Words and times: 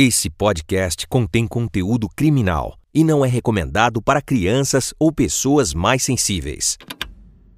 Esse 0.00 0.30
podcast 0.30 1.08
contém 1.08 1.44
conteúdo 1.44 2.08
criminal 2.08 2.76
e 2.94 3.02
não 3.02 3.24
é 3.24 3.28
recomendado 3.28 4.00
para 4.00 4.22
crianças 4.22 4.94
ou 4.96 5.10
pessoas 5.10 5.74
mais 5.74 6.04
sensíveis. 6.04 6.78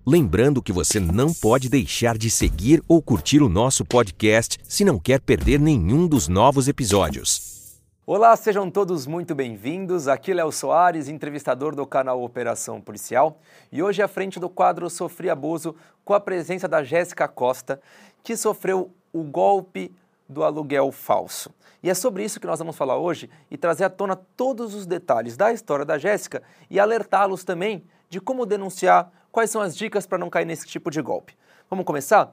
Lembrando 0.06 0.62
que 0.62 0.72
você 0.72 0.98
não 0.98 1.34
pode 1.34 1.68
deixar 1.68 2.16
de 2.16 2.30
seguir 2.30 2.82
ou 2.88 3.03
curtir 3.03 3.42
o 3.42 3.48
nosso 3.50 3.84
podcast 3.84 4.56
se 4.62 4.87
não 4.87 4.98
quer 4.98 5.21
perder 5.21 5.61
nenhum 5.61 6.08
dos 6.08 6.29
novos 6.29 6.66
episódios. 6.66 7.79
Olá, 8.06 8.35
sejam 8.37 8.71
todos 8.71 9.07
muito 9.07 9.35
bem-vindos. 9.35 10.09
Aqui 10.09 10.31
é 10.31 10.35
Léo 10.37 10.51
Soares, 10.51 11.11
entrevistador 11.11 11.77
do 11.77 11.87
canal 11.87 12.22
Operação 12.22 12.81
Policial, 12.81 13.38
e 13.71 13.83
hoje 13.83 14.01
à 14.01 14.09
frente 14.09 14.41
do 14.41 14.49
quadro 14.49 14.88
Sofri 14.88 15.29
Abuso 15.29 15.77
com 16.02 16.15
a 16.15 16.20
presença 16.20 16.66
da 16.66 16.83
Jéssica 16.83 17.29
Costa, 17.29 17.83
que 18.25 18.34
sofreu 18.34 18.91
o 19.12 19.23
golpe 19.23 19.93
do 20.30 20.45
aluguel 20.45 20.92
falso. 20.92 21.52
E 21.83 21.91
é 21.91 21.95
sobre 21.95 22.24
isso 22.24 22.38
que 22.38 22.47
nós 22.47 22.59
vamos 22.59 22.77
falar 22.77 22.97
hoje 22.97 23.29
e 23.51 23.56
trazer 23.56 23.84
à 23.84 23.91
tona 23.91 24.15
todos 24.15 24.75
os 24.75 24.87
detalhes 24.87 25.37
da 25.37 25.53
história 25.53 25.84
da 25.84 25.98
Jéssica 25.98 26.43
e 26.70 26.79
alertá-los 26.79 27.43
também 27.43 27.84
de 28.09 28.20
como 28.20 28.47
denunciar, 28.47 29.11
quais 29.33 29.51
são 29.51 29.61
as 29.61 29.77
dicas 29.77 30.06
para 30.06 30.19
não 30.19 30.30
cair 30.30 30.45
nesse 30.45 30.66
tipo 30.66 30.91
de 30.91 31.03
golpe. 31.03 31.37
Vamos 31.69 31.84
começar? 31.84 32.33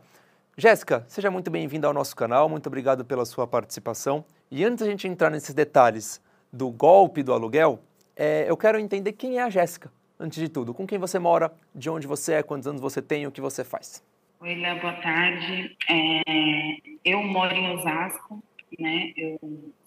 Jéssica, 0.55 1.05
seja 1.07 1.31
muito 1.31 1.49
bem-vinda 1.49 1.87
ao 1.87 1.93
nosso 1.93 2.15
canal, 2.15 2.47
muito 2.47 2.67
obrigado 2.67 3.03
pela 3.03 3.25
sua 3.25 3.47
participação. 3.47 4.23
E 4.51 4.63
antes 4.63 4.85
da 4.85 4.91
gente 4.91 5.07
entrar 5.07 5.29
nesses 5.29 5.53
detalhes 5.53 6.21
do 6.51 6.69
golpe 6.69 7.23
do 7.23 7.33
aluguel, 7.33 7.79
é, 8.15 8.45
eu 8.47 8.57
quero 8.57 8.79
entender 8.79 9.13
quem 9.13 9.39
é 9.39 9.43
a 9.43 9.49
Jéssica, 9.49 9.91
antes 10.19 10.39
de 10.39 10.49
tudo. 10.49 10.73
Com 10.73 10.85
quem 10.85 10.97
você 10.99 11.19
mora, 11.19 11.51
de 11.73 11.89
onde 11.89 12.05
você 12.05 12.33
é, 12.33 12.43
quantos 12.43 12.67
anos 12.67 12.81
você 12.81 13.01
tem 13.01 13.25
o 13.27 13.31
que 13.31 13.41
você 13.41 13.63
faz. 13.63 14.03
Oi, 14.39 14.53
Léo, 14.53 14.79
boa 14.79 14.93
tarde. 14.93 15.75
É, 15.89 16.77
eu 17.03 17.23
moro 17.23 17.55
em 17.55 17.71
Osasco, 17.71 18.43
né? 18.77 19.11
Eu 19.17 19.39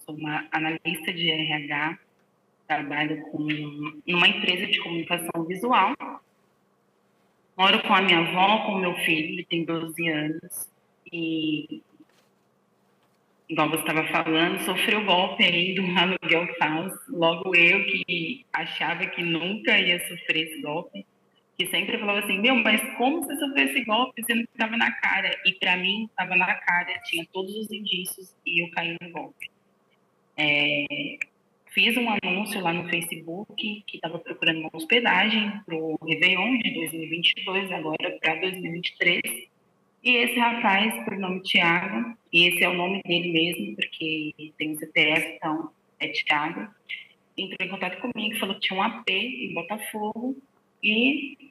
sou 0.05 0.17
uma 0.17 0.45
analista 0.51 1.13
de 1.13 1.31
RH, 1.31 1.97
trabalho 2.67 3.23
com 3.31 3.47
numa 4.05 4.27
empresa 4.27 4.67
de 4.67 4.81
comunicação 4.81 5.45
visual. 5.45 5.95
Moro 7.57 7.81
com 7.83 7.95
a 7.95 8.03
minha 8.03 8.19
avó, 8.19 8.67
com 8.67 8.73
o 8.73 8.81
meu 8.81 8.95
filho, 9.05 9.35
ele 9.35 9.45
tem 9.45 9.65
12 9.65 10.09
anos. 10.09 10.69
E, 11.13 11.81
igual 13.49 13.71
você 13.71 13.83
estava 13.83 14.05
falando, 14.09 14.65
sofreu 14.65 15.05
golpe 15.05 15.45
aí 15.45 15.77
do 15.77 15.83
aluguel 15.97 16.53
falso. 16.59 16.99
Logo 17.09 17.55
eu 17.55 17.85
que 17.85 18.45
achava 18.53 19.07
que 19.07 19.23
nunca 19.23 19.79
ia 19.79 20.01
sofrer 20.09 20.49
esse 20.49 20.61
golpe 20.61 21.07
que 21.61 21.67
sempre 21.67 21.99
falava 21.99 22.21
assim, 22.21 22.39
meu, 22.39 22.55
mas 22.55 22.81
como 22.97 23.23
você 23.23 23.37
sofreu 23.37 23.67
esse 23.67 23.85
golpe 23.85 24.25
sendo 24.25 24.45
que 24.45 24.53
estava 24.55 24.79
na 24.79 24.91
cara? 24.93 25.39
E 25.45 25.53
para 25.53 25.77
mim, 25.77 26.05
estava 26.05 26.35
na 26.35 26.55
cara, 26.55 26.99
tinha 27.05 27.27
todos 27.31 27.55
os 27.55 27.71
indícios 27.71 28.35
e 28.47 28.65
eu 28.65 28.71
caí 28.71 28.97
no 28.99 29.11
golpe. 29.11 29.51
É, 30.39 31.19
fiz 31.67 31.95
um 31.99 32.07
anúncio 32.09 32.63
lá 32.63 32.73
no 32.73 32.89
Facebook 32.89 33.83
que 33.87 33.97
estava 33.97 34.19
procurando 34.19 34.61
uma 34.61 34.71
hospedagem 34.73 35.53
para 35.67 35.77
o 35.77 35.99
Réveillon 36.03 36.57
de 36.57 36.73
2022, 36.73 37.73
agora 37.73 38.19
para 38.23 38.37
2023. 38.37 39.21
E 40.03 40.17
esse 40.17 40.39
rapaz, 40.39 41.05
por 41.05 41.19
nome 41.19 41.43
Tiago, 41.43 42.17
e 42.33 42.49
esse 42.49 42.65
é 42.65 42.71
o 42.71 42.75
nome 42.75 43.03
dele 43.05 43.33
mesmo, 43.33 43.77
porque 43.77 44.33
tem 44.57 44.73
o 44.73 44.79
CPF, 44.79 45.37
então 45.37 45.71
é 45.99 46.09
Tiago, 46.09 46.69
entrou 47.37 47.69
em 47.69 47.71
contato 47.71 48.01
comigo, 48.01 48.39
falou 48.39 48.55
que 48.55 48.63
tinha 48.63 48.81
um 48.81 48.83
AP 48.83 49.11
em 49.11 49.53
Botafogo 49.53 50.39
e 50.83 51.50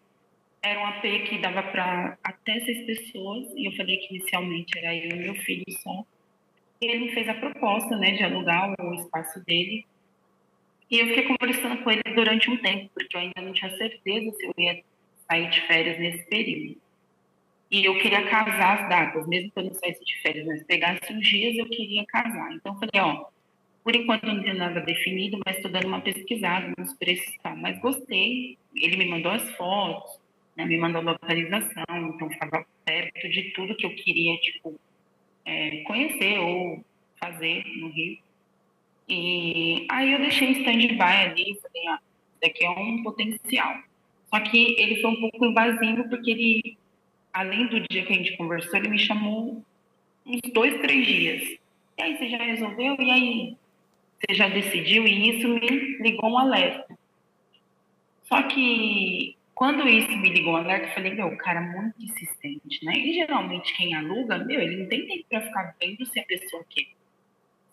era 0.62 0.80
um 0.80 0.86
AP 0.86 1.02
que 1.28 1.38
dava 1.38 1.64
para 1.64 2.18
até 2.24 2.60
seis 2.62 2.86
pessoas, 2.86 3.48
e 3.56 3.66
eu 3.68 3.72
falei 3.74 3.98
que 3.98 4.16
inicialmente 4.16 4.78
era 4.78 4.96
eu 4.96 5.10
e 5.10 5.16
meu 5.16 5.36
filho 5.36 5.64
só. 5.82 6.06
Ele 6.82 7.00
me 7.00 7.12
fez 7.12 7.28
a 7.28 7.34
proposta, 7.34 7.96
né, 7.98 8.12
de 8.12 8.24
alugar 8.24 8.74
o 8.80 8.94
espaço 8.94 9.44
dele. 9.46 9.86
E 10.90 11.00
eu 11.00 11.08
fiquei 11.08 11.24
conversando 11.24 11.84
com 11.84 11.92
ele 11.92 12.02
durante 12.16 12.50
um 12.50 12.58
tempo, 12.58 12.90
porque 12.94 13.16
eu 13.16 13.22
ainda 13.22 13.42
não 13.42 13.54
tinha 13.54 13.76
certeza 13.78 14.32
se 14.36 14.46
eu 14.46 14.54
ia 14.58 14.82
sair 15.28 15.50
de 15.50 15.62
férias 15.62 16.00
nesse 16.00 16.28
período. 16.30 16.78
E 17.72 17.86
eu 17.86 18.00
queria 18.00 18.28
casar 18.28 18.82
as 18.82 18.90
datas, 18.90 19.28
mesmo 19.28 19.52
que 19.52 19.60
eu 19.60 19.66
não 19.66 19.74
saísse 19.76 20.04
de 20.04 20.22
férias, 20.22 20.48
mas 20.48 20.64
pegasse 20.64 21.14
uns 21.14 21.28
dias, 21.28 21.56
eu 21.56 21.70
queria 21.70 22.04
casar. 22.06 22.52
Então 22.54 22.74
eu 22.74 22.80
falei, 22.80 23.00
ó, 23.00 23.26
por 23.84 23.96
enquanto 23.96 24.26
não 24.26 24.42
tem 24.42 24.56
nada 24.56 24.82
definido, 24.82 25.40
mas 25.46 25.58
estou 25.58 25.72
dando 25.72 25.88
uma 25.88 26.02
pesquisada 26.02 26.74
nos 26.78 26.94
preços 26.94 27.28
e 27.28 27.40
tal. 27.40 27.56
Mas 27.56 27.80
gostei, 27.80 28.58
ele 28.76 28.98
me 28.98 29.06
mandou 29.06 29.32
as 29.32 29.48
fotos, 29.52 30.19
né, 30.60 30.66
me 30.66 30.78
mandou 30.78 31.02
localização, 31.02 31.86
então 31.90 32.30
ficava 32.30 32.66
perto 32.84 33.30
de 33.30 33.52
tudo 33.52 33.76
que 33.76 33.86
eu 33.86 33.96
queria, 33.96 34.38
tipo, 34.40 34.78
é, 35.46 35.78
conhecer 35.84 36.38
ou 36.40 36.84
fazer 37.18 37.64
no 37.78 37.88
Rio. 37.88 38.18
E 39.08 39.88
aí 39.90 40.12
eu 40.12 40.20
deixei 40.20 40.52
stand-by 40.52 41.02
ali, 41.02 41.58
falei, 41.62 41.88
ah, 41.88 42.00
isso 42.02 42.40
daqui 42.42 42.66
é 42.66 42.70
um 42.70 43.02
potencial. 43.04 43.78
Só 44.30 44.40
que 44.42 44.76
ele 44.78 45.02
foi 45.02 45.10
um 45.10 45.22
pouco 45.22 45.46
invasivo, 45.46 46.10
porque 46.10 46.32
ele, 46.32 46.78
além 47.32 47.68
do 47.68 47.80
dia 47.90 48.06
que 48.06 48.14
a 48.14 48.16
gente 48.18 48.36
conversou, 48.36 48.78
ele 48.78 48.90
me 48.90 49.00
chamou 49.00 49.64
uns 50.26 50.42
dois, 50.54 50.80
três 50.82 51.08
dias. 51.08 51.58
E 51.98 52.02
aí, 52.02 52.18
você 52.18 52.30
já 52.30 52.38
resolveu? 52.38 52.96
E 53.00 53.12
aí, 53.12 53.58
você 54.20 54.36
já 54.36 54.50
decidiu? 54.50 55.08
E 55.08 55.38
isso 55.38 55.48
me 55.48 55.98
ligou 56.00 56.30
um 56.30 56.38
alerta. 56.38 56.86
Só 58.24 58.44
que 58.44 59.39
quando 59.60 59.86
isso 59.90 60.16
me 60.16 60.30
ligou 60.30 60.54
um 60.54 60.56
alerta, 60.56 60.88
eu 60.88 60.94
falei, 60.94 61.14
meu, 61.14 61.28
o 61.28 61.38
cara 61.38 61.60
é 61.60 61.70
muito 61.70 62.02
insistente, 62.02 62.80
né? 62.82 62.94
E 62.94 63.16
geralmente 63.16 63.76
quem 63.76 63.94
aluga, 63.94 64.38
meu, 64.38 64.58
ele 64.58 64.78
não 64.78 64.88
tem 64.88 65.06
tempo 65.06 65.26
para 65.28 65.42
ficar 65.42 65.76
vendo 65.78 66.06
se 66.06 66.18
a 66.18 66.24
pessoa 66.24 66.64
quer. 66.70 66.88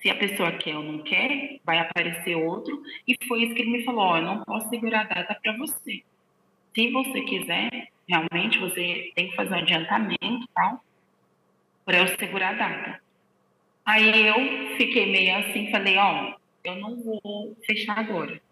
Se 0.00 0.10
a 0.10 0.16
pessoa 0.16 0.50
quer 0.50 0.76
ou 0.76 0.82
não 0.82 1.04
quer, 1.04 1.60
vai 1.64 1.78
aparecer 1.78 2.34
outro. 2.34 2.82
E 3.06 3.16
foi 3.28 3.44
isso 3.44 3.54
que 3.54 3.62
ele 3.62 3.70
me 3.70 3.84
falou: 3.84 4.00
ó, 4.00 4.16
eu 4.16 4.24
não 4.24 4.42
posso 4.42 4.69
segurar 4.69 5.02
a 5.02 5.14
data 5.14 5.38
para 5.41 5.56
você. 5.58 6.02
Se 6.74 6.91
você 6.91 7.20
quiser, 7.20 7.70
realmente 8.08 8.58
você 8.58 9.12
tem 9.14 9.30
que 9.30 9.36
fazer 9.36 9.54
um 9.54 9.58
adiantamento 9.58 10.48
tal, 10.53 10.84
para 11.84 11.98
eu 11.98 12.08
segurar 12.18 12.48
a 12.48 12.54
data. 12.54 13.00
Aí 13.84 14.26
eu 14.26 14.76
fiquei 14.76 15.06
meio 15.06 15.36
assim, 15.36 15.70
falei: 15.70 15.97
ó, 15.98 16.34
eu 16.64 16.74
não 16.74 17.00
vou 17.00 17.56
fechar 17.64 17.97
agora 17.97 18.44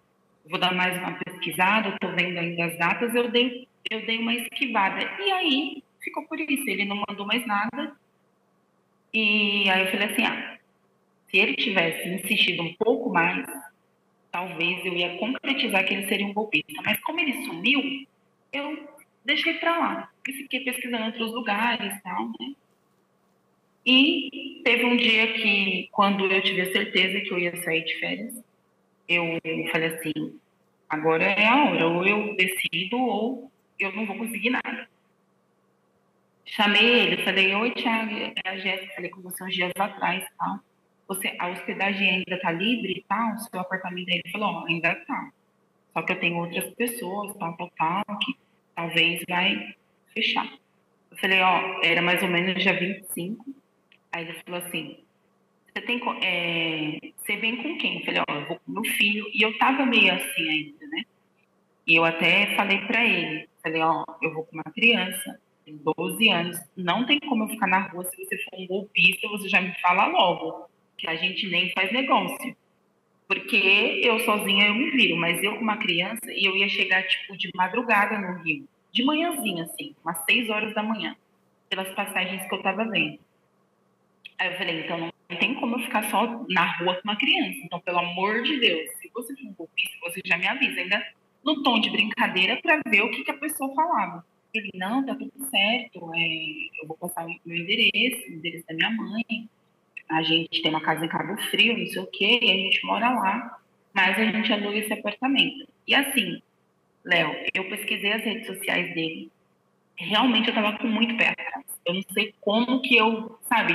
vou 0.48 0.58
dar 0.58 0.74
mais 0.74 0.96
uma 0.98 1.12
pesquisada, 1.12 1.88
estou 1.90 2.12
vendo 2.12 2.38
ainda 2.38 2.66
as 2.66 2.78
datas, 2.78 3.14
eu 3.14 3.30
dei, 3.30 3.66
eu 3.90 4.04
dei 4.06 4.18
uma 4.18 4.34
esquivada. 4.34 5.00
E 5.20 5.30
aí 5.32 5.82
ficou 6.02 6.26
por 6.26 6.38
isso, 6.38 6.68
ele 6.68 6.84
não 6.84 7.02
mandou 7.08 7.26
mais 7.26 7.46
nada. 7.46 7.96
E 9.12 9.68
aí 9.70 9.84
eu 9.84 9.90
falei 9.90 10.08
assim, 10.08 10.24
ah, 10.24 10.58
se 11.30 11.38
ele 11.38 11.54
tivesse 11.54 12.08
insistido 12.08 12.62
um 12.62 12.74
pouco 12.74 13.10
mais, 13.10 13.46
talvez 14.30 14.84
eu 14.84 14.94
ia 14.94 15.16
concretizar 15.18 15.84
que 15.84 15.94
ele 15.94 16.08
seria 16.08 16.26
um 16.26 16.34
golpista. 16.34 16.82
Mas 16.84 17.00
como 17.00 17.20
ele 17.20 17.44
sumiu, 17.44 18.06
eu 18.52 18.88
deixei 19.24 19.54
para 19.54 19.78
lá. 19.78 20.10
E 20.28 20.32
fiquei 20.32 20.60
pesquisando 20.60 21.04
outros 21.04 21.32
lugares 21.32 21.94
e 21.94 22.02
tal, 22.02 22.26
né? 22.40 22.54
E 23.86 24.62
teve 24.64 24.84
um 24.84 24.96
dia 24.96 25.34
que, 25.34 25.88
quando 25.92 26.24
eu 26.24 26.42
tive 26.42 26.62
a 26.62 26.72
certeza 26.72 27.20
que 27.20 27.30
eu 27.30 27.38
ia 27.38 27.54
sair 27.62 27.84
de 27.84 27.94
férias, 28.00 28.43
eu 29.08 29.38
falei 29.70 29.94
assim, 29.94 30.38
agora 30.88 31.24
é 31.24 31.46
a 31.46 31.64
hora, 31.64 31.88
ou 31.88 32.06
eu 32.06 32.36
decido 32.36 32.96
ou 32.96 33.50
eu 33.78 33.92
não 33.92 34.06
vou 34.06 34.16
conseguir 34.16 34.50
nada. 34.50 34.88
Chamei 36.44 37.00
ele, 37.00 37.24
falei, 37.24 37.54
oi 37.54 37.70
Thiago, 37.72 38.12
é 38.16 38.48
a 38.48 38.56
Jéssica, 38.56 38.94
falei 38.94 39.10
com 39.10 39.22
você 39.22 39.44
uns 39.44 39.54
dias 39.54 39.72
atrás, 39.78 40.24
tal. 40.38 40.60
Você, 41.08 41.36
a 41.38 41.48
hospedagem 41.48 42.08
ainda 42.08 42.40
tá 42.40 42.50
livre 42.52 42.92
e 42.92 43.04
tal, 43.08 43.36
seu 43.38 43.60
apartamento 43.60 44.08
aí? 44.08 44.20
Ele 44.24 44.32
falou, 44.32 44.62
oh, 44.62 44.66
ainda 44.66 44.94
tá. 45.06 45.30
Só 45.92 46.02
que 46.02 46.12
eu 46.12 46.20
tenho 46.20 46.38
outras 46.38 46.72
pessoas, 46.74 47.36
tal, 47.36 47.56
tal, 47.56 47.70
tal, 47.76 48.18
que 48.18 48.34
talvez 48.74 49.22
vai 49.28 49.74
fechar. 50.12 50.50
Eu 51.10 51.16
falei, 51.18 51.40
ó, 51.40 51.60
oh, 51.60 51.84
era 51.84 52.00
mais 52.00 52.22
ou 52.22 52.28
menos 52.28 52.62
dia 52.62 52.78
25. 52.78 53.44
Aí 54.12 54.24
ele 54.24 54.40
falou 54.44 54.60
assim, 54.60 55.03
você 55.74 55.82
tem 55.82 56.00
é, 56.22 56.98
você 57.16 57.36
vem 57.36 57.56
com 57.56 57.76
quem? 57.78 57.98
Eu 57.98 58.04
falei, 58.04 58.22
ó, 58.28 58.34
eu 58.34 58.46
vou 58.46 58.60
com 58.60 58.72
meu 58.72 58.84
filho. 58.84 59.28
E 59.34 59.42
eu 59.42 59.58
tava 59.58 59.84
meio 59.84 60.14
assim 60.14 60.48
ainda, 60.48 60.86
né? 60.86 61.02
E 61.86 61.96
eu 61.96 62.04
até 62.04 62.54
falei 62.54 62.78
para 62.86 63.04
ele, 63.04 63.48
falei, 63.62 63.82
ó, 63.82 64.04
eu 64.22 64.32
vou 64.32 64.44
com 64.44 64.54
uma 64.54 64.64
criança, 64.64 65.38
tem 65.64 65.76
12 65.76 66.30
anos, 66.30 66.58
não 66.76 67.04
tem 67.04 67.18
como 67.20 67.44
eu 67.44 67.48
ficar 67.48 67.66
na 67.66 67.88
rua 67.88 68.04
se 68.04 68.16
você 68.16 68.38
for 68.38 68.58
um 68.58 68.66
golpista, 68.66 69.28
você 69.28 69.48
já 69.48 69.60
me 69.60 69.74
fala 69.80 70.06
logo, 70.06 70.68
que 70.96 71.08
a 71.08 71.16
gente 71.16 71.46
nem 71.48 71.70
faz 71.72 71.92
negócio. 71.92 72.56
Porque 73.26 74.00
eu 74.02 74.20
sozinha 74.20 74.66
eu 74.66 74.74
me 74.74 74.90
viro, 74.92 75.16
mas 75.16 75.42
eu 75.42 75.56
com 75.56 75.62
uma 75.62 75.76
criança, 75.76 76.26
e 76.28 76.44
eu 76.44 76.56
ia 76.56 76.68
chegar, 76.68 77.02
tipo, 77.06 77.36
de 77.36 77.50
madrugada 77.54 78.18
no 78.18 78.42
Rio, 78.42 78.66
de 78.92 79.04
manhãzinha, 79.04 79.64
assim, 79.64 79.94
umas 80.04 80.24
6 80.24 80.48
horas 80.48 80.72
da 80.72 80.82
manhã, 80.82 81.16
pelas 81.68 81.88
passagens 81.94 82.48
que 82.48 82.54
eu 82.54 82.62
tava 82.62 82.84
vendo. 82.84 83.18
Aí 84.38 84.52
eu 84.52 84.58
falei, 84.58 84.80
então 84.84 84.98
não 84.98 85.13
tem 85.28 85.54
como 85.54 85.76
eu 85.76 85.80
ficar 85.80 86.10
só 86.10 86.44
na 86.48 86.78
rua 86.78 86.94
com 86.96 87.08
uma 87.08 87.16
criança. 87.16 87.58
Então, 87.64 87.80
pelo 87.80 87.98
amor 87.98 88.42
de 88.42 88.58
Deus, 88.58 88.90
se 89.00 89.10
você 89.12 89.34
for 89.34 89.48
um 89.48 89.54
golpista, 89.54 89.96
você 90.02 90.20
já 90.24 90.36
me 90.36 90.46
avisa, 90.46 90.80
ainda 90.80 91.06
no 91.44 91.62
tom 91.62 91.80
de 91.80 91.90
brincadeira, 91.90 92.58
para 92.62 92.80
ver 92.86 93.02
o 93.02 93.10
que, 93.10 93.24
que, 93.24 93.30
a 93.30 93.38
pessoa 93.38 93.74
falava. 93.74 94.24
Ele, 94.52 94.70
não, 94.74 95.04
tá 95.04 95.14
tudo 95.14 95.32
certo, 95.50 96.10
é, 96.14 96.82
eu 96.82 96.86
vou 96.86 96.96
passar 96.96 97.26
o 97.26 97.36
meu 97.44 97.56
endereço, 97.56 98.28
o 98.28 98.34
endereço 98.34 98.66
da 98.66 98.74
minha 98.74 98.90
mãe. 98.90 99.48
a 100.08 100.22
gente 100.22 100.62
tem 100.62 100.70
uma 100.70 100.80
casa 100.80 101.04
em 101.04 101.08
Cabo 101.08 101.36
Frio, 101.50 101.76
não 101.76 101.86
sei 101.86 102.02
o 102.02 102.06
quê, 102.06 102.38
e 102.40 102.50
a 102.50 102.54
gente 102.54 102.86
mora 102.86 103.10
lá, 103.10 103.60
mas 103.92 104.18
a 104.18 104.24
gente 104.24 104.52
aluga 104.52 104.76
esse 104.76 104.92
apartamento. 104.92 105.66
E 105.86 105.94
assim, 105.94 106.40
Léo, 107.04 107.34
eu 107.52 107.68
pesquisei 107.68 108.12
as 108.12 108.22
redes 108.22 108.46
sociais 108.46 108.94
dele, 108.94 109.30
realmente 109.96 110.48
eu 110.48 110.54
tava 110.54 110.78
com 110.78 110.86
muito 110.86 111.16
pé 111.16 111.28
atrás. 111.28 111.64
Eu 111.84 111.94
não 111.94 112.02
sei 112.12 112.34
como 112.40 112.80
que 112.80 112.96
eu, 112.96 113.38
sabe, 113.42 113.74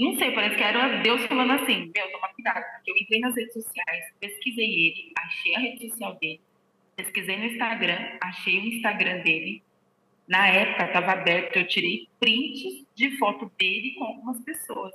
não 0.00 0.16
sei, 0.16 0.32
parece 0.32 0.56
que 0.56 0.62
era 0.62 1.02
Deus 1.02 1.26
falando 1.26 1.52
assim, 1.52 1.92
meu, 1.94 2.10
toma 2.10 2.32
cuidado, 2.32 2.64
porque 2.74 2.90
eu 2.90 2.96
entrei 2.96 3.20
nas 3.20 3.36
redes 3.36 3.52
sociais, 3.52 4.06
pesquisei 4.18 4.64
ele, 4.64 5.12
achei 5.18 5.54
a 5.54 5.58
rede 5.58 5.90
social 5.90 6.14
dele, 6.14 6.40
pesquisei 6.96 7.36
no 7.36 7.44
Instagram, 7.44 7.98
achei 8.18 8.58
o 8.58 8.64
Instagram 8.64 9.20
dele. 9.20 9.62
Na 10.26 10.48
época 10.48 10.86
estava 10.86 11.12
aberto, 11.12 11.54
eu 11.56 11.68
tirei 11.68 12.08
prints 12.18 12.86
de 12.94 13.18
foto 13.18 13.52
dele 13.58 13.94
com 13.98 14.04
algumas 14.04 14.42
pessoas, 14.42 14.94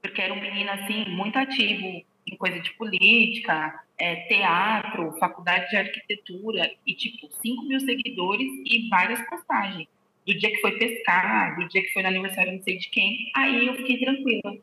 porque 0.00 0.22
era 0.22 0.32
um 0.32 0.40
menino 0.40 0.70
assim 0.70 1.04
muito 1.10 1.38
ativo 1.38 2.02
em 2.26 2.36
coisa 2.38 2.60
de 2.60 2.72
política, 2.78 3.78
é, 3.98 4.26
teatro, 4.26 5.18
faculdade 5.18 5.68
de 5.68 5.76
arquitetura 5.76 6.72
e 6.86 6.94
tipo 6.94 7.28
5 7.42 7.62
mil 7.64 7.80
seguidores 7.80 8.50
e 8.64 8.88
várias 8.88 9.20
postagens 9.28 9.86
do 10.30 10.38
dia 10.38 10.50
que 10.50 10.60
foi 10.60 10.78
pescar, 10.78 11.56
do 11.56 11.68
dia 11.68 11.82
que 11.82 11.92
foi 11.92 12.02
no 12.02 12.08
aniversário 12.08 12.52
não 12.52 12.62
sei 12.62 12.78
de 12.78 12.88
quem, 12.88 13.32
aí 13.34 13.66
eu 13.66 13.74
fiquei 13.74 13.98
tranquila. 13.98 14.56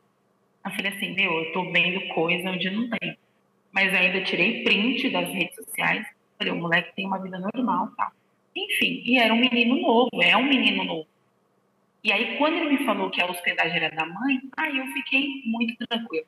Eu 0.64 0.70
falei 0.70 0.92
assim, 0.92 1.14
meu, 1.14 1.44
eu 1.44 1.52
tô 1.52 1.70
vendo 1.70 2.08
coisa 2.14 2.50
onde 2.50 2.70
não 2.70 2.88
tem. 2.88 3.18
Mas 3.70 3.92
ainda 3.92 4.24
tirei 4.24 4.64
print 4.64 5.10
das 5.10 5.28
redes 5.28 5.54
sociais, 5.56 6.06
falei, 6.38 6.52
o 6.54 6.56
moleque 6.56 6.94
tem 6.96 7.06
uma 7.06 7.18
vida 7.18 7.38
normal, 7.38 7.88
tá? 7.96 8.10
Enfim, 8.56 9.02
e 9.04 9.18
era 9.18 9.32
um 9.32 9.38
menino 9.38 9.78
novo, 9.80 10.22
é 10.22 10.34
um 10.36 10.48
menino 10.48 10.84
novo. 10.84 11.06
E 12.02 12.10
aí, 12.10 12.38
quando 12.38 12.56
ele 12.56 12.78
me 12.78 12.84
falou 12.86 13.10
que 13.10 13.20
a 13.20 13.26
hospedagem 13.26 13.76
era 13.76 13.94
da 13.94 14.06
mãe, 14.06 14.40
aí 14.56 14.78
eu 14.78 14.86
fiquei 14.86 15.42
muito 15.44 15.76
tranquila. 15.86 16.24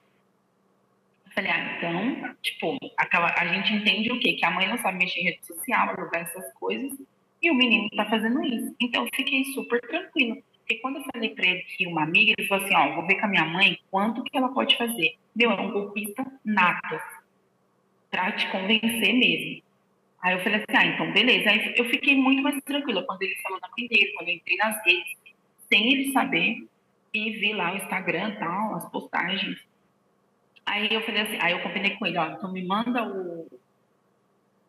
Eu 1.27 1.33
falei, 1.33 1.51
ah, 1.51 1.77
então, 1.77 2.37
tipo, 2.43 2.77
a 2.99 3.47
gente 3.47 3.73
entende 3.73 4.13
o 4.13 4.19
quê? 4.21 4.35
Que 4.35 4.45
a 4.45 4.51
mãe 4.51 4.69
não 4.69 4.77
sabe 4.77 4.99
mexer 4.99 5.21
em 5.21 5.25
rede 5.25 5.47
social, 5.47 5.89
alugar 5.89 6.23
essas 6.23 6.53
coisas, 6.55 6.93
e 7.43 7.51
o 7.51 7.55
menino 7.55 7.87
está 7.87 8.05
fazendo 8.07 8.43
isso. 8.45 8.75
Então, 8.81 9.05
eu 9.05 9.11
fiquei 9.15 9.45
super 9.47 9.81
tranquila. 9.81 10.37
Porque 10.71 10.77
quando 10.77 10.97
eu 10.97 11.05
falei 11.13 11.31
para 11.31 11.47
ele 11.47 11.63
que 11.63 11.87
uma 11.87 12.03
amiga, 12.03 12.35
ele 12.39 12.47
falou 12.47 12.65
assim: 12.65 12.75
Ó, 12.77 12.95
vou 12.95 13.07
ver 13.07 13.17
com 13.17 13.27
a 13.27 13.29
minha 13.29 13.45
mãe 13.45 13.79
quanto 13.91 14.23
que 14.23 14.37
ela 14.37 14.51
pode 14.51 14.77
fazer. 14.77 15.17
Meu, 15.35 15.51
é 15.51 15.61
um 15.61 15.73
golpista 15.73 16.25
nato. 16.45 17.01
Pra 18.11 18.33
te 18.33 18.49
convencer 18.51 19.13
mesmo. 19.15 19.63
Aí 20.23 20.35
eu 20.35 20.41
falei 20.41 20.57
assim: 20.57 20.77
ah, 20.77 20.87
então 20.87 21.13
beleza. 21.13 21.51
Aí 21.51 21.75
eu 21.77 21.85
fiquei 21.87 22.17
muito 22.17 22.43
mais 22.43 22.63
tranquila 22.63 23.03
quando 23.03 23.23
ele 23.23 23.35
falou 23.43 23.59
mãe 23.77 23.89
dele, 23.89 24.13
quando 24.17 24.29
eu 24.29 24.35
entrei 24.35 24.57
nas 24.59 24.85
redes, 24.85 25.17
sem 25.69 25.93
ele 25.93 26.13
saber, 26.13 26.69
e 27.13 27.31
vi 27.31 27.53
lá 27.53 27.73
o 27.73 27.77
Instagram 27.77 28.37
tal, 28.37 28.75
as 28.75 28.89
postagens. 28.91 29.59
Aí 30.67 30.93
eu 30.93 31.03
falei 31.03 31.23
assim: 31.23 31.39
aí 31.41 31.53
eu 31.53 31.63
combinei 31.63 31.97
com 31.97 32.07
ele: 32.07 32.19
ó, 32.19 32.27
então 32.27 32.53
me 32.53 32.65
manda 32.65 33.03
o, 33.05 33.49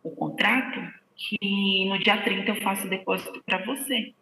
o 0.03 0.11
contrato 0.15 1.00
que 1.21 1.85
no 1.85 1.99
dia 1.99 2.21
30 2.21 2.49
eu 2.49 2.55
faço 2.61 2.89
depósito 2.89 3.41
para 3.45 3.63
você, 3.65 4.13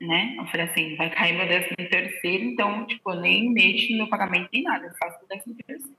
né? 0.00 0.34
Eu 0.38 0.46
falei 0.46 0.66
assim, 0.66 0.96
vai 0.96 1.10
cair 1.10 1.36
meu 1.36 1.46
décimo 1.46 1.76
terceiro, 1.76 2.44
então, 2.44 2.86
tipo, 2.86 3.12
eu 3.12 3.20
nem 3.20 3.50
mexo 3.50 3.92
no 3.92 3.98
meu 3.98 4.08
pagamento 4.08 4.48
nem 4.52 4.62
nada, 4.62 4.86
eu 4.86 4.94
faço 4.98 5.24
o 5.24 5.28
décimo 5.28 5.54
terceiro. 5.54 5.96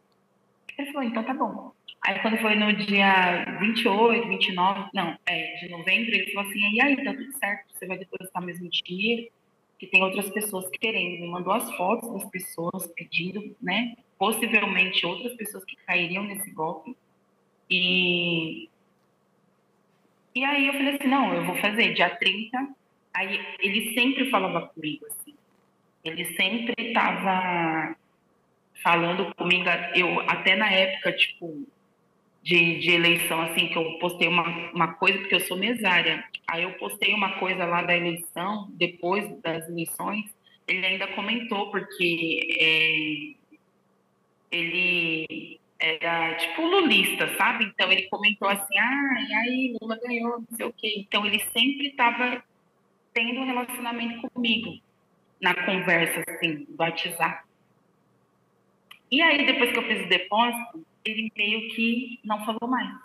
Ele 0.78 0.92
falou, 0.92 1.08
então 1.08 1.24
tá 1.24 1.34
bom. 1.34 1.72
Aí 2.04 2.20
quando 2.20 2.38
foi 2.38 2.56
no 2.56 2.74
dia 2.74 3.46
28, 3.60 4.28
29, 4.28 4.90
não, 4.94 5.16
é, 5.26 5.56
de 5.60 5.70
novembro, 5.70 6.16
ele 6.16 6.32
falou 6.32 6.50
assim, 6.50 6.60
e 6.74 6.82
aí, 6.82 7.04
tá 7.04 7.14
tudo 7.14 7.32
certo, 7.38 7.66
você 7.72 7.86
vai 7.86 7.98
depositar 7.98 8.44
mesmo 8.44 8.68
dinheiro, 8.70 9.30
que 9.78 9.88
tem 9.88 10.04
outras 10.04 10.30
pessoas 10.30 10.68
querendo. 10.80 11.22
Me 11.22 11.28
mandou 11.28 11.54
as 11.54 11.72
fotos 11.76 12.12
das 12.12 12.30
pessoas 12.30 12.88
pedindo, 12.96 13.56
né? 13.62 13.96
Possivelmente 14.18 15.06
outras 15.06 15.34
pessoas 15.36 15.66
que 15.66 15.76
cairiam 15.88 16.24
nesse 16.24 16.52
golpe. 16.52 16.96
E 17.70 18.70
e 20.34 20.44
aí 20.46 20.68
eu 20.68 20.74
falei 20.74 20.96
assim, 20.96 21.08
não, 21.08 21.34
eu 21.34 21.46
vou 21.46 21.56
fazer 21.58 21.94
dia 21.94 22.10
30. 22.10 22.70
Aí 23.14 23.40
ele 23.60 23.94
sempre 23.94 24.30
falava 24.30 24.68
comigo, 24.68 25.06
assim. 25.08 25.36
Ele 26.04 26.26
sempre 26.36 26.74
estava 26.78 27.96
falando 28.82 29.34
comigo, 29.36 29.66
eu 29.94 30.22
até 30.22 30.56
na 30.56 30.72
época, 30.72 31.12
tipo, 31.12 31.68
de, 32.42 32.80
de 32.80 32.92
eleição, 32.92 33.42
assim, 33.42 33.68
que 33.68 33.78
eu 33.78 34.00
postei 34.00 34.28
uma, 34.28 34.72
uma 34.72 34.94
coisa, 34.94 35.20
porque 35.20 35.36
eu 35.36 35.42
sou 35.42 35.58
mesária. 35.58 36.24
Aí 36.48 36.64
eu 36.64 36.74
postei 36.74 37.14
uma 37.14 37.38
coisa 37.38 37.66
lá 37.66 37.84
da 37.84 37.96
eleição, 37.96 38.68
depois 38.72 39.30
das 39.42 39.68
eleições, 39.70 40.26
ele 40.68 40.86
ainda 40.86 41.08
comentou, 41.08 41.70
porque 41.70 42.40
é, 42.60 44.56
ele 44.56 45.61
era 45.82 46.36
tipo 46.36 46.62
lulista, 46.62 47.28
sabe? 47.38 47.66
Então 47.66 47.92
ele 47.92 48.04
comentou 48.04 48.48
assim, 48.48 48.78
ah, 48.78 49.26
e 49.28 49.34
aí 49.34 49.78
Lula 49.82 50.00
ganhou, 50.00 50.40
não 50.40 50.58
sei 50.58 50.66
o 50.68 50.74
quê. 50.74 50.94
Então 50.98 51.26
ele 51.26 51.40
sempre 51.52 51.88
estava 51.88 52.44
tendo 53.14 53.42
um 53.42 53.46
relacionamento 53.46 54.30
comigo 54.30 54.80
na 55.42 55.56
conversa, 55.66 56.24
assim, 56.30 56.66
do 56.66 56.76
WhatsApp. 56.78 57.44
E 59.12 59.22
aí, 59.22 59.46
depois 59.46 59.72
que 59.72 59.80
eu 59.80 59.88
fiz 59.88 60.06
o 60.06 60.10
depósito, 60.10 60.86
ele 61.04 61.32
meio 61.36 61.68
que 61.76 62.20
não 62.24 62.46
falou 62.46 62.70
mais. 62.70 62.96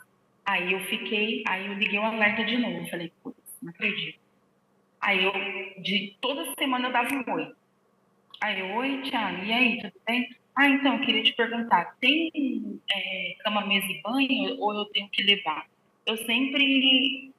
Aí 0.45 0.73
eu 0.73 0.81
fiquei, 0.81 1.43
aí 1.49 1.67
eu 1.67 1.75
liguei 1.75 1.99
o 1.99 2.05
alerta 2.05 2.45
de 2.45 2.59
novo. 2.59 2.89
Falei, 2.89 3.11
putz, 3.23 3.39
não 3.61 3.71
acredito. 3.71 4.21
Aí 5.01 5.25
eu, 5.25 5.33
de 5.83 6.15
toda 6.21 6.55
semana 6.59 6.89
eu 6.89 6.93
dava 6.93 7.13
um 7.13 7.33
oi. 7.33 7.53
Aí 8.41 8.61
eu, 8.61 8.77
oi, 8.77 9.03
Thiago, 9.03 9.45
e 9.45 9.53
aí, 9.53 9.81
tudo 9.81 9.95
bem? 10.07 10.29
Ah, 10.57 10.69
então, 10.69 10.99
queria 11.03 11.23
te 11.23 11.35
perguntar, 11.35 11.97
tem 12.01 12.81
é, 12.91 13.37
cama, 13.45 13.67
mesa 13.67 13.87
e 13.89 14.01
banho 14.01 14.59
ou 14.59 14.75
eu 14.75 14.87
tenho 14.87 15.07
que 15.11 15.23
levar? 15.23 15.67
Eu 16.07 16.17
sempre 16.17 17.31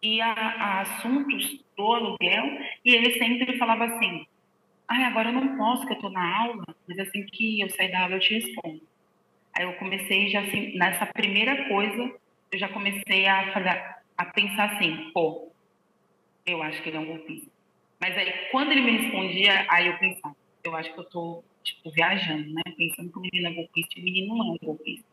ia 0.00 0.24
a 0.24 0.80
assuntos 0.80 1.62
do 1.76 1.92
aluguel 1.92 2.46
e 2.82 2.94
ele 2.94 3.18
sempre 3.18 3.58
falava 3.58 3.84
assim, 3.84 4.26
ah, 4.88 5.06
agora 5.06 5.28
eu 5.28 5.34
não 5.34 5.58
posso, 5.58 5.86
que 5.86 5.92
eu 5.92 5.96
estou 5.96 6.10
na 6.10 6.38
aula, 6.44 6.64
mas 6.88 6.98
assim 6.98 7.26
que 7.26 7.60
eu 7.60 7.68
sair 7.68 7.92
da 7.92 8.04
aula 8.04 8.14
eu 8.14 8.20
te 8.20 8.34
respondo. 8.34 8.80
Aí 9.54 9.64
eu 9.64 9.74
comecei 9.74 10.30
já 10.30 10.40
assim, 10.40 10.74
nessa 10.78 11.04
primeira 11.04 11.68
coisa, 11.68 12.10
eu 12.50 12.58
já 12.58 12.70
comecei 12.70 13.26
a, 13.26 13.52
fazer, 13.52 13.68
a 14.16 14.24
pensar 14.24 14.72
assim, 14.72 15.10
pô, 15.12 15.52
eu 16.46 16.62
acho 16.62 16.82
que 16.82 16.88
ele 16.88 16.96
é 16.96 17.00
um 17.00 17.06
golpista. 17.06 17.50
Mas 18.00 18.16
aí, 18.16 18.32
quando 18.50 18.72
ele 18.72 18.80
me 18.80 18.96
respondia, 18.96 19.66
aí 19.68 19.88
eu 19.88 19.98
pensava, 19.98 20.34
eu 20.64 20.74
acho 20.74 20.90
que 20.92 20.98
eu 20.98 21.04
estou 21.04 21.44
tipo, 21.62 21.90
viajando, 21.90 22.52
né? 22.52 22.62
Pensando 22.76 23.10
que 23.10 23.18
o 23.18 23.22
menino 23.22 23.48
é 23.48 23.52
golpista 23.52 23.98
e 23.98 24.00
o 24.00 24.04
menino 24.04 24.36
não 24.36 24.54
é 24.54 24.58
golpista. 24.64 25.06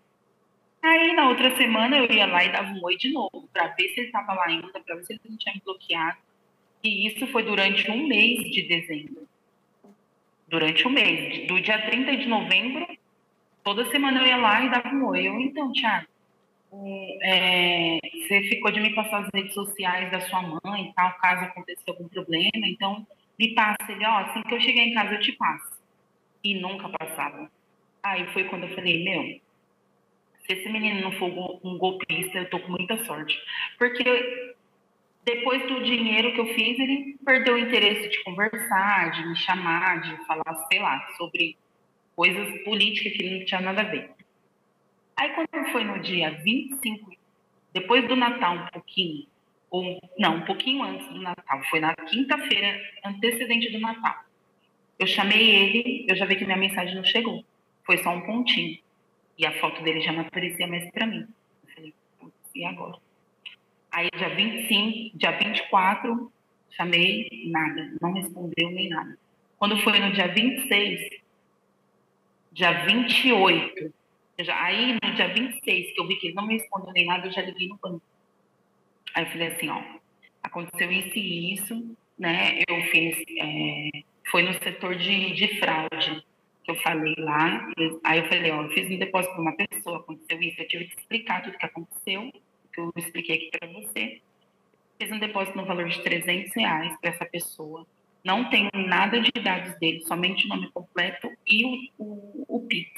Aí, 0.82 1.14
na 1.14 1.30
outra 1.30 1.56
semana, 1.58 1.98
eu 1.98 2.10
ia 2.10 2.26
lá 2.26 2.44
e 2.44 2.52
dava 2.52 2.72
um 2.72 2.84
oi 2.84 2.96
de 2.96 3.12
novo, 3.12 3.50
para 3.52 3.68
ver 3.68 3.90
se 3.90 4.00
ele 4.00 4.08
estava 4.08 4.34
lá 4.34 4.46
ainda, 4.46 4.80
para 4.80 4.96
ver 4.96 5.04
se 5.04 5.14
ele 5.14 5.22
não 5.30 5.38
tinha 5.38 5.54
me 5.54 5.62
bloqueado. 5.64 6.18
E 6.84 7.08
isso 7.08 7.28
foi 7.28 7.44
durante 7.44 7.92
um 7.92 8.08
mês 8.08 8.50
de 8.50 8.62
dezembro. 8.64 9.28
Durante 10.48 10.88
um 10.88 10.92
mês. 10.92 11.48
Do 11.48 11.60
dia 11.62 11.82
30 11.86 12.16
de 12.16 12.28
novembro, 12.28 12.88
toda 13.64 13.90
semana 13.92 14.22
eu 14.22 14.28
ia 14.28 14.38
lá 14.38 14.64
e 14.64 14.70
dava 14.70 14.88
um 14.90 15.08
oi. 15.08 15.28
Eu, 15.28 15.40
então, 15.42 15.72
Thiago, 15.74 16.08
é, 17.22 18.00
você 18.02 18.44
ficou 18.44 18.72
de 18.72 18.80
me 18.80 18.96
passar 18.96 19.20
as 19.20 19.30
redes 19.34 19.54
sociais 19.54 20.10
da 20.12 20.22
sua 20.22 20.42
mãe 20.42 20.86
e 20.86 20.94
tal, 20.94 21.12
caso 21.18 21.44
aconteça 21.44 21.82
algum 21.88 22.08
problema, 22.08 22.68
então 22.68 23.06
me 23.38 23.54
passa. 23.54 23.92
Ele, 23.92 24.06
ó, 24.06 24.20
assim 24.20 24.42
que 24.44 24.54
eu 24.54 24.62
chegar 24.62 24.82
em 24.82 24.94
casa 24.94 25.16
eu 25.16 25.20
te 25.20 25.34
passo 25.34 25.79
e 26.44 26.60
nunca 26.60 26.90
passava. 26.90 27.50
Aí 28.04 28.26
foi 28.34 28.46
quando 28.46 28.64
eu 28.64 28.76
falei, 28.76 29.04
meu, 29.04 29.40
se 30.46 30.54
esse 30.54 30.70
menino 30.70 31.02
não 31.02 31.12
for 31.14 31.30
um 31.64 31.78
golpista, 31.78 32.40
eu 32.40 32.50
tô 32.50 32.60
com 32.60 32.72
muita 32.72 33.04
sorte. 33.06 33.38
Porque 33.78 34.56
depois 35.24 35.62
do 35.68 35.84
dinheiro 35.84 36.34
que 36.34 36.40
eu 36.40 36.48
fiz, 36.54 36.80
ele 36.80 37.18
perdeu 37.24 37.56
o 37.56 37.60
interesse 37.60 38.10
de 38.10 38.24
conversar, 38.24 39.12
de 39.12 39.28
me 39.28 39.36
chamar, 39.36 40.02
de 40.02 40.26
falar, 40.26 40.56
sei 40.72 40.80
lá, 40.80 41.08
sobre 41.18 41.58
coisas 42.16 42.64
políticas 42.64 43.14
que 43.14 43.30
não 43.30 43.46
tinha 43.46 43.62
nada 43.62 43.82
a 43.82 43.86
ver. 43.86 44.12
Aí 45.18 45.30
quando 45.32 45.72
foi 45.72 45.84
no 45.84 46.00
dia 46.00 46.32
25, 46.44 47.12
depois 47.74 48.08
do 48.08 48.16
Natal 48.16 48.56
um 48.56 48.68
pouquinho, 48.68 49.28
ou 49.70 50.00
não, 50.18 50.38
um 50.38 50.46
pouquinho 50.46 50.82
antes 50.84 51.08
do 51.10 51.22
Natal, 51.22 51.62
foi 51.70 51.80
na 51.80 51.94
quinta-feira 51.96 52.82
antecedente 53.06 53.72
do 53.72 53.80
Natal. 53.80 54.29
Eu 55.00 55.08
chamei 55.08 55.50
ele, 55.50 56.06
eu 56.10 56.16
já 56.16 56.26
vi 56.26 56.36
que 56.36 56.46
minha 56.46 56.58
mensagem 56.58 56.94
não 56.94 57.04
chegou. 57.06 57.44
Foi 57.86 57.98
só 58.00 58.10
um 58.10 58.22
pontinho. 58.22 58.78
E 59.38 59.46
a 59.46 59.60
foto 59.60 59.82
dele 59.82 60.02
já 60.02 60.12
não 60.12 60.22
aparecia 60.22 60.68
mais 60.68 60.92
para 60.92 61.08
mim. 61.08 61.26
Eu 61.64 61.74
falei, 61.74 61.94
e 62.54 62.66
agora? 62.66 62.98
Aí, 63.92 64.10
dia 64.16 64.36
25, 64.36 65.18
dia 65.18 65.32
24, 65.32 66.32
chamei, 66.72 67.28
nada. 67.46 67.94
Não 68.02 68.12
respondeu 68.12 68.70
nem 68.72 68.90
nada. 68.90 69.18
Quando 69.58 69.82
foi 69.82 70.00
no 70.00 70.12
dia 70.12 70.28
26, 70.28 71.22
dia 72.52 72.86
28, 72.86 73.94
já, 74.40 74.64
aí 74.64 74.98
no 75.02 75.14
dia 75.16 75.28
26, 75.34 75.94
que 75.94 76.00
eu 76.00 76.08
vi 76.08 76.16
que 76.18 76.28
ele 76.28 76.36
não 76.36 76.46
me 76.46 76.58
respondeu 76.58 76.94
nem 76.94 77.06
nada, 77.06 77.28
eu 77.28 77.32
já 77.32 77.42
liguei 77.42 77.68
no 77.68 77.78
banco. 77.78 78.02
Aí 79.16 79.24
eu 79.24 79.30
falei 79.30 79.48
assim, 79.48 79.70
ó, 79.70 79.82
aconteceu 80.44 80.92
isso 80.92 81.18
e 81.18 81.54
isso, 81.54 81.96
né? 82.18 82.60
Eu 82.68 82.82
fiz 82.92 83.18
é, 83.38 83.90
foi 84.30 84.44
no 84.44 84.54
setor 84.54 84.96
de, 84.96 85.34
de 85.34 85.60
fraude. 85.60 86.24
eu 86.68 86.76
falei 86.78 87.16
lá, 87.18 87.68
aí 88.04 88.20
eu 88.20 88.28
falei, 88.28 88.52
ó, 88.52 88.64
eu 88.64 88.70
fiz 88.70 88.90
um 88.90 89.00
depósito 89.00 89.34
para 89.34 89.42
uma 89.42 89.56
pessoa, 89.56 89.98
aconteceu 89.98 90.42
isso, 90.42 90.62
eu 90.62 90.68
tive 90.68 90.86
que 90.86 91.00
explicar 91.02 91.42
tudo 91.42 91.58
que 91.58 91.66
aconteceu, 91.66 92.32
que 92.74 92.80
eu 92.80 92.94
expliquei 92.96 93.36
aqui 93.36 93.50
para 93.58 93.68
você. 93.70 94.22
Fiz 95.02 95.12
um 95.12 95.20
depósito 95.20 95.58
no 95.58 95.66
valor 95.66 95.88
de 95.88 96.02
300 96.02 96.54
reais 96.56 96.96
para 97.00 97.10
essa 97.10 97.26
pessoa. 97.26 97.88
Não 98.24 98.50
tenho 98.50 98.70
nada 98.74 99.20
de 99.20 99.32
dados 99.32 99.78
dele, 99.80 100.02
somente 100.02 100.46
o 100.46 100.50
nome 100.50 100.70
completo 100.72 101.32
e 101.48 101.66
o, 101.66 101.90
o, 101.98 102.46
o 102.48 102.68
PIX. 102.68 102.90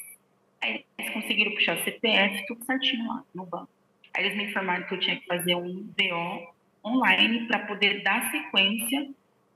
Aí 0.62 0.84
eles 0.98 1.14
conseguiram 1.14 1.52
puxar 1.54 1.78
o 1.78 1.84
CPF, 1.84 2.46
tudo 2.48 2.66
certinho 2.66 3.08
lá 3.08 3.24
no 3.34 3.46
banco. 3.46 3.70
Aí 4.14 4.26
eles 4.26 4.38
me 4.38 4.46
informaram 4.46 4.86
que 4.86 4.96
eu 4.96 5.00
tinha 5.00 5.16
que 5.16 5.26
fazer 5.26 5.56
um 5.56 5.84
BO 5.84 6.54
online 6.84 7.48
para 7.48 7.60
poder 7.60 8.04
dar 8.04 8.30
sequência 8.32 9.10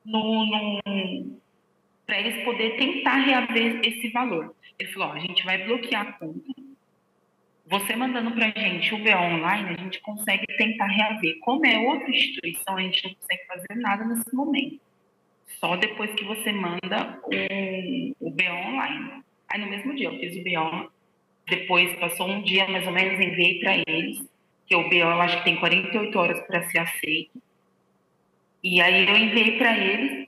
no, 0.06 0.46
no 0.46 1.42
para 2.06 2.20
eles 2.20 2.44
poderem 2.44 2.78
tentar 2.78 3.18
reaver 3.18 3.82
esse 3.84 4.10
valor. 4.10 4.56
Ele 4.78 4.92
falou: 4.92 5.12
a 5.14 5.20
gente 5.20 5.44
vai 5.44 5.64
bloquear 5.66 6.08
a 6.08 6.14
conta. 6.14 6.66
Você 7.68 7.96
mandando 7.96 8.32
para 8.32 8.54
a 8.56 8.60
gente 8.60 8.94
o 8.94 9.00
BO 9.00 9.10
online, 9.10 9.70
a 9.72 9.82
gente 9.82 10.00
consegue 10.02 10.46
tentar 10.56 10.86
reaver. 10.86 11.40
Como 11.40 11.66
é 11.66 11.80
outra 11.80 12.10
instituição, 12.10 12.78
a 12.78 12.82
gente 12.82 13.04
não 13.04 13.16
consegue 13.16 13.46
fazer 13.48 13.76
nada 13.76 14.06
nesse 14.06 14.36
momento. 14.36 14.80
Só 15.60 15.76
depois 15.76 16.14
que 16.14 16.24
você 16.26 16.52
manda 16.52 17.20
o, 17.24 18.28
o 18.28 18.30
BO 18.30 18.68
online. 18.68 19.24
Aí 19.50 19.60
no 19.60 19.68
mesmo 19.68 19.96
dia 19.96 20.10
eu 20.10 20.20
fiz 20.20 20.36
o 20.36 20.44
BO, 20.44 20.92
depois 21.48 21.98
passou 22.00 22.28
um 22.28 22.42
dia 22.42 22.68
mais 22.68 22.86
ou 22.86 22.94
menos, 22.94 23.20
enviei 23.20 23.60
para 23.60 23.78
eles, 23.88 24.24
que 24.68 24.76
o 24.76 24.88
BO 24.88 24.96
eu 24.96 25.22
acho 25.22 25.38
que 25.40 25.46
tem 25.46 25.56
48 25.56 26.20
horas 26.20 26.40
para 26.46 26.70
ser 26.70 26.80
aceito. 26.80 27.42
E 28.64 28.82
aí 28.82 29.08
eu 29.08 29.16
enviei 29.16 29.58
para 29.58 29.78
eles 29.78 30.25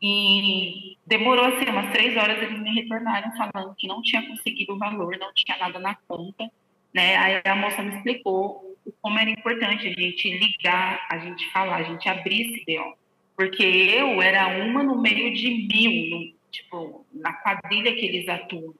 e 0.00 0.96
demorou 1.06 1.44
assim 1.46 1.70
umas 1.70 1.90
três 1.90 2.16
horas 2.16 2.42
eles 2.42 2.60
me 2.60 2.74
retornaram 2.74 3.32
falando 3.36 3.74
que 3.74 3.86
não 3.86 4.02
tinha 4.02 4.26
conseguido 4.26 4.74
o 4.74 4.78
valor, 4.78 5.16
não 5.18 5.32
tinha 5.32 5.56
nada 5.56 5.78
na 5.78 5.94
conta, 6.06 6.50
né? 6.92 7.16
Aí 7.16 7.42
a 7.44 7.56
moça 7.56 7.82
me 7.82 7.96
explicou 7.96 8.76
como 9.00 9.18
era 9.18 9.30
importante 9.30 9.86
a 9.88 10.00
gente 10.00 10.38
ligar, 10.38 11.06
a 11.10 11.18
gente 11.18 11.50
falar, 11.50 11.76
a 11.76 11.82
gente 11.82 12.08
abrir 12.08 12.42
esse 12.42 12.64
BO, 12.64 12.96
porque 13.36 13.62
eu 13.64 14.20
era 14.22 14.64
uma 14.64 14.82
no 14.82 15.00
meio 15.00 15.34
de 15.34 15.66
mil, 15.66 16.10
no, 16.10 16.34
tipo 16.50 17.06
na 17.12 17.32
quadrilha 17.32 17.94
que 17.94 18.06
eles 18.06 18.28
atuam, 18.28 18.74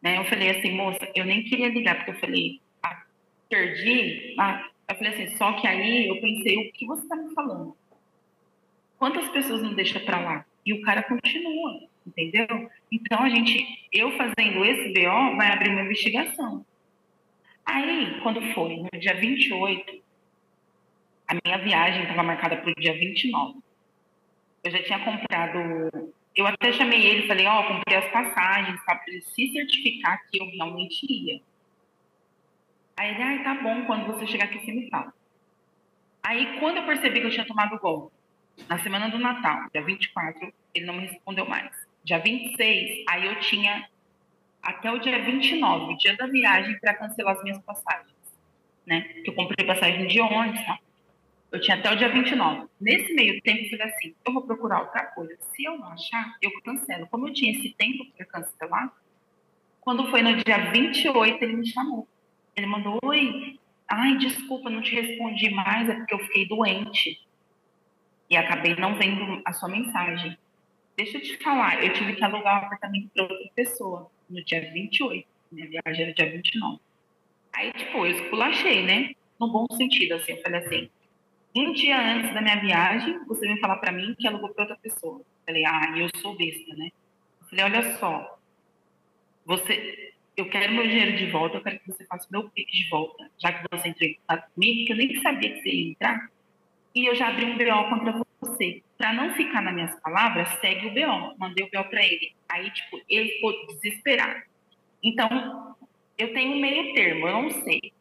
né? 0.00 0.18
Eu 0.18 0.24
falei 0.24 0.50
assim, 0.50 0.72
moça, 0.72 1.06
eu 1.14 1.24
nem 1.24 1.42
queria 1.42 1.68
ligar 1.68 1.96
porque 1.96 2.12
eu 2.12 2.20
falei, 2.20 2.60
ah, 2.82 3.02
perdi, 3.48 4.34
ah, 4.38 4.66
eu 4.88 4.94
falei 4.94 5.12
assim, 5.12 5.36
só 5.36 5.52
que 5.54 5.66
aí 5.66 6.08
eu 6.08 6.20
pensei, 6.20 6.56
o 6.56 6.72
que 6.72 6.86
você 6.86 7.02
está 7.02 7.16
me 7.16 7.34
falando? 7.34 7.76
Quantas 8.98 9.28
pessoas 9.28 9.62
não 9.62 9.74
deixam 9.74 10.02
para 10.04 10.20
lá? 10.20 10.46
E 10.70 10.72
o 10.72 10.82
cara 10.82 11.02
continua, 11.02 11.80
entendeu? 12.06 12.46
Então, 12.92 13.24
a 13.24 13.28
gente, 13.28 13.88
eu 13.92 14.16
fazendo 14.16 14.64
esse 14.64 14.94
BO, 14.94 15.36
vai 15.36 15.52
abrir 15.52 15.70
uma 15.70 15.82
investigação. 15.82 16.64
Aí, 17.66 18.20
quando 18.22 18.40
foi, 18.54 18.76
no 18.76 19.00
dia 19.00 19.14
28, 19.14 20.00
a 21.26 21.34
minha 21.44 21.58
viagem 21.58 22.02
estava 22.02 22.22
marcada 22.22 22.56
para 22.58 22.70
o 22.70 22.74
dia 22.76 22.92
29. 22.92 23.58
Eu 24.62 24.70
já 24.70 24.80
tinha 24.84 25.00
comprado. 25.00 26.12
Eu 26.36 26.46
até 26.46 26.72
chamei 26.72 27.04
ele 27.04 27.26
falei: 27.26 27.48
Ó, 27.48 27.60
oh, 27.62 27.66
comprei 27.66 27.96
as 27.96 28.12
passagens, 28.12 28.80
para 28.84 29.02
ele 29.08 29.22
se 29.22 29.52
certificar 29.52 30.24
que 30.30 30.40
eu 30.40 30.46
realmente 30.50 31.04
ia. 31.12 31.40
Aí 32.96 33.10
ele, 33.10 33.22
ah, 33.24 33.42
tá 33.42 33.54
bom, 33.60 33.86
quando 33.86 34.06
você 34.06 34.24
chegar 34.24 34.44
aqui, 34.44 34.60
você 34.60 34.70
me 34.70 34.88
fala. 34.88 35.12
Aí, 36.22 36.60
quando 36.60 36.76
eu 36.76 36.86
percebi 36.86 37.20
que 37.20 37.26
eu 37.26 37.30
tinha 37.30 37.46
tomado 37.46 37.76
golpe, 37.80 38.19
na 38.68 38.78
semana 38.78 39.08
do 39.08 39.18
Natal, 39.18 39.68
dia 39.72 39.82
24, 39.82 40.52
ele 40.74 40.86
não 40.86 40.94
me 40.94 41.06
respondeu 41.06 41.46
mais. 41.46 41.70
Dia 42.04 42.18
26, 42.18 43.04
aí 43.08 43.26
eu 43.26 43.40
tinha 43.40 43.88
até 44.62 44.90
o 44.90 44.98
dia 44.98 45.22
29, 45.22 45.92
o 45.92 45.96
dia 45.96 46.16
da 46.16 46.26
viagem, 46.26 46.78
para 46.78 46.94
cancelar 46.94 47.36
as 47.36 47.42
minhas 47.42 47.58
passagens. 47.60 48.14
Né? 48.86 49.02
Que 49.24 49.30
eu 49.30 49.34
comprei 49.34 49.66
passagem 49.66 50.06
de 50.06 50.20
ônibus, 50.20 50.64
tá? 50.64 50.78
Eu 51.52 51.60
tinha 51.60 51.76
até 51.76 51.90
o 51.92 51.96
dia 51.96 52.08
29. 52.08 52.68
Nesse 52.80 53.12
meio 53.12 53.40
tempo, 53.42 53.64
eu 53.64 53.70
falei 53.70 53.86
assim: 53.86 54.14
eu 54.24 54.32
vou 54.32 54.42
procurar 54.42 54.82
outra 54.82 55.06
coisa. 55.06 55.36
Se 55.52 55.64
eu 55.64 55.76
não 55.78 55.88
achar, 55.88 56.36
eu 56.40 56.50
cancelo. 56.62 57.08
Como 57.08 57.28
eu 57.28 57.32
tinha 57.32 57.52
esse 57.52 57.74
tempo 57.74 58.06
para 58.16 58.24
cancelar, 58.26 58.92
quando 59.80 60.08
foi 60.10 60.22
no 60.22 60.36
dia 60.36 60.70
28, 60.70 61.42
ele 61.42 61.56
me 61.56 61.66
chamou. 61.66 62.06
Ele 62.54 62.66
mandou: 62.66 62.98
Oi, 63.02 63.58
ai, 63.88 64.16
desculpa, 64.18 64.70
não 64.70 64.80
te 64.80 64.94
respondi 64.94 65.50
mais, 65.50 65.88
é 65.88 65.94
porque 65.94 66.14
eu 66.14 66.20
fiquei 66.20 66.46
doente 66.46 67.18
e 68.30 68.36
acabei 68.36 68.76
não 68.76 68.94
vendo 68.94 69.42
a 69.44 69.52
sua 69.52 69.68
mensagem. 69.68 70.38
Deixa 70.96 71.18
eu 71.18 71.22
te 71.22 71.36
falar, 71.38 71.82
eu 71.84 71.92
tive 71.92 72.14
que 72.14 72.24
alugar 72.24 72.62
um 72.62 72.66
apartamento 72.66 73.10
para 73.12 73.24
outra 73.24 73.50
pessoa 73.54 74.10
no 74.28 74.42
dia 74.44 74.72
28, 74.72 75.26
minha 75.50 75.68
viagem 75.68 76.04
era 76.04 76.14
dia 76.14 76.30
29. 76.30 76.80
Aí, 77.52 77.72
tipo, 77.72 77.98
eu 77.98 78.06
esculachei, 78.06 78.84
né? 78.84 79.12
No 79.38 79.50
bom 79.50 79.66
sentido, 79.72 80.12
assim, 80.12 80.32
eu 80.32 80.42
falei 80.42 80.60
assim, 80.60 80.90
um 81.56 81.72
dia 81.72 81.98
antes 81.98 82.32
da 82.32 82.40
minha 82.40 82.60
viagem, 82.60 83.18
você 83.26 83.46
vem 83.46 83.58
falar 83.58 83.76
para 83.78 83.90
mim 83.90 84.14
que 84.16 84.28
alugou 84.28 84.50
para 84.50 84.64
outra 84.64 84.78
pessoa. 84.78 85.18
Eu 85.18 85.26
falei, 85.44 85.64
ah, 85.64 85.94
eu 85.96 86.08
sou 86.20 86.36
besta, 86.36 86.76
né? 86.76 86.90
Eu 87.40 87.48
falei, 87.48 87.64
olha 87.64 87.96
só, 87.96 88.38
você, 89.44 90.12
eu 90.36 90.48
quero 90.48 90.72
meu 90.72 90.86
dinheiro 90.86 91.16
de 91.16 91.26
volta, 91.30 91.56
eu 91.56 91.62
quero 91.62 91.80
que 91.80 91.88
você 91.88 92.04
faça 92.04 92.28
meu 92.30 92.48
pique 92.50 92.70
de 92.70 92.88
volta, 92.88 93.28
já 93.38 93.52
que 93.52 93.66
você 93.68 93.88
entrou 93.88 94.08
em 94.08 94.14
contato 94.14 94.52
comigo, 94.54 94.86
que 94.86 94.92
eu 94.92 94.96
nem 94.96 95.20
sabia 95.20 95.52
que 95.52 95.62
você 95.62 95.68
ia 95.70 95.90
entrar, 95.90 96.30
e 96.94 97.06
eu 97.06 97.14
já 97.14 97.28
abri 97.28 97.44
um 97.44 97.56
BO 97.56 97.88
contra 97.88 98.22
você. 98.40 98.82
Para 98.98 99.12
não 99.12 99.34
ficar 99.34 99.62
nas 99.62 99.74
minhas 99.74 100.00
palavras, 100.00 100.48
segue 100.60 100.88
o 100.88 100.94
BO. 100.94 101.36
Mandei 101.38 101.64
o 101.64 101.70
BO 101.70 101.88
para 101.88 102.04
ele. 102.04 102.32
Aí, 102.48 102.70
tipo, 102.70 103.00
ele 103.08 103.28
ficou 103.30 103.66
desesperado. 103.66 104.42
Então, 105.02 105.76
eu 106.18 106.32
tenho 106.34 106.52
um 106.52 106.60
meio 106.60 106.92
termo, 106.94 107.26
eu 107.26 107.42
não 107.42 107.50
sei. 107.50 107.92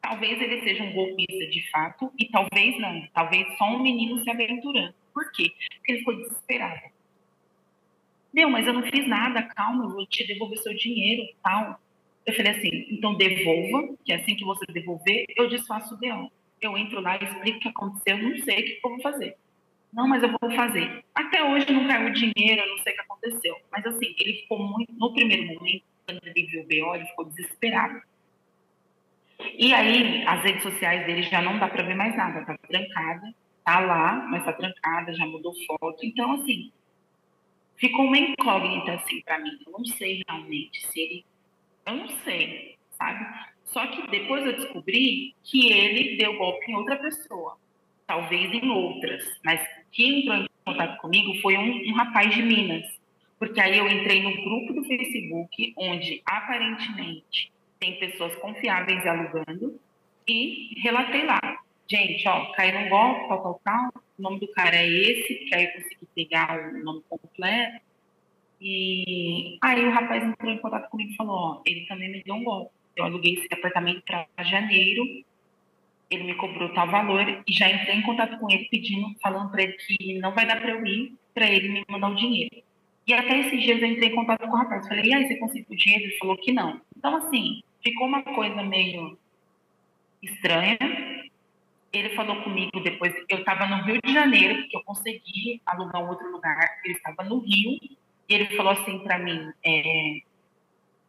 Talvez 0.00 0.40
ele 0.40 0.62
seja 0.62 0.84
um 0.84 0.92
golpista 0.92 1.46
de 1.48 1.68
fato, 1.70 2.12
e 2.18 2.26
talvez 2.28 2.78
não. 2.78 3.08
Talvez 3.12 3.46
só 3.58 3.64
um 3.64 3.82
menino 3.82 4.22
se 4.22 4.30
aventurando. 4.30 4.94
Por 5.12 5.32
quê? 5.32 5.52
Porque 5.78 5.92
ele 5.92 5.98
ficou 6.00 6.16
desesperado. 6.16 6.94
Meu, 8.32 8.50
mas 8.50 8.66
eu 8.66 8.74
não 8.74 8.82
fiz 8.82 9.08
nada, 9.08 9.42
calma, 9.42 9.84
eu 9.84 9.90
vou 9.90 10.06
te 10.06 10.24
devolver 10.26 10.58
seu 10.58 10.76
dinheiro, 10.76 11.26
tal. 11.42 11.80
Eu 12.24 12.34
falei 12.34 12.52
assim, 12.52 12.86
então 12.90 13.16
devolva, 13.16 13.96
que 14.04 14.12
assim 14.12 14.36
que 14.36 14.44
você 14.44 14.66
devolver, 14.66 15.24
eu 15.36 15.48
desfaço 15.48 15.94
o 15.94 15.98
BO 15.98 16.30
eu 16.60 16.76
entro 16.76 17.00
lá 17.00 17.16
explico 17.16 17.58
o 17.58 17.60
que 17.60 17.68
aconteceu, 17.68 18.18
não 18.18 18.36
sei 18.38 18.60
o 18.60 18.64
que 18.64 18.80
eu 18.84 18.90
vou 18.90 19.02
fazer. 19.02 19.36
Não, 19.92 20.06
mas 20.06 20.22
eu 20.22 20.34
vou 20.40 20.50
fazer. 20.50 21.04
Até 21.14 21.42
hoje 21.42 21.72
não 21.72 21.86
caiu 21.86 22.12
dinheiro, 22.12 22.60
eu 22.60 22.68
não 22.68 22.82
sei 22.82 22.92
o 22.92 22.96
que 22.96 23.02
aconteceu. 23.02 23.56
Mas 23.70 23.86
assim, 23.86 24.14
ele 24.18 24.34
ficou 24.40 24.58
muito, 24.58 24.92
no 24.92 25.12
primeiro 25.12 25.54
momento, 25.54 25.84
quando 26.04 26.20
ele 26.24 26.46
viu 26.46 26.62
o 26.62 26.64
BO, 26.64 26.94
ele 26.94 27.06
ficou 27.06 27.24
desesperado. 27.24 28.02
E 29.58 29.72
aí, 29.72 30.24
as 30.26 30.42
redes 30.42 30.62
sociais 30.62 31.06
dele 31.06 31.22
já 31.22 31.42
não 31.42 31.58
dá 31.58 31.68
para 31.68 31.82
ver 31.82 31.94
mais 31.94 32.16
nada, 32.16 32.44
tá 32.44 32.56
trancada, 32.58 33.34
tá 33.64 33.80
lá, 33.80 34.26
mas 34.30 34.44
tá 34.44 34.52
trancada, 34.52 35.14
já 35.14 35.26
mudou 35.26 35.54
foto. 35.66 35.98
Então, 36.02 36.32
assim, 36.32 36.72
ficou 37.76 38.04
uma 38.04 38.18
incógnita, 38.18 38.94
assim, 38.94 39.20
para 39.22 39.38
mim. 39.38 39.58
Eu 39.64 39.72
não 39.72 39.84
sei 39.84 40.22
realmente 40.26 40.86
se 40.86 41.00
ele. 41.00 41.26
Eu 41.86 41.94
não 41.94 42.08
sei, 42.08 42.76
sabe? 42.98 43.24
Só 43.66 43.86
que 43.88 44.06
depois 44.10 44.44
eu 44.46 44.54
descobri 44.54 45.34
que 45.42 45.72
ele 45.72 46.16
deu 46.16 46.36
golpe 46.36 46.70
em 46.70 46.76
outra 46.76 46.96
pessoa, 46.96 47.58
talvez 48.06 48.52
em 48.52 48.70
outras, 48.70 49.24
mas 49.44 49.60
quem 49.92 50.20
entrou 50.20 50.38
em 50.38 50.48
contato 50.64 51.00
comigo 51.00 51.34
foi 51.40 51.56
um, 51.56 51.90
um 51.90 51.94
rapaz 51.94 52.34
de 52.34 52.42
Minas, 52.42 52.86
porque 53.38 53.60
aí 53.60 53.76
eu 53.76 53.88
entrei 53.88 54.22
no 54.22 54.42
grupo 54.42 54.72
do 54.72 54.84
Facebook, 54.84 55.74
onde 55.76 56.22
aparentemente 56.24 57.52
tem 57.78 57.98
pessoas 57.98 58.34
confiáveis 58.36 59.04
alugando, 59.06 59.78
e 60.28 60.80
relatei 60.80 61.24
lá. 61.24 61.40
Gente, 61.88 62.26
ó, 62.26 62.52
caiu 62.52 62.78
um 62.78 62.88
golpe, 62.88 63.28
tal, 63.28 63.42
tal, 63.42 63.60
tal, 63.62 64.02
o 64.18 64.22
nome 64.22 64.40
do 64.40 64.48
cara 64.48 64.76
é 64.76 64.88
esse, 64.88 65.34
que 65.34 65.54
aí 65.54 65.64
eu 65.66 65.72
consegui 65.72 66.08
pegar 66.14 66.58
o 66.58 66.82
nome 66.82 67.02
completo. 67.08 67.84
E 68.60 69.58
aí 69.60 69.84
o 69.84 69.90
rapaz 69.90 70.24
entrou 70.24 70.50
em 70.50 70.58
contato 70.58 70.88
comigo 70.88 71.12
e 71.12 71.16
falou, 71.16 71.36
ó, 71.36 71.62
ele 71.66 71.86
também 71.86 72.10
me 72.10 72.22
deu 72.22 72.34
um 72.34 72.42
golpe 72.42 72.75
eu 72.96 73.04
aluguei 73.04 73.34
esse 73.34 73.48
apartamento 73.52 74.02
para 74.02 74.26
janeiro, 74.44 75.04
ele 76.10 76.24
me 76.24 76.34
cobrou 76.34 76.72
tal 76.72 76.88
valor 76.88 77.42
e 77.46 77.52
já 77.52 77.68
entrei 77.68 77.96
em 77.96 78.02
contato 78.02 78.38
com 78.38 78.50
ele 78.50 78.66
pedindo, 78.70 79.14
falando 79.20 79.50
para 79.50 79.62
ele 79.62 79.72
que 79.74 80.18
não 80.18 80.32
vai 80.32 80.46
dar 80.46 80.60
para 80.60 80.70
eu 80.70 80.86
ir, 80.86 81.14
para 81.34 81.46
ele 81.50 81.68
me 81.68 81.84
mandar 81.88 82.10
o 82.10 82.14
dinheiro. 82.14 82.62
E 83.06 83.14
até 83.14 83.38
esses 83.38 83.62
dias 83.62 83.80
eu 83.80 83.88
entrei 83.88 84.08
em 84.08 84.14
contato 84.14 84.46
com 84.46 84.52
o 84.52 84.56
rapaz, 84.56 84.88
falei, 84.88 85.04
e 85.04 85.14
aí, 85.14 85.28
você 85.28 85.36
conseguiu 85.36 85.66
o 85.70 85.76
dinheiro? 85.76 86.04
Ele 86.04 86.18
falou 86.18 86.36
que 86.36 86.52
não. 86.52 86.80
Então, 86.96 87.16
assim, 87.16 87.62
ficou 87.82 88.06
uma 88.06 88.22
coisa 88.22 88.62
meio 88.62 89.16
estranha. 90.22 90.78
Ele 91.92 92.10
falou 92.10 92.42
comigo 92.42 92.80
depois, 92.80 93.14
eu 93.28 93.38
estava 93.38 93.66
no 93.66 93.84
Rio 93.84 94.00
de 94.04 94.12
Janeiro, 94.12 94.56
porque 94.56 94.76
eu 94.76 94.82
consegui 94.82 95.62
alugar 95.64 96.02
um 96.02 96.08
outro 96.08 96.30
lugar, 96.30 96.80
ele 96.84 96.94
estava 96.94 97.22
no 97.22 97.38
Rio, 97.38 97.78
e 98.28 98.34
ele 98.34 98.56
falou 98.56 98.72
assim 98.72 98.98
para 98.98 99.18
mim, 99.18 99.50
é, 99.64 100.18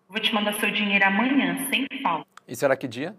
Vou 0.08 0.20
te 0.20 0.34
mandar 0.34 0.54
seu 0.54 0.72
dinheiro 0.72 1.06
amanhã, 1.06 1.68
sem 1.70 1.86
falta. 2.02 2.28
Isso 2.48 2.64
era 2.64 2.78
que 2.78 2.88
dia? 2.88 3.16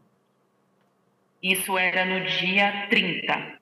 Isso 1.42 1.76
era 1.76 2.04
no 2.04 2.24
dia 2.26 2.86
30. 2.88 3.60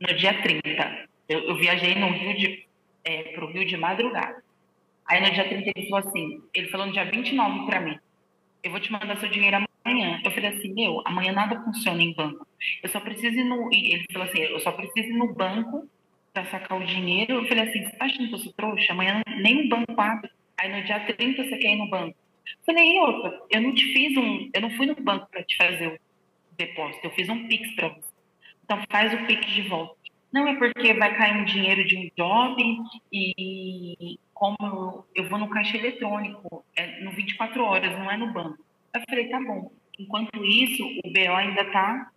No 0.00 0.16
dia 0.16 0.42
30. 0.42 1.08
Eu, 1.28 1.40
eu 1.40 1.56
viajei 1.56 1.94
no 1.94 2.08
Rio 2.10 2.36
de, 2.36 2.66
é, 3.04 3.22
pro 3.34 3.50
Rio 3.50 3.66
de 3.66 3.76
madrugada. 3.76 4.42
Aí 5.06 5.20
no 5.20 5.30
dia 5.32 5.48
30 5.48 5.72
ele 5.74 5.88
falou 5.88 6.08
assim, 6.08 6.42
ele 6.54 6.68
falou 6.68 6.86
no 6.86 6.92
dia 6.92 7.04
29 7.04 7.66
para 7.66 7.80
mim, 7.80 7.98
eu 8.62 8.70
vou 8.70 8.80
te 8.80 8.92
mandar 8.92 9.16
seu 9.18 9.28
dinheiro 9.28 9.56
amanhã. 9.84 10.20
Eu 10.24 10.30
falei 10.30 10.50
assim, 10.50 10.72
meu, 10.72 11.02
amanhã 11.04 11.32
nada 11.32 11.60
funciona 11.64 12.00
em 12.00 12.14
banco. 12.14 12.46
Eu 12.82 12.88
só 12.88 13.00
preciso 13.00 13.36
ir 13.36 13.44
no. 13.44 13.68
Ele 13.72 14.04
falou 14.12 14.28
assim, 14.28 14.38
eu 14.40 14.60
só 14.60 14.70
preciso 14.70 15.08
ir 15.08 15.18
no 15.18 15.34
banco 15.34 15.88
para 16.32 16.44
sacar 16.46 16.80
o 16.80 16.86
dinheiro. 16.86 17.34
Eu 17.34 17.48
falei 17.48 17.68
assim, 17.68 17.84
você 17.84 17.96
tá 17.96 18.04
achando 18.04 18.28
que 18.28 18.34
eu 18.34 18.38
sou 18.38 18.52
trouxa? 18.52 18.92
Amanhã 18.92 19.20
nem 19.40 19.66
o 19.66 19.68
banco 19.68 20.00
abre. 20.00 20.30
Aí 20.62 20.70
no 20.70 20.84
dia 20.84 21.00
30 21.00 21.42
você 21.42 21.56
quer 21.56 21.72
ir 21.72 21.76
no 21.76 21.90
banco. 21.90 22.16
Eu 22.46 22.64
falei, 22.64 22.96
outra, 23.00 23.42
eu 23.50 23.60
não 23.60 23.74
te 23.74 23.84
fiz 23.92 24.16
um. 24.16 24.48
Eu 24.54 24.60
não 24.60 24.70
fui 24.70 24.86
no 24.86 24.94
banco 24.94 25.26
para 25.28 25.42
te 25.42 25.56
fazer 25.56 25.88
o 25.88 25.98
depósito, 26.56 27.04
eu 27.04 27.10
fiz 27.10 27.28
um 27.28 27.48
Pix 27.48 27.74
para 27.74 27.88
você. 27.88 28.12
Então 28.64 28.80
faz 28.88 29.12
o 29.12 29.26
Pix 29.26 29.44
de 29.44 29.62
volta. 29.62 29.96
Não 30.32 30.46
é 30.46 30.54
porque 30.54 30.94
vai 30.94 31.16
cair 31.16 31.36
um 31.36 31.44
dinheiro 31.44 31.84
de 31.84 31.96
um 31.96 32.10
job 32.16 32.62
e 33.12 34.18
como 34.32 35.04
eu 35.16 35.28
vou 35.28 35.38
no 35.38 35.50
caixa 35.50 35.76
eletrônico, 35.76 36.64
é 36.76 37.00
no 37.00 37.10
24 37.10 37.64
horas, 37.64 37.98
não 37.98 38.08
é 38.08 38.16
no 38.16 38.32
banco. 38.32 38.64
Eu 38.94 39.02
falei, 39.08 39.28
tá 39.28 39.40
bom. 39.40 39.72
Enquanto 39.98 40.44
isso, 40.44 40.84
o 41.04 41.12
BO 41.12 41.34
ainda 41.34 41.64
tá. 41.72 42.12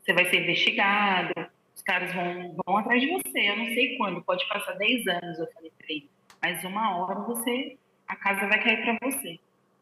Você 0.00 0.12
vai 0.12 0.30
ser 0.30 0.42
investigado, 0.42 1.34
os 1.74 1.82
caras 1.82 2.14
vão, 2.14 2.56
vão 2.64 2.76
atrás 2.76 3.00
de 3.00 3.08
você. 3.08 3.50
Eu 3.50 3.56
não 3.56 3.66
sei 3.66 3.96
quando, 3.96 4.22
pode 4.22 4.46
passar 4.48 4.74
10 4.74 5.06
anos, 5.08 5.38
eu 5.40 5.52
falei 5.52 5.72
ele. 5.88 6.13
Mas 6.44 6.62
uma 6.64 6.98
hora 6.98 7.20
você. 7.20 7.76
A 8.06 8.16
casa 8.16 8.46
vai 8.46 8.62
cair 8.62 8.82
para 8.82 9.10
você. 9.10 9.40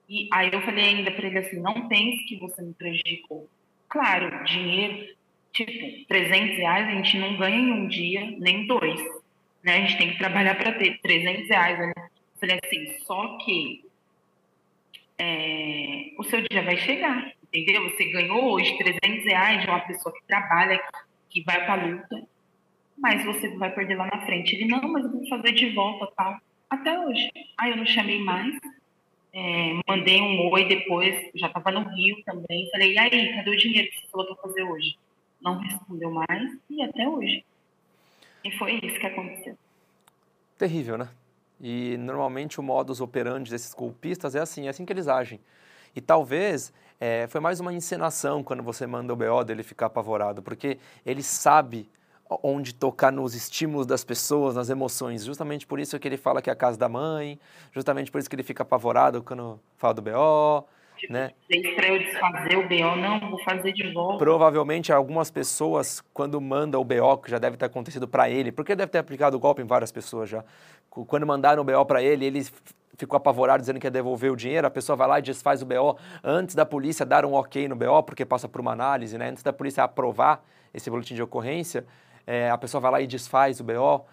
E 0.09 0.29
aí 0.33 0.51
eu 0.53 0.63
falei 0.63 0.85
ainda 0.85 1.11
para 1.11 1.27
ele 1.27 1.39
assim: 1.39 1.61
não 1.61 1.89
pense 1.89 2.25
que 2.25 2.39
você 2.39 2.63
me 2.63 2.73
prejudicou. 2.73 3.49
Claro, 3.89 4.45
dinheiro, 4.45 5.15
tipo, 5.53 6.07
300 6.07 6.57
reais 6.57 6.89
a 6.89 6.91
gente 6.93 7.19
não 7.19 7.37
ganha 7.37 7.57
em 7.57 7.73
um 7.73 7.89
dia, 7.89 8.37
nem 8.39 8.67
dois 8.67 9.01
né? 9.63 9.77
A 9.77 9.81
gente 9.81 9.99
tem 9.99 10.11
que 10.11 10.19
trabalhar 10.19 10.57
para 10.57 10.73
ter 10.73 10.99
300 11.01 11.49
reais. 11.49 11.79
Né? 11.79 11.93
falei 12.41 12.59
assim, 12.65 12.99
só 13.05 13.39
que 13.39 13.85
é, 15.19 16.13
o 16.19 16.25
seu 16.25 16.43
dia 16.43 16.63
vai 16.63 16.77
chegar, 16.77 17.33
entendeu? 17.53 17.89
Você 17.91 18.05
ganhou 18.11 18.53
hoje 18.53 18.77
300 18.77 19.25
reais 19.25 19.63
de 19.63 19.69
uma 19.69 19.81
pessoa 19.81 20.13
que 20.13 20.27
trabalha, 20.27 20.83
que 21.31 21.43
vai 21.45 21.65
para 21.65 21.87
luta, 21.87 22.27
mas 22.99 23.25
você 23.25 23.49
vai 23.57 23.73
perder 23.73 23.97
lá 23.97 24.07
na 24.07 24.27
frente. 24.27 24.57
Ele, 24.57 24.67
não, 24.67 24.81
mas 24.91 25.05
eu 25.05 25.13
vou 25.13 25.29
fazer 25.29 25.53
de 25.53 25.71
volta, 25.71 26.13
tal. 26.17 26.37
Até 26.73 26.99
hoje. 26.99 27.31
Aí 27.59 27.71
eu 27.71 27.77
não 27.77 27.85
chamei 27.85 28.19
mais, 28.19 28.59
é, 29.31 29.79
mandei 29.87 30.23
um 30.23 30.51
oi 30.51 30.67
depois, 30.67 31.31
já 31.35 31.49
estava 31.49 31.71
no 31.71 31.87
Rio 31.91 32.17
também. 32.25 32.71
Falei, 32.71 32.95
e 32.95 32.99
aí, 32.99 33.35
cadê 33.35 33.51
o 33.51 33.57
dinheiro 33.59 33.91
que 33.91 34.01
você 34.01 34.07
falou 34.07 34.27
para 34.29 34.37
fazer 34.37 34.63
hoje? 34.63 34.97
Não 35.39 35.59
respondeu 35.59 36.11
mais 36.11 36.57
e 36.71 36.83
até 36.83 37.07
hoje. 37.07 37.45
E 38.43 38.51
foi 38.53 38.81
isso 38.83 38.99
que 38.99 39.07
aconteceu. 39.07 39.55
Terrível, 40.57 40.97
né? 40.97 41.11
E 41.61 41.99
normalmente 41.99 42.59
o 42.59 42.63
modus 42.63 43.03
operandi 43.03 43.51
desses 43.51 43.75
golpistas 43.75 44.35
é 44.35 44.41
assim, 44.41 44.67
é 44.67 44.71
assim 44.71 44.87
que 44.87 44.95
eles 44.95 45.09
agem. 45.09 45.41
E 45.95 46.01
talvez 46.01 46.73
é, 46.99 47.27
foi 47.29 47.43
mais 47.43 47.61
uma 47.61 47.75
encenação 47.75 48.43
quando 48.43 48.63
você 48.63 48.87
manda 48.87 49.13
o 49.13 49.17
BO 49.17 49.45
dele 49.45 49.63
ficar 49.63 49.87
apavorado, 49.87 50.43
porque 50.43 50.79
ele 51.05 51.23
sabe 51.23 51.87
onde 52.43 52.75
tocar 52.75 53.11
nos 53.11 53.35
estímulos 53.35 53.87
das 53.87 54.05
pessoas, 54.05 54.55
nas 54.55 54.71
emoções. 54.71 55.25
Justamente 55.25 55.67
por 55.67 55.81
isso 55.81 55.99
que 55.99 56.07
ele 56.07 56.17
fala 56.17 56.41
que 56.41 56.51
é 56.51 56.53
a 56.53 56.57
casa 56.57 56.79
da 56.79 56.89
mãe, 56.89 57.39
justamente 57.73 58.11
por 58.11 58.19
isso 58.19 58.29
que 58.29 58.37
ele 58.37 58.43
fica 58.43 58.63
apavorado 58.63 59.23
quando 59.23 59.61
fala 59.77 59.95
do 59.95 60.03
BO. 60.03 60.67
Tipo, 60.97 61.13
né? 61.13 61.33
para 61.75 61.89
eu 61.89 61.99
desfazer 61.99 62.57
o 62.59 62.69
BO, 62.69 62.97
não, 62.97 63.31
vou 63.31 63.43
fazer 63.43 63.73
de 63.73 63.93
volta. 63.93 64.19
Provavelmente 64.19 64.93
algumas 64.93 65.31
pessoas, 65.31 66.01
quando 66.13 66.41
mandam 66.41 66.81
o 66.81 66.85
BO, 66.85 67.19
que 67.19 67.31
já 67.31 67.39
deve 67.39 67.57
ter 67.57 67.65
acontecido 67.65 68.07
para 68.07 68.31
ele, 68.31 68.53
porque 68.53 68.77
deve 68.77 68.93
ter 68.93 68.99
aplicado 68.99 69.37
o 69.37 69.41
golpe 69.41 69.63
em 69.63 69.67
várias 69.67 69.91
pessoas 69.91 70.29
já. 70.29 70.45
Quando 70.89 71.27
mandaram 71.27 71.63
o 71.63 71.65
BO 71.65 71.85
para 71.87 72.03
ele, 72.03 72.27
ele 72.27 72.47
ficou 72.97 73.17
apavorado 73.17 73.61
dizendo 73.61 73.81
que 73.81 73.87
ia 73.87 73.91
devolver 73.91 74.31
o 74.31 74.37
dinheiro, 74.37 74.67
a 74.67 74.71
pessoa 74.71 74.95
vai 74.95 75.09
lá 75.09 75.19
e 75.19 75.23
desfaz 75.23 75.63
o 75.63 75.67
BO 75.67 75.97
antes 76.23 76.55
da 76.55 76.65
polícia 76.65 77.05
dar 77.05 77.25
um 77.25 77.33
ok 77.33 77.67
no 77.69 77.75
BO, 77.75 78.03
porque 78.05 78.25
passa 78.25 78.49
por 78.49 78.61
uma 78.61 78.73
análise, 78.73 79.17
né? 79.19 79.31
antes 79.31 79.43
da 79.43 79.53
polícia 79.53 79.83
aprovar 79.83 80.45
esse 80.73 80.89
boletim 80.89 81.15
de 81.15 81.23
ocorrência, 81.23 81.85
é, 82.27 82.51
a 82.51 82.59
pessoa 82.59 82.81
vai 82.81 82.91
lá 82.91 83.01
e 83.01 83.07
desfaz 83.07 83.61
o 83.61 83.65
BO. 83.65 84.05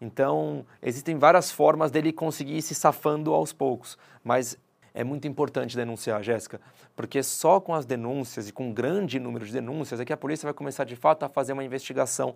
Então, 0.00 0.64
existem 0.82 1.18
várias 1.18 1.50
formas 1.50 1.90
dele 1.90 2.12
conseguir 2.12 2.56
ir 2.58 2.62
se 2.62 2.74
safando 2.74 3.32
aos 3.32 3.52
poucos, 3.52 3.96
mas 4.22 4.58
é 4.92 5.04
muito 5.04 5.28
importante 5.28 5.76
denunciar, 5.76 6.22
Jéssica, 6.22 6.60
porque 6.94 7.22
só 7.22 7.60
com 7.60 7.74
as 7.74 7.84
denúncias 7.84 8.48
e 8.48 8.52
com 8.52 8.68
um 8.68 8.72
grande 8.72 9.20
número 9.20 9.44
de 9.44 9.52
denúncias 9.52 10.00
é 10.00 10.04
que 10.04 10.12
a 10.12 10.16
polícia 10.16 10.46
vai 10.46 10.54
começar 10.54 10.84
de 10.84 10.96
fato 10.96 11.22
a 11.22 11.28
fazer 11.28 11.52
uma 11.52 11.64
investigação 11.64 12.34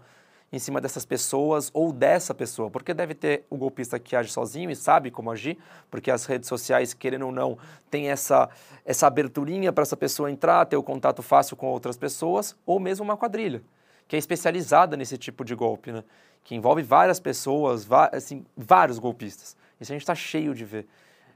em 0.53 0.59
cima 0.59 0.81
dessas 0.81 1.05
pessoas 1.05 1.71
ou 1.73 1.93
dessa 1.93 2.35
pessoa, 2.35 2.71
porque 2.71 2.93
deve 2.93 3.15
ter 3.15 3.45
o 3.49 3.57
golpista 3.57 3.99
que 3.99 4.17
age 4.17 4.31
sozinho 4.31 4.71
e 4.71 4.77
sabe 4.77 5.11
como 5.11 5.31
agir, 5.31 5.57
porque 5.91 6.11
as 6.11 6.25
redes 6.27 6.49
sociais, 6.49 6.93
querendo 6.93 7.27
ou 7.27 7.33
não, 7.33 7.57
tem 7.91 8.11
essa, 8.11 8.49
essa 8.85 9.07
aberturinha 9.07 9.73
para 9.73 9.83
essa 9.83 9.97
pessoa 9.97 10.31
entrar, 10.31 10.67
ter 10.67 10.77
o 10.77 10.83
contato 10.83 11.23
fácil 11.23 11.57
com 11.57 11.67
outras 11.67 11.97
pessoas, 11.97 12.57
ou 12.67 12.81
mesmo 12.81 13.05
uma 13.05 13.17
quadrilha, 13.17 13.63
que 14.11 14.17
é 14.17 14.19
especializada 14.19 14.97
nesse 14.97 15.17
tipo 15.17 15.45
de 15.45 15.55
golpe, 15.55 15.93
né? 15.93 16.03
que 16.43 16.57
envolve 16.57 16.83
várias 16.83 17.21
pessoas, 17.21 17.87
assim, 18.11 18.45
vários 18.57 18.99
golpistas. 18.99 19.57
Isso 19.81 19.93
a 19.93 19.95
gente 19.95 20.03
está 20.03 20.17
cheio 20.17 20.53
de 20.53 20.65
ver. 20.65 20.89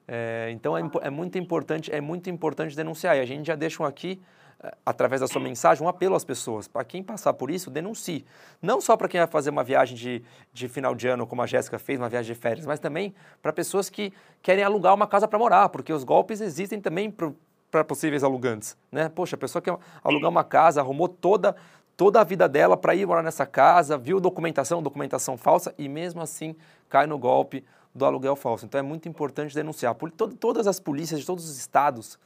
É, 0.09 0.49
então 0.51 0.77
é, 0.77 0.83
é, 1.03 1.09
muito 1.09 1.39
importante, 1.39 1.95
é 1.95 2.01
muito 2.01 2.29
importante 2.29 2.75
denunciar. 2.75 3.17
E 3.17 3.21
a 3.21 3.25
gente 3.25 3.47
já 3.47 3.55
deixa 3.55 3.87
aqui, 3.87 4.21
é, 4.61 4.75
através 4.85 5.21
da 5.21 5.29
sua 5.29 5.41
mensagem, 5.41 5.87
um 5.87 5.89
apelo 5.89 6.17
às 6.17 6.25
pessoas. 6.25 6.67
Para 6.67 6.83
quem 6.83 7.01
passar 7.01 7.33
por 7.35 7.49
isso, 7.49 7.71
denuncie. 7.71 8.25
Não 8.61 8.81
só 8.81 8.97
para 8.97 9.07
quem 9.07 9.21
vai 9.21 9.29
fazer 9.29 9.51
uma 9.51 9.63
viagem 9.63 9.97
de, 9.97 10.25
de 10.53 10.67
final 10.67 10.97
de 10.97 11.07
ano, 11.07 11.29
como 11.29 11.43
a 11.43 11.47
Jéssica 11.47 11.79
fez, 11.79 12.01
uma 12.01 12.09
viagem 12.09 12.35
de 12.35 12.41
férias, 12.41 12.67
mas 12.67 12.81
também 12.81 13.15
para 13.41 13.53
pessoas 13.53 13.89
que 13.89 14.13
querem 14.43 14.65
alugar 14.65 14.93
uma 14.93 15.07
casa 15.07 15.29
para 15.29 15.39
morar, 15.39 15.69
porque 15.69 15.93
os 15.93 16.03
golpes 16.03 16.41
existem 16.41 16.81
também 16.81 17.09
para 17.09 17.85
possíveis 17.85 18.25
alugantes. 18.25 18.77
Né? 18.91 19.09
Poxa, 19.09 19.37
a 19.37 19.39
pessoa 19.39 19.63
quer 19.63 19.79
alugar 20.03 20.29
uma 20.29 20.43
casa, 20.43 20.81
arrumou 20.81 21.07
toda, 21.07 21.55
toda 21.97 22.21
a 22.21 22.25
vida 22.25 22.49
dela 22.49 22.77
para 22.77 22.95
ir 22.95 23.07
morar 23.07 23.23
nessa 23.23 23.47
casa, 23.47 23.97
viu 23.97 24.21
documentação, 24.21 24.83
documentação 24.83 25.37
falsa, 25.37 25.75
e 25.79 25.89
mesmo 25.89 26.21
assim 26.21 26.55
cai 26.89 27.07
no 27.07 27.19
golpe 27.19 27.65
do 27.95 28.05
aluguel 28.05 28.37
falso. 28.37 28.67
Então 28.67 28.79
é 28.79 28.83
muito 28.83 29.09
importante 29.09 29.55
denunciar. 29.55 29.95
Todas 30.41 30.67
as 30.67 30.81
polícias 30.81 31.21
de 31.21 31.27
todos 31.27 31.49
os 31.49 31.57
estados, 31.57 32.19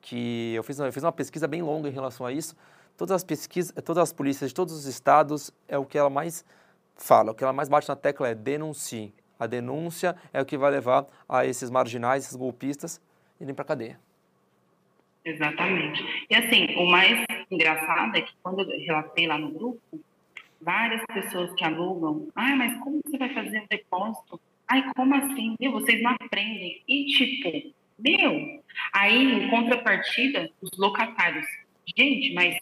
que 0.00 0.54
eu 0.54 0.62
fiz, 0.62 0.78
eu 0.78 0.92
fiz 0.92 1.02
uma 1.02 1.12
pesquisa 1.12 1.48
bem 1.48 1.62
longa 1.62 1.88
em 1.88 1.92
relação 1.92 2.26
a 2.26 2.32
isso, 2.32 2.54
todas 2.96 3.14
as 3.16 3.24
pesquisas, 3.24 3.74
todas 3.84 4.02
as 4.02 4.12
polícias 4.12 4.50
de 4.50 4.54
todos 4.54 4.74
os 4.74 4.84
estados 4.86 5.50
é 5.66 5.78
o 5.78 5.84
que 5.84 5.96
ela 5.98 6.10
mais 6.10 6.44
fala, 6.96 7.32
o 7.32 7.34
que 7.34 7.42
ela 7.42 7.52
mais 7.52 7.68
bate 7.68 7.88
na 7.88 7.96
tecla 7.96 8.28
é 8.28 8.34
denuncie. 8.34 9.12
A 9.38 9.46
denúncia 9.46 10.16
é 10.32 10.40
o 10.40 10.46
que 10.46 10.56
vai 10.56 10.70
levar 10.70 11.06
a 11.28 11.44
esses 11.44 11.68
marginais, 11.68 12.24
esses 12.24 12.36
golpistas, 12.36 13.00
irem 13.38 13.54
para 13.54 13.66
cadeia. 13.66 14.00
Exatamente. 15.22 16.26
E 16.30 16.34
assim, 16.34 16.74
o 16.76 16.86
mais 16.86 17.25
engraçado 17.50 18.16
é 18.16 18.22
que 18.22 18.32
quando 18.42 18.60
eu 18.60 18.78
relatei 18.80 19.26
lá 19.26 19.38
no 19.38 19.50
grupo, 19.50 20.00
várias 20.60 21.04
pessoas 21.06 21.52
que 21.54 21.64
alugam, 21.64 22.28
ah, 22.34 22.56
mas 22.56 22.78
como 22.80 23.00
você 23.04 23.18
vai 23.18 23.32
fazer 23.32 23.60
o 23.60 23.68
depósito? 23.68 24.40
Ai, 24.68 24.92
como 24.94 25.14
assim? 25.14 25.54
Meu, 25.60 25.72
vocês 25.72 26.02
não 26.02 26.12
aprendem. 26.12 26.82
E 26.88 27.06
tipo, 27.06 27.72
meu, 27.98 28.62
aí 28.92 29.44
em 29.44 29.48
contrapartida, 29.48 30.50
os 30.60 30.70
locatários. 30.76 31.46
Gente, 31.96 32.34
mas 32.34 32.56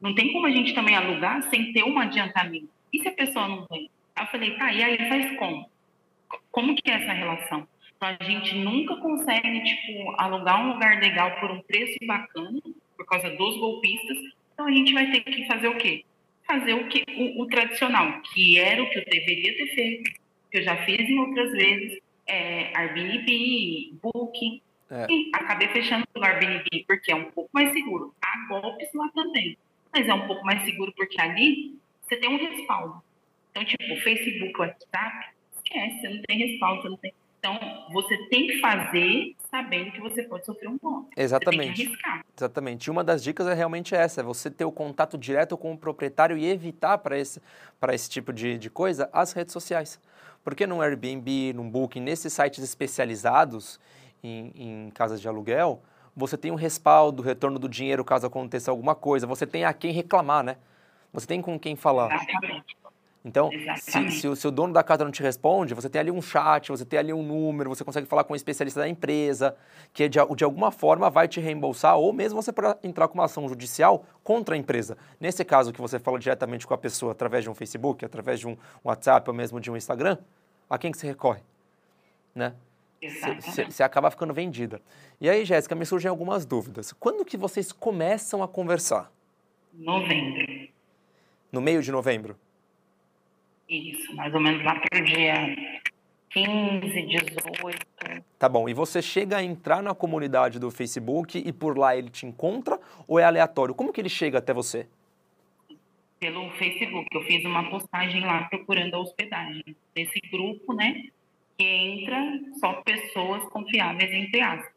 não 0.00 0.14
tem 0.14 0.32
como 0.32 0.46
a 0.46 0.50
gente 0.50 0.74
também 0.74 0.96
alugar 0.96 1.42
sem 1.44 1.72
ter 1.72 1.84
um 1.84 1.98
adiantamento. 1.98 2.68
E 2.92 3.00
se 3.00 3.08
a 3.08 3.12
pessoa 3.12 3.46
não 3.46 3.66
vem? 3.70 3.88
Aí 4.16 4.24
eu 4.24 4.28
falei, 4.28 4.56
tá, 4.56 4.72
e 4.72 4.82
aí 4.82 5.08
faz 5.08 5.38
como? 5.38 5.70
Como 6.50 6.74
que 6.74 6.90
é 6.90 6.94
essa 6.94 7.12
relação? 7.12 7.66
Então 7.96 8.16
a 8.20 8.24
gente 8.24 8.56
nunca 8.56 8.96
consegue, 8.96 9.62
tipo, 9.62 10.10
alugar 10.18 10.60
um 10.60 10.72
lugar 10.72 11.00
legal 11.00 11.38
por 11.38 11.52
um 11.52 11.62
preço 11.62 11.96
bacana, 12.04 12.60
causa 13.12 13.36
dos 13.36 13.56
golpistas. 13.58 14.18
Então 14.54 14.66
a 14.66 14.70
gente 14.70 14.92
vai 14.92 15.10
ter 15.10 15.20
que 15.20 15.46
fazer 15.46 15.68
o 15.68 15.76
quê? 15.76 16.04
Fazer 16.46 16.74
o 16.74 16.88
que 16.88 17.04
o, 17.08 17.42
o 17.42 17.46
tradicional, 17.46 18.20
que 18.22 18.58
era 18.58 18.82
o 18.82 18.88
que 18.90 18.98
eu 18.98 19.04
deveria 19.04 19.56
ter 19.56 19.74
feito 19.74 20.22
que 20.50 20.58
eu 20.58 20.62
já 20.62 20.76
fiz 20.84 21.00
em 21.00 21.18
outras 21.18 21.50
vezes, 21.52 21.98
é, 22.26 22.76
Airbnb, 22.76 23.98
Booking, 24.02 24.60
é. 24.90 25.06
e 25.10 25.30
acabei 25.34 25.68
fechando 25.68 26.06
no 26.14 26.22
Airbnb 26.22 26.84
porque 26.86 27.10
é 27.10 27.16
um 27.16 27.30
pouco 27.30 27.48
mais 27.52 27.72
seguro. 27.72 28.14
Há 28.22 28.48
golpes 28.48 28.88
lá 28.94 29.08
também, 29.14 29.56
mas 29.92 30.06
é 30.06 30.12
um 30.12 30.26
pouco 30.26 30.44
mais 30.44 30.62
seguro 30.64 30.92
porque 30.94 31.20
ali 31.20 31.78
você 32.02 32.16
tem 32.16 32.28
um 32.28 32.36
respaldo. 32.36 33.02
Então, 33.50 33.64
tipo, 33.64 33.96
Facebook, 34.02 34.60
WhatsApp, 34.60 35.28
esquece, 35.56 36.00
você 36.00 36.08
não 36.08 36.22
tem 36.22 36.38
respaldo, 36.38 36.82
você 36.82 36.88
não 36.88 36.96
tem... 36.98 37.14
Então, 37.44 37.58
você 37.92 38.16
tem 38.28 38.46
que 38.46 38.60
fazer 38.60 39.34
sabendo 39.50 39.90
que 39.90 40.00
você 40.00 40.22
pode 40.22 40.46
sofrer 40.46 40.68
um 40.68 40.78
golpe. 40.78 41.10
Exatamente. 41.16 41.90
Exatamente. 42.38 42.86
E 42.86 42.90
uma 42.90 43.02
das 43.02 43.20
dicas 43.20 43.48
é 43.48 43.52
realmente 43.52 43.96
essa, 43.96 44.20
é 44.20 44.24
você 44.24 44.48
ter 44.48 44.64
o 44.64 44.70
contato 44.70 45.18
direto 45.18 45.58
com 45.58 45.72
o 45.72 45.76
proprietário 45.76 46.38
e 46.38 46.48
evitar 46.48 46.98
para 46.98 47.18
esse, 47.18 47.42
esse 47.92 48.08
tipo 48.08 48.32
de, 48.32 48.56
de 48.56 48.70
coisa 48.70 49.10
as 49.12 49.32
redes 49.32 49.52
sociais. 49.52 50.00
Porque 50.44 50.68
no 50.68 50.80
Airbnb, 50.80 51.52
no 51.52 51.64
Booking, 51.64 52.00
nesses 52.00 52.32
sites 52.32 52.62
especializados 52.62 53.80
em, 54.22 54.52
em 54.54 54.90
casas 54.90 55.20
de 55.20 55.26
aluguel, 55.26 55.82
você 56.14 56.38
tem 56.38 56.52
um 56.52 56.56
respaldo, 56.56 57.24
retorno 57.24 57.58
do 57.58 57.68
dinheiro 57.68 58.04
caso 58.04 58.24
aconteça 58.24 58.70
alguma 58.70 58.94
coisa, 58.94 59.26
você 59.26 59.48
tem 59.48 59.64
a 59.64 59.72
quem 59.72 59.90
reclamar, 59.90 60.44
né? 60.44 60.58
Você 61.12 61.26
tem 61.26 61.42
com 61.42 61.58
quem 61.58 61.74
falar. 61.74 62.08
Então, 63.24 63.50
se, 63.76 64.10
se, 64.10 64.26
o, 64.26 64.34
se, 64.34 64.48
o, 64.48 64.50
dono 64.50 64.72
da 64.72 64.82
casa 64.82 65.04
não 65.04 65.12
te 65.12 65.22
responde, 65.22 65.74
você 65.74 65.88
tem 65.88 66.00
ali 66.00 66.10
um 66.10 66.20
chat, 66.20 66.70
você 66.70 66.84
tem 66.84 66.98
ali 66.98 67.12
um 67.12 67.22
número, 67.22 67.70
você 67.70 67.84
consegue 67.84 68.06
falar 68.06 68.24
com 68.24 68.32
um 68.32 68.36
especialista 68.36 68.80
da 68.80 68.88
empresa, 68.88 69.56
que 69.92 70.08
de, 70.08 70.18
de 70.34 70.44
alguma 70.44 70.72
forma 70.72 71.08
vai 71.08 71.28
te 71.28 71.38
reembolsar, 71.38 71.96
ou 71.96 72.12
mesmo 72.12 72.42
você 72.42 72.52
pode 72.52 72.76
entrar 72.82 73.06
com 73.06 73.14
uma 73.14 73.26
ação 73.26 73.48
judicial 73.48 74.04
contra 74.24 74.56
a 74.56 74.58
empresa. 74.58 74.98
Nesse 75.20 75.44
caso 75.44 75.72
que 75.72 75.80
você 75.80 76.00
fala 76.00 76.18
diretamente 76.18 76.66
com 76.66 76.74
a 76.74 76.78
pessoa 76.78 77.12
através 77.12 77.44
de 77.44 77.50
um 77.50 77.54
Facebook, 77.54 78.04
através 78.04 78.40
de 78.40 78.48
um 78.48 78.56
WhatsApp 78.84 79.30
ou 79.30 79.34
mesmo 79.34 79.60
de 79.60 79.70
um 79.70 79.76
Instagram, 79.76 80.18
a 80.68 80.76
quem 80.76 80.90
que 80.90 80.98
você 80.98 81.06
recorre? 81.06 81.40
Né? 82.34 82.54
Você 83.68 83.82
acaba 83.84 84.10
ficando 84.10 84.34
vendida. 84.34 84.80
E 85.20 85.28
aí, 85.28 85.44
Jéssica, 85.44 85.74
me 85.74 85.86
surgem 85.86 86.08
algumas 86.08 86.44
dúvidas. 86.44 86.92
Quando 86.92 87.24
que 87.24 87.36
vocês 87.36 87.70
começam 87.70 88.42
a 88.42 88.48
conversar? 88.48 89.12
Novembro. 89.72 90.68
No 91.50 91.60
meio 91.60 91.82
de 91.82 91.92
novembro? 91.92 92.36
Isso, 93.72 94.14
mais 94.14 94.34
ou 94.34 94.40
menos 94.40 94.62
lá 94.62 94.78
para 94.78 95.00
o 95.00 95.02
dia 95.02 95.32
15, 96.28 97.06
18. 97.06 98.22
Tá 98.38 98.46
bom. 98.46 98.68
E 98.68 98.74
você 98.74 99.00
chega 99.00 99.38
a 99.38 99.42
entrar 99.42 99.82
na 99.82 99.94
comunidade 99.94 100.58
do 100.58 100.70
Facebook 100.70 101.38
e 101.38 101.50
por 101.54 101.78
lá 101.78 101.96
ele 101.96 102.10
te 102.10 102.26
encontra 102.26 102.78
ou 103.08 103.18
é 103.18 103.24
aleatório? 103.24 103.74
Como 103.74 103.90
que 103.90 103.98
ele 103.98 104.10
chega 104.10 104.38
até 104.38 104.52
você? 104.52 104.86
Pelo 106.20 106.50
Facebook. 106.50 107.08
Eu 107.12 107.22
fiz 107.22 107.42
uma 107.46 107.70
postagem 107.70 108.20
lá 108.20 108.44
procurando 108.44 108.92
a 108.92 108.98
hospedagem. 108.98 109.64
Nesse 109.96 110.20
grupo, 110.30 110.74
né? 110.74 111.04
Que 111.56 111.64
entra 111.64 112.18
só 112.60 112.74
pessoas 112.82 113.42
confiáveis, 113.44 114.12
entre 114.12 114.42
aspas. 114.42 114.72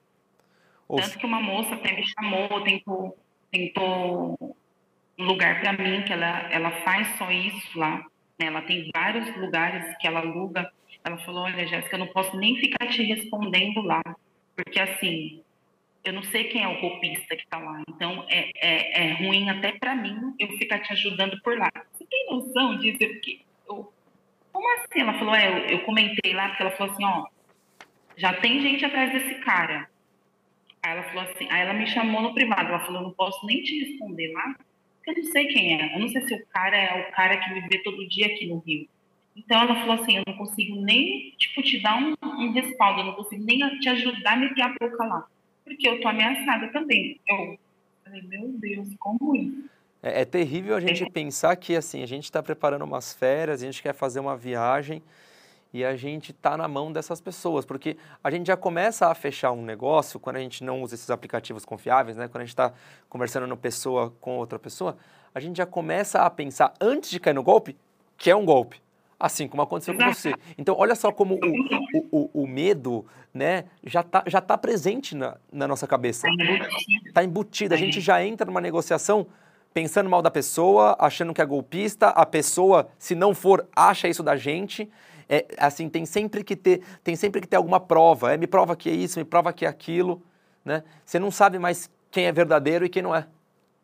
Ou... 0.88 1.02
Tanto 1.02 1.18
que 1.18 1.26
uma 1.26 1.42
moça 1.42 1.76
até 1.76 1.92
me 1.92 2.06
chamou, 2.08 2.62
tentou, 2.64 3.18
tentou 3.52 4.56
um 5.20 5.26
lugar 5.26 5.60
para 5.60 5.74
mim, 5.74 6.02
que 6.04 6.14
ela, 6.14 6.50
ela 6.50 6.72
faz 6.84 7.18
só 7.18 7.30
isso 7.30 7.78
lá 7.78 8.06
né? 8.40 8.48
Ela 8.48 8.62
tem 8.62 8.90
vários 8.96 9.36
lugares 9.38 9.98
que 9.98 10.08
ela 10.08 10.20
aluga. 10.20 10.72
Ela 11.04 11.18
falou: 11.20 11.44
Olha, 11.44 11.68
Jéssica, 11.68 11.96
eu 11.96 12.00
não 12.00 12.08
posso 12.08 12.36
nem 12.38 12.56
ficar 12.58 12.88
te 12.88 13.04
respondendo 13.04 13.82
lá, 13.82 14.02
porque 14.56 14.80
assim, 14.80 15.44
eu 16.04 16.14
não 16.14 16.24
sei 16.24 16.46
quem 16.46 16.64
é 16.64 16.68
o 16.68 16.80
golpista 16.80 17.36
que 17.36 17.44
está 17.44 17.58
lá. 17.58 17.82
Então, 17.90 18.26
é, 18.30 18.50
é, 18.56 19.08
é 19.08 19.14
ruim 19.14 19.50
até 19.50 19.74
para 19.74 19.96
mim 19.96 20.34
eu 20.40 20.50
ficar 20.58 20.80
te 20.80 20.94
ajudando 20.94 21.40
por 21.42 21.58
lá. 21.58 21.72
Você 21.94 22.06
tem 22.06 22.28
noção 22.30 22.78
disso? 22.78 23.00
Porque 23.00 23.42
eu, 23.68 23.94
como 24.52 24.74
assim? 24.76 25.02
Ela 25.02 25.14
falou: 25.20 25.36
É, 25.36 25.48
eu, 25.48 25.78
eu 25.78 25.80
comentei 25.86 26.34
lá, 26.34 26.50
porque 26.50 26.64
ela 26.64 26.72
falou 26.72 26.94
assim: 26.94 27.06
Ó, 27.06 27.26
já 28.18 28.34
tem 28.34 28.62
gente 28.62 28.86
atrás 28.86 29.12
desse 29.12 29.36
cara. 29.42 29.90
Aí 30.86 30.92
ela 30.92 31.04
falou 31.04 31.24
assim, 31.24 31.48
aí 31.50 31.62
ela 31.62 31.74
me 31.74 31.88
chamou 31.88 32.22
no 32.22 32.34
privado, 32.36 32.70
ela 32.70 32.86
falou, 32.86 33.02
não 33.02 33.12
posso 33.12 33.44
nem 33.48 33.64
te 33.64 33.80
responder 33.80 34.32
lá, 34.34 34.56
eu 35.08 35.14
não 35.14 35.24
sei 35.32 35.48
quem 35.48 35.82
é. 35.82 35.96
Eu 35.96 36.00
não 36.00 36.08
sei 36.08 36.22
se 36.22 36.34
o 36.34 36.46
cara 36.48 36.78
é 36.78 37.08
o 37.08 37.12
cara 37.12 37.38
que 37.38 37.54
me 37.54 37.62
vê 37.68 37.80
todo 37.80 38.08
dia 38.08 38.28
aqui 38.28 38.48
no 38.48 38.60
Rio. 38.60 38.88
Então 39.36 39.62
ela 39.62 39.76
falou 39.76 40.02
assim, 40.02 40.18
eu 40.18 40.24
não 40.26 40.38
consigo 40.38 40.80
nem, 40.82 41.34
tipo, 41.38 41.62
te 41.62 41.82
dar 41.82 41.98
um, 41.98 42.16
um 42.24 42.52
respaldo, 42.54 43.02
eu 43.02 43.06
não 43.06 43.14
consigo 43.14 43.44
nem 43.44 43.60
te 43.80 43.90
ajudar 43.90 44.34
a 44.34 44.38
meter 44.38 44.62
a 44.62 44.76
boca 44.80 45.06
lá. 45.06 45.28
Porque 45.64 45.88
eu 45.88 46.00
tô 46.00 46.08
ameaçada 46.08 46.70
também. 46.70 47.20
Eu 47.28 47.60
falei, 48.04 48.22
meu 48.22 48.48
Deus, 48.60 48.88
como 48.98 49.36
isso? 49.36 49.70
É, 50.02 50.22
é 50.22 50.26
terrível 50.26 50.76
a 50.76 50.80
gente 50.80 51.04
é. 51.04 51.10
pensar 51.10 51.56
que, 51.58 51.76
assim, 51.76 52.02
a 52.02 52.06
gente 52.06 52.24
está 52.24 52.42
preparando 52.42 52.86
umas 52.86 53.14
férias, 53.14 53.62
a 53.62 53.66
gente 53.66 53.82
quer 53.82 53.94
fazer 53.94 54.20
uma 54.20 54.38
viagem 54.38 55.02
e 55.76 55.84
a 55.84 55.94
gente 55.94 56.32
está 56.32 56.56
na 56.56 56.70
mão 56.70 56.90
dessas 56.90 57.20
pessoas, 57.20 57.66
porque 57.66 57.98
a 58.24 58.32
gente 58.32 58.48
já 58.48 58.56
começa 58.56 59.08
a 59.08 59.14
fechar 59.14 59.52
um 59.52 59.62
negócio 59.62 60.18
quando 60.22 60.38
a 60.38 60.40
gente 60.40 60.64
não 60.64 60.82
usa 60.82 60.96
esses 60.96 61.10
aplicativos 61.10 61.66
confiáveis, 61.66 62.16
né? 62.16 62.30
quando 62.30 62.44
a 62.44 62.46
gente 62.46 62.54
está 62.54 62.72
conversando 63.10 63.46
no 63.46 63.58
pessoa 63.58 64.14
com 64.22 64.38
outra 64.38 64.58
pessoa, 64.58 64.96
a 65.34 65.40
gente 65.42 65.58
já 65.58 65.66
começa 65.66 66.22
a 66.22 66.30
pensar 66.30 66.74
antes 66.80 67.10
de 67.10 67.20
cair 67.20 67.34
no 67.34 67.44
golpe 67.44 67.76
que 68.18 68.32
é 68.32 68.36
um 68.36 68.46
golpe. 68.46 68.82
Assim 69.20 69.50
como 69.50 69.62
aconteceu 69.64 69.94
com 69.98 70.14
você. 70.14 70.34
Então, 70.58 70.74
olha 70.78 70.96
só 70.96 71.12
como 71.12 71.36
o, 71.36 72.20
o, 72.20 72.44
o, 72.44 72.48
medo 72.48 73.06
né, 73.34 73.66
já 73.84 74.00
está 74.00 74.24
já 74.28 74.40
tá 74.40 74.58
presente 74.58 75.14
na, 75.14 75.36
na 75.52 75.68
nossa 75.68 75.86
cabeça. 75.86 76.26
Está 77.06 77.22
embutido. 77.22 77.74
A 77.74 77.78
gente 77.78 78.00
já 78.00 78.24
entra 78.24 78.46
numa 78.46 78.62
negociação 78.62 79.28
pensando 79.74 80.10
mal 80.10 80.22
da 80.22 80.32
pessoa, 80.32 80.96
achando 80.98 81.34
que 81.34 81.42
é 81.42 81.46
golpista, 81.46 82.08
a 82.08 82.26
pessoa, 82.26 82.88
se 82.98 83.14
não 83.14 83.36
for, 83.36 83.68
acha 83.76 84.08
isso 84.08 84.24
da 84.24 84.38
gente 84.38 84.90
é, 85.28 85.46
assim, 85.58 85.90
tem 85.90 86.06
sempre 86.06 86.44
que 86.44 86.56
ter, 86.56 86.82
tem 87.04 87.16
sempre 87.16 87.42
que 87.42 87.48
ter 87.48 87.58
alguma 87.58 87.80
prova. 87.80 88.34
É, 88.34 88.38
me 88.38 88.48
prova 88.48 88.76
que 88.76 88.90
é 88.90 88.94
isso, 88.94 89.20
me 89.20 89.26
prova 89.26 89.52
que 89.52 89.66
é 89.66 89.68
aquilo, 89.68 90.22
né? 90.64 90.84
Você 91.06 91.20
não 91.20 91.32
sabe 91.32 91.60
mais 91.60 91.90
quem 92.12 92.26
é 92.26 92.32
verdadeiro 92.32 92.86
e 92.86 92.90
quem 92.90 93.02
não 93.02 93.16
é. 93.16 93.28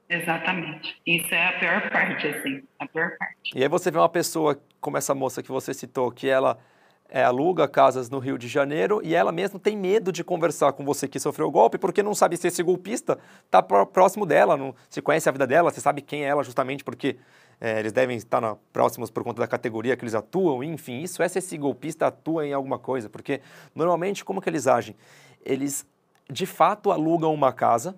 Exatamente. 0.10 1.02
Isso 1.08 1.34
é 1.34 1.48
a 1.48 1.60
pior 1.60 1.90
parte, 1.90 2.28
assim, 2.28 2.64
a 2.80 2.88
pior 2.88 3.12
parte. 3.18 3.52
E 3.56 3.64
aí 3.64 3.70
você 3.70 3.90
vê 3.90 3.98
uma 3.98 4.10
pessoa 4.10 4.62
como 4.80 4.98
essa 4.98 5.16
moça 5.16 5.42
que 5.42 5.50
você 5.50 5.74
citou, 5.74 6.12
que 6.12 6.28
ela 6.28 6.60
é, 7.12 7.26
aluga 7.26 7.67
casas 7.67 8.10
no 8.10 8.19
Rio 8.19 8.38
de 8.38 8.47
Janeiro 8.47 9.02
e 9.04 9.13
ela 9.13 9.34
mesma 9.34 9.60
tem 9.60 9.76
medo 9.76 10.13
de 10.13 10.24
conversar 10.24 10.71
com 10.71 10.86
você 10.86 11.10
que 11.10 11.19
sofreu 11.19 11.47
o 11.47 11.52
golpe, 11.52 11.78
porque 11.78 12.02
não 12.02 12.15
sabe 12.15 12.38
se 12.38 12.47
esse 12.47 12.63
golpista 12.63 13.19
está 13.45 13.62
próximo 13.62 14.26
dela, 14.26 14.56
não 14.56 14.74
se 14.89 15.02
conhece 15.02 15.28
a 15.28 15.32
vida 15.34 15.45
dela, 15.45 15.69
você 15.69 15.82
sabe 15.82 16.02
quem 16.02 16.24
é 16.24 16.30
ela 16.30 16.41
justamente 16.41 16.86
porque 16.86 17.17
é, 17.60 17.80
eles 17.80 17.91
devem 17.91 18.15
estar 18.15 18.39
na, 18.39 18.56
próximos 18.71 19.12
por 19.12 19.26
conta 19.26 19.41
da 19.41 19.47
categoria 19.47 19.97
que 19.97 20.06
eles 20.06 20.15
atuam, 20.15 20.63
enfim, 20.63 21.02
isso 21.02 21.21
é 21.21 21.28
se 21.28 21.39
esse 21.39 21.58
golpista 21.58 22.08
atua 22.08 22.47
em 22.47 22.54
alguma 22.54 22.80
coisa, 22.80 23.10
porque 23.10 23.41
normalmente 23.76 24.24
como 24.24 24.41
que 24.41 24.50
eles 24.50 24.65
agem? 24.65 24.95
Eles 25.45 25.86
de 26.30 26.45
fato 26.45 26.91
alugam 26.91 27.34
uma 27.34 27.52
casa, 27.52 27.93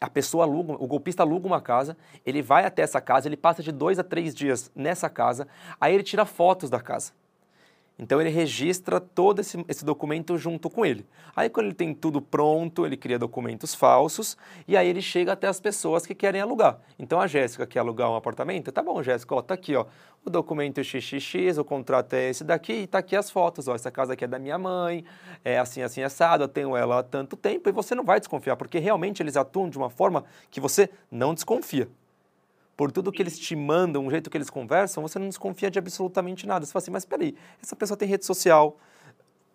a 0.00 0.10
pessoa 0.10 0.44
aluga, 0.44 0.72
o 0.72 0.88
golpista 0.88 1.22
aluga 1.22 1.46
uma 1.46 1.60
casa, 1.60 1.96
ele 2.26 2.42
vai 2.42 2.64
até 2.64 2.82
essa 2.82 3.00
casa, 3.00 3.28
ele 3.28 3.36
passa 3.36 3.62
de 3.62 3.70
dois 3.70 3.98
a 4.00 4.02
três 4.02 4.34
dias 4.34 4.72
nessa 4.74 5.08
casa, 5.08 5.46
aí 5.80 5.94
ele 5.94 6.02
tira 6.02 6.24
fotos 6.24 6.68
da 6.68 6.80
casa. 6.80 7.12
Então 7.98 8.18
ele 8.18 8.30
registra 8.30 8.98
todo 8.98 9.40
esse, 9.40 9.62
esse, 9.68 9.84
documento 9.84 10.38
junto 10.38 10.70
com 10.70 10.86
ele. 10.86 11.06
Aí 11.36 11.50
quando 11.50 11.66
ele 11.66 11.74
tem 11.74 11.92
tudo 11.94 12.22
pronto, 12.22 12.86
ele 12.86 12.96
cria 12.96 13.18
documentos 13.18 13.74
falsos 13.74 14.38
e 14.66 14.74
aí 14.76 14.88
ele 14.88 15.02
chega 15.02 15.32
até 15.32 15.46
as 15.46 15.60
pessoas 15.60 16.06
que 16.06 16.14
querem 16.14 16.40
alugar. 16.40 16.78
Então 16.98 17.20
a 17.20 17.26
Jéssica 17.26 17.66
quer 17.66 17.80
alugar 17.80 18.10
um 18.10 18.16
apartamento, 18.16 18.72
tá 18.72 18.82
bom, 18.82 19.02
Jéssica, 19.02 19.34
ó, 19.34 19.42
tá 19.42 19.52
aqui, 19.52 19.76
ó, 19.76 19.84
o 20.24 20.30
documento 20.30 20.82
XXX, 20.82 21.58
o 21.58 21.64
contrato 21.64 22.14
é 22.14 22.30
esse 22.30 22.42
daqui 22.42 22.72
e 22.72 22.86
tá 22.86 22.98
aqui 22.98 23.14
as 23.14 23.30
fotos, 23.30 23.68
ó, 23.68 23.74
essa 23.74 23.90
casa 23.90 24.14
aqui 24.14 24.24
é 24.24 24.28
da 24.28 24.38
minha 24.38 24.56
mãe, 24.56 25.04
é 25.44 25.58
assim, 25.58 25.82
assim, 25.82 26.02
assado, 26.02 26.44
eu 26.44 26.48
tenho 26.48 26.74
ela 26.74 27.00
há 27.00 27.02
tanto 27.02 27.36
tempo 27.36 27.68
e 27.68 27.72
você 27.72 27.94
não 27.94 28.04
vai 28.04 28.18
desconfiar, 28.18 28.56
porque 28.56 28.78
realmente 28.78 29.22
eles 29.22 29.36
atuam 29.36 29.68
de 29.68 29.76
uma 29.76 29.90
forma 29.90 30.24
que 30.50 30.60
você 30.60 30.88
não 31.10 31.34
desconfia 31.34 31.88
por 32.80 32.90
tudo 32.90 33.12
que 33.12 33.20
eles 33.20 33.38
te 33.38 33.54
mandam, 33.54 34.06
o 34.06 34.10
jeito 34.10 34.30
que 34.30 34.38
eles 34.38 34.48
conversam, 34.48 35.02
você 35.02 35.18
não 35.18 35.28
desconfia 35.28 35.70
de 35.70 35.78
absolutamente 35.78 36.46
nada. 36.46 36.64
Você 36.64 36.72
fala 36.72 36.82
assim, 36.82 36.90
mas 36.90 37.04
peraí, 37.04 37.36
essa 37.62 37.76
pessoa 37.76 37.94
tem 37.94 38.08
rede 38.08 38.24
social, 38.24 38.78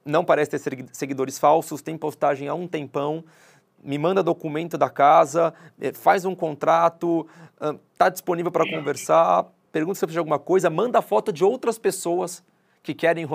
não 0.06 0.24
parece 0.24 0.52
ter 0.52 0.86
seguidores 0.92 1.40
falsos, 1.40 1.82
tem 1.82 1.98
postagem 1.98 2.48
há 2.48 2.54
um 2.54 2.68
tempão, 2.68 3.24
me 3.84 3.98
manda 3.98 4.22
documento 4.22 4.78
da 4.78 4.92
casa, 4.92 5.56
eh, 5.82 5.92
faz 5.92 6.24
um 6.24 6.36
contrato, 6.36 7.26
está 7.92 8.10
disponível 8.10 8.52
para 8.52 8.64
conversar, 8.70 9.48
pergunta 9.72 9.96
se 9.96 10.02
precisa 10.02 10.18
de 10.18 10.20
alguma 10.20 10.38
coisa, 10.38 10.70
manda 10.70 11.02
foto 11.02 11.34
de 11.34 11.44
outras 11.44 11.80
pessoas 11.80 12.44
que 12.84 12.94
querem 12.94 13.28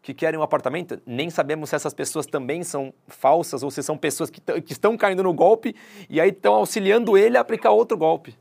que 0.00 0.14
querem 0.14 0.38
um 0.38 0.44
apartamento, 0.44 1.02
nem 1.04 1.28
sabemos 1.28 1.70
se 1.70 1.74
essas 1.74 1.92
pessoas 1.92 2.24
também 2.24 2.62
são 2.62 2.94
falsas 3.08 3.64
ou 3.64 3.70
se 3.72 3.82
são 3.82 3.98
pessoas 3.98 4.30
que, 4.30 4.40
que 4.40 4.72
estão 4.72 4.96
caindo 4.96 5.24
no 5.24 5.32
golpe 5.32 5.74
e 6.08 6.20
aí 6.20 6.28
estão 6.28 6.54
auxiliando 6.54 7.18
ele 7.18 7.36
a 7.36 7.40
aplicar 7.40 7.72
outro 7.72 7.98
golpe. 7.98 8.36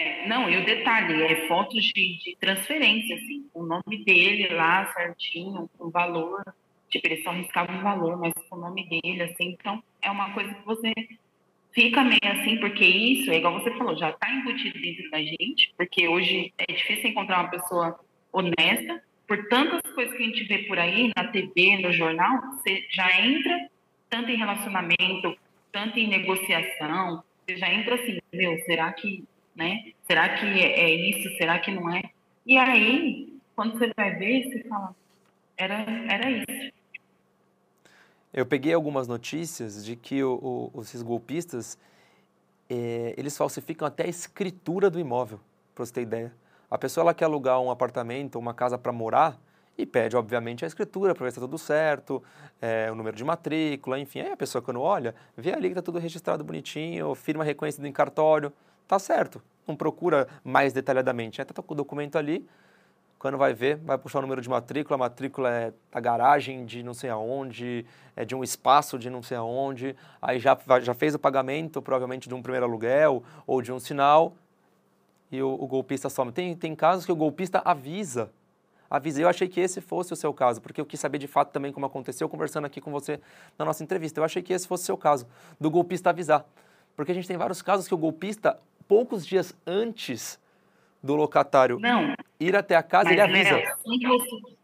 É, 0.00 0.26
não, 0.26 0.48
e 0.48 0.56
o 0.56 0.64
detalhe, 0.64 1.22
é 1.24 1.46
fotos 1.46 1.84
de, 1.84 2.16
de 2.24 2.34
transferência, 2.40 3.16
assim, 3.16 3.46
o 3.52 3.62
nome 3.62 4.02
dele 4.02 4.48
lá 4.48 4.90
certinho, 4.94 5.68
o 5.78 5.90
valor, 5.90 6.42
tipo, 6.88 7.06
ele 7.06 7.22
só 7.22 7.32
riscava 7.32 7.70
um 7.70 7.82
valor, 7.82 8.16
mas 8.16 8.32
com 8.48 8.56
o 8.56 8.60
nome 8.60 8.88
dele, 8.88 9.22
assim, 9.24 9.50
então 9.50 9.82
é 10.00 10.10
uma 10.10 10.32
coisa 10.32 10.54
que 10.54 10.64
você 10.64 10.90
fica 11.74 12.02
meio 12.02 12.18
assim, 12.24 12.56
porque 12.60 12.82
isso, 12.82 13.30
é 13.30 13.36
igual 13.36 13.60
você 13.60 13.76
falou, 13.76 13.94
já 13.94 14.08
está 14.08 14.30
embutido 14.30 14.80
dentro 14.80 15.10
da 15.10 15.18
gente, 15.18 15.74
porque 15.76 16.08
hoje 16.08 16.50
é 16.56 16.72
difícil 16.72 17.10
encontrar 17.10 17.40
uma 17.40 17.50
pessoa 17.50 18.00
honesta, 18.32 19.02
por 19.28 19.48
tantas 19.48 19.82
coisas 19.92 20.16
que 20.16 20.22
a 20.22 20.26
gente 20.26 20.44
vê 20.44 20.58
por 20.60 20.78
aí, 20.78 21.12
na 21.14 21.28
TV, 21.28 21.76
no 21.82 21.92
jornal, 21.92 22.40
você 22.52 22.86
já 22.90 23.20
entra 23.20 23.68
tanto 24.08 24.30
em 24.30 24.38
relacionamento, 24.38 25.36
tanto 25.70 25.98
em 25.98 26.08
negociação, 26.08 27.22
você 27.44 27.58
já 27.58 27.70
entra 27.70 27.96
assim, 27.96 28.18
meu, 28.32 28.56
será 28.60 28.90
que 28.94 29.24
né? 29.60 29.92
Será 30.06 30.38
que 30.38 30.46
é, 30.46 30.80
é 30.80 30.94
isso? 31.10 31.36
Será 31.36 31.58
que 31.58 31.70
não 31.70 31.94
é? 31.94 32.02
E 32.46 32.56
aí, 32.56 33.38
quando 33.54 33.78
você 33.78 33.92
vai 33.94 34.16
ver, 34.16 34.44
você 34.44 34.66
fala, 34.66 34.96
era, 35.54 35.74
era 36.10 36.30
isso. 36.30 36.72
Eu 38.32 38.46
peguei 38.46 38.72
algumas 38.72 39.06
notícias 39.06 39.84
de 39.84 39.96
que 39.96 40.24
o, 40.24 40.70
o, 40.72 40.80
esses 40.80 41.02
golpistas, 41.02 41.76
é, 42.70 43.14
eles 43.18 43.36
falsificam 43.36 43.86
até 43.86 44.04
a 44.04 44.08
escritura 44.08 44.88
do 44.88 44.98
imóvel, 44.98 45.38
para 45.74 45.84
você 45.84 45.92
ter 45.92 46.02
ideia. 46.02 46.32
A 46.70 46.78
pessoa 46.78 47.02
ela 47.02 47.12
quer 47.12 47.26
alugar 47.26 47.60
um 47.60 47.70
apartamento, 47.70 48.38
uma 48.38 48.54
casa 48.54 48.78
para 48.78 48.92
morar, 48.92 49.38
e 49.76 49.84
pede, 49.84 50.16
obviamente, 50.16 50.64
a 50.64 50.68
escritura 50.68 51.14
para 51.14 51.24
ver 51.24 51.32
se 51.32 51.38
está 51.38 51.46
tudo 51.46 51.58
certo, 51.58 52.22
é, 52.62 52.90
o 52.90 52.94
número 52.94 53.16
de 53.16 53.24
matrícula, 53.24 53.98
enfim. 53.98 54.20
Aí 54.20 54.32
a 54.32 54.36
pessoa, 54.36 54.62
quando 54.62 54.80
olha, 54.80 55.14
vê 55.36 55.52
ali 55.52 55.68
que 55.68 55.72
está 55.72 55.82
tudo 55.82 55.98
registrado 55.98 56.42
bonitinho, 56.44 57.14
firma 57.14 57.44
reconhecida 57.44 57.86
em 57.86 57.92
cartório 57.92 58.50
tá 58.90 58.98
certo. 58.98 59.40
Não 59.66 59.76
procura 59.76 60.28
mais 60.44 60.72
detalhadamente. 60.72 61.38
Né? 61.38 61.44
Tá 61.44 61.62
com 61.62 61.74
o 61.74 61.76
documento 61.76 62.16
ali, 62.16 62.46
Quando 63.18 63.36
vai 63.36 63.52
ver, 63.52 63.76
vai 63.76 63.98
puxar 63.98 64.18
o 64.18 64.22
número 64.22 64.40
de 64.40 64.48
matrícula, 64.48 64.96
a 64.96 64.98
matrícula 64.98 65.50
é 65.50 65.72
da 65.92 66.00
garagem 66.00 66.64
de 66.64 66.82
não 66.82 66.94
sei 66.94 67.10
aonde, 67.10 67.84
é 68.16 68.24
de 68.24 68.34
um 68.34 68.42
espaço 68.42 68.98
de 68.98 69.10
não 69.10 69.22
sei 69.22 69.36
aonde, 69.36 69.94
aí 70.22 70.38
já, 70.38 70.58
já 70.80 70.94
fez 70.94 71.14
o 71.14 71.18
pagamento, 71.18 71.82
provavelmente 71.82 72.28
de 72.28 72.34
um 72.34 72.40
primeiro 72.40 72.64
aluguel 72.64 73.22
ou 73.46 73.60
de 73.60 73.70
um 73.72 73.78
sinal, 73.78 74.34
e 75.30 75.42
o, 75.42 75.52
o 75.52 75.66
golpista 75.66 76.08
some. 76.08 76.32
Tem, 76.32 76.56
tem 76.56 76.74
casos 76.74 77.04
que 77.04 77.12
o 77.12 77.16
golpista 77.16 77.60
avisa 77.64 78.30
avisei. 78.90 79.22
Eu 79.22 79.28
achei 79.28 79.46
que 79.46 79.60
esse 79.60 79.80
fosse 79.80 80.12
o 80.12 80.16
seu 80.16 80.34
caso, 80.34 80.60
porque 80.60 80.80
eu 80.80 80.84
quis 80.84 80.98
saber 80.98 81.18
de 81.18 81.28
fato 81.28 81.52
também 81.52 81.72
como 81.72 81.86
aconteceu, 81.86 82.28
conversando 82.28 82.64
aqui 82.64 82.80
com 82.80 82.90
você 82.90 83.20
na 83.56 83.64
nossa 83.64 83.84
entrevista. 83.84 84.18
Eu 84.18 84.24
achei 84.24 84.42
que 84.42 84.52
esse 84.52 84.66
fosse 84.66 84.82
o 84.82 84.86
seu 84.86 84.96
caso, 84.96 85.26
do 85.60 85.70
golpista 85.70 86.10
avisar. 86.10 86.44
Porque 86.96 87.12
a 87.12 87.14
gente 87.14 87.28
tem 87.28 87.36
vários 87.36 87.62
casos 87.62 87.86
que 87.86 87.94
o 87.94 87.98
golpista, 87.98 88.58
poucos 88.90 89.24
dias 89.24 89.56
antes 89.64 90.36
do 91.00 91.14
locatário 91.14 91.78
Não, 91.78 92.12
ir 92.40 92.56
até 92.56 92.74
a 92.74 92.82
casa, 92.82 93.12
ele 93.12 93.20
avisa. 93.20 93.76
se 93.76 94.04
você, 94.04 94.56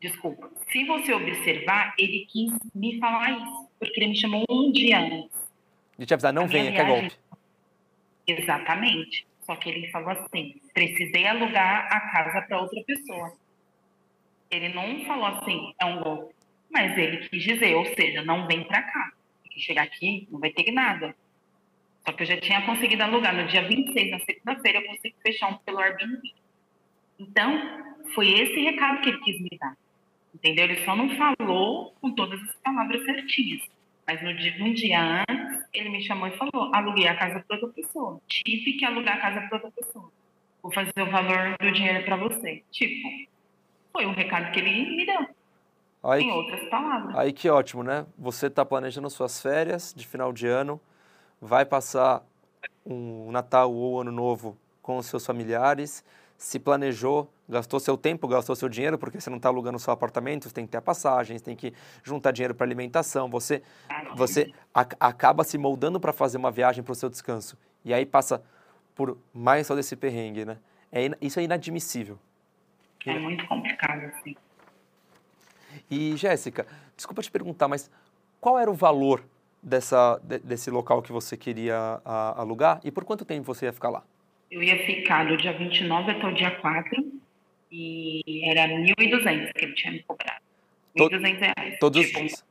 desculpa, 0.00 0.50
se 0.72 0.84
você 0.84 1.14
observar, 1.14 1.94
ele 1.96 2.26
quis 2.32 2.52
me 2.74 2.98
falar 2.98 3.30
isso, 3.30 3.68
porque 3.78 4.00
ele 4.00 4.08
me 4.08 4.16
chamou 4.16 4.44
um 4.50 4.72
dia 4.72 4.98
antes. 4.98 5.30
De 5.96 6.04
te 6.04 6.12
avisar, 6.12 6.32
não 6.32 6.48
venha, 6.48 6.72
que 6.72 6.80
é 6.80 6.84
golpe. 6.84 7.16
Exatamente. 8.26 9.24
Só 9.46 9.54
que 9.54 9.68
ele 9.70 9.88
falou 9.92 10.10
assim: 10.10 10.60
precisei 10.72 11.24
alugar 11.24 11.86
a 11.92 12.00
casa 12.10 12.42
para 12.42 12.60
outra 12.60 12.82
pessoa. 12.82 13.36
Ele 14.50 14.70
não 14.70 15.04
falou 15.04 15.26
assim, 15.26 15.72
é 15.80 15.84
um 15.84 16.02
golpe. 16.02 16.34
Mas 16.72 16.98
ele 16.98 17.28
quis 17.28 17.42
dizer, 17.44 17.76
ou 17.76 17.86
seja, 17.94 18.24
não 18.24 18.48
vem 18.48 18.64
para 18.64 18.82
cá. 18.82 19.12
Que 19.48 19.60
chegar 19.60 19.84
aqui, 19.84 20.26
não 20.28 20.40
vai 20.40 20.50
ter 20.50 20.72
nada. 20.72 21.14
Só 22.06 22.12
que 22.12 22.22
eu 22.22 22.26
já 22.26 22.40
tinha 22.40 22.64
conseguido 22.66 23.02
alugar. 23.02 23.34
No 23.34 23.46
dia 23.46 23.66
26, 23.66 24.10
na 24.10 24.18
segunda-feira, 24.20 24.78
eu 24.78 24.86
consegui 24.86 25.14
fechar 25.22 25.48
um 25.48 25.56
pelo 25.58 25.78
Airbnb. 25.78 26.20
Então, 27.18 27.94
foi 28.14 28.28
esse 28.28 28.60
recado 28.60 29.00
que 29.00 29.08
ele 29.08 29.20
quis 29.20 29.40
me 29.40 29.56
dar. 29.58 29.76
Entendeu? 30.34 30.64
Ele 30.64 30.84
só 30.84 30.94
não 30.94 31.08
falou 31.16 31.94
com 32.00 32.10
todas 32.10 32.40
as 32.42 32.54
palavras 32.56 33.04
certinhas. 33.04 33.62
Mas 34.06 34.22
no 34.22 34.34
dia, 34.34 34.54
um 34.60 34.74
dia 34.74 35.24
antes, 35.28 35.64
ele 35.72 35.88
me 35.88 36.02
chamou 36.02 36.28
e 36.28 36.36
falou: 36.36 36.74
aluguei 36.74 37.08
a 37.08 37.16
casa 37.16 37.42
para 37.46 37.56
outra 37.56 37.70
pessoa. 37.70 38.20
Tive 38.28 38.74
que 38.74 38.84
alugar 38.84 39.16
a 39.16 39.20
casa 39.20 39.40
para 39.48 39.56
outra 39.56 39.70
pessoa. 39.70 40.10
Vou 40.62 40.72
fazer 40.72 40.92
o 40.98 41.10
valor 41.10 41.56
do 41.58 41.72
dinheiro 41.72 42.04
para 42.04 42.16
você. 42.16 42.62
Tipo, 42.70 43.08
foi 43.92 44.04
o 44.04 44.12
recado 44.12 44.50
que 44.52 44.60
ele 44.60 44.96
me 44.96 45.06
deu. 45.06 45.26
Aí, 46.02 46.22
em 46.22 46.32
outras 46.32 46.68
palavras. 46.68 47.16
Aí 47.16 47.32
que 47.32 47.48
ótimo, 47.48 47.82
né? 47.82 48.04
Você 48.18 48.48
está 48.48 48.64
planejando 48.64 49.08
suas 49.08 49.40
férias 49.40 49.94
de 49.96 50.06
final 50.06 50.32
de 50.34 50.46
ano, 50.46 50.78
vai 51.40 51.64
passar 51.64 52.22
um 52.84 53.30
Natal 53.30 53.72
ou 53.72 54.00
Ano 54.00 54.12
Novo 54.12 54.56
com 54.82 54.98
os 54.98 55.06
seus 55.06 55.24
familiares, 55.24 56.04
se 56.36 56.58
planejou, 56.58 57.30
gastou 57.48 57.80
seu 57.80 57.96
tempo, 57.96 58.28
gastou 58.28 58.54
seu 58.54 58.68
dinheiro, 58.68 58.98
porque 58.98 59.20
você 59.20 59.30
não 59.30 59.38
está 59.38 59.48
alugando 59.48 59.78
seu 59.78 59.92
apartamento, 59.92 60.48
você 60.48 60.54
tem 60.54 60.66
que 60.66 60.72
ter 60.72 60.80
passagens, 60.80 61.40
tem 61.40 61.56
que 61.56 61.72
juntar 62.02 62.32
dinheiro 62.32 62.54
para 62.54 62.66
alimentação, 62.66 63.28
você, 63.28 63.62
você 64.14 64.52
acaba 64.72 65.44
se 65.44 65.56
moldando 65.56 65.98
para 65.98 66.12
fazer 66.12 66.36
uma 66.36 66.50
viagem 66.50 66.82
para 66.82 66.92
o 66.92 66.94
seu 66.94 67.08
descanso. 67.08 67.56
E 67.84 67.94
aí 67.94 68.04
passa 68.04 68.42
por 68.94 69.16
mais 69.32 69.66
só 69.66 69.74
desse 69.74 69.96
perrengue, 69.96 70.44
né? 70.44 70.58
É, 70.92 71.10
isso 71.20 71.40
é 71.40 71.42
inadmissível. 71.42 72.18
É 73.06 73.18
muito 73.18 73.46
complicado, 73.46 74.04
assim. 74.04 74.36
E, 75.90 76.16
Jéssica, 76.16 76.66
desculpa 76.96 77.22
te 77.22 77.30
perguntar, 77.30 77.68
mas 77.68 77.90
qual 78.40 78.58
era 78.58 78.70
o 78.70 78.74
valor 78.74 79.24
dessa, 79.64 80.20
desse 80.44 80.70
local 80.70 81.02
que 81.02 81.10
você 81.10 81.36
queria 81.36 82.00
a, 82.04 82.40
alugar 82.40 82.80
e 82.84 82.90
por 82.90 83.04
quanto 83.04 83.24
tempo 83.24 83.44
você 83.44 83.66
ia 83.66 83.72
ficar 83.72 83.88
lá? 83.88 84.04
Eu 84.50 84.62
ia 84.62 84.84
ficar 84.84 85.24
do 85.24 85.36
dia 85.36 85.52
29 85.52 86.10
até 86.10 86.26
o 86.26 86.34
dia 86.34 86.50
4 86.50 87.12
e 87.72 88.42
era 88.44 88.68
1.200 88.68 89.52
que 89.52 89.64
ele 89.64 89.74
tinha 89.74 89.92
me 89.92 90.02
cobrado. 90.02 90.42
1.200 90.96 91.38
reais. 91.38 91.78
Todos 91.80 92.06
tipo, 92.06 92.24
os 92.24 92.44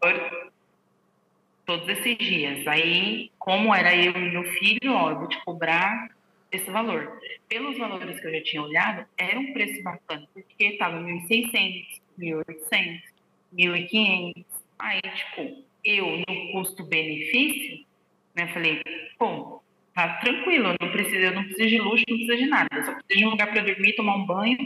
Todos 1.66 1.88
esses 1.88 2.18
dias. 2.18 2.68
Aí, 2.68 3.32
como 3.40 3.74
era 3.74 3.96
eu 3.96 4.12
e 4.12 4.32
meu 4.32 4.44
filho, 4.44 4.94
ó, 4.94 5.12
eu 5.12 5.20
vou 5.20 5.30
te 5.30 5.42
cobrar 5.46 6.10
esse 6.52 6.70
valor. 6.70 7.20
Pelos 7.48 7.78
valores 7.78 8.20
que 8.20 8.28
eu 8.28 8.34
já 8.34 8.44
tinha 8.44 8.62
olhado, 8.62 9.06
era 9.18 9.40
um 9.40 9.54
preço 9.54 9.82
bacana, 9.82 10.28
porque 10.34 10.66
estava 10.66 11.00
1.600, 11.00 12.02
1.800, 12.20 13.02
1.500. 13.56 14.46
Aí, 14.78 15.02
tipo, 15.02 15.64
eu 15.84 16.24
no 16.28 16.52
custo-benefício, 16.52 17.86
né, 18.36 18.48
falei, 18.54 18.82
pô, 19.18 19.62
tá 19.94 20.18
tranquilo, 20.18 20.70
eu 20.70 20.76
não 20.82 20.92
preciso, 20.92 21.18
eu 21.18 21.36
não 21.36 21.44
preciso 21.44 21.70
de 21.70 21.80
luxo, 21.80 22.04
não 22.10 22.18
preciso 22.18 22.38
de 22.38 22.46
nada, 22.48 22.68
eu 22.72 22.84
só 22.84 22.94
preciso 22.94 23.20
de 23.20 23.26
um 23.26 23.30
lugar 23.30 23.52
para 23.52 23.62
dormir, 23.62 23.96
tomar 23.96 24.16
um 24.16 24.26
banho, 24.26 24.58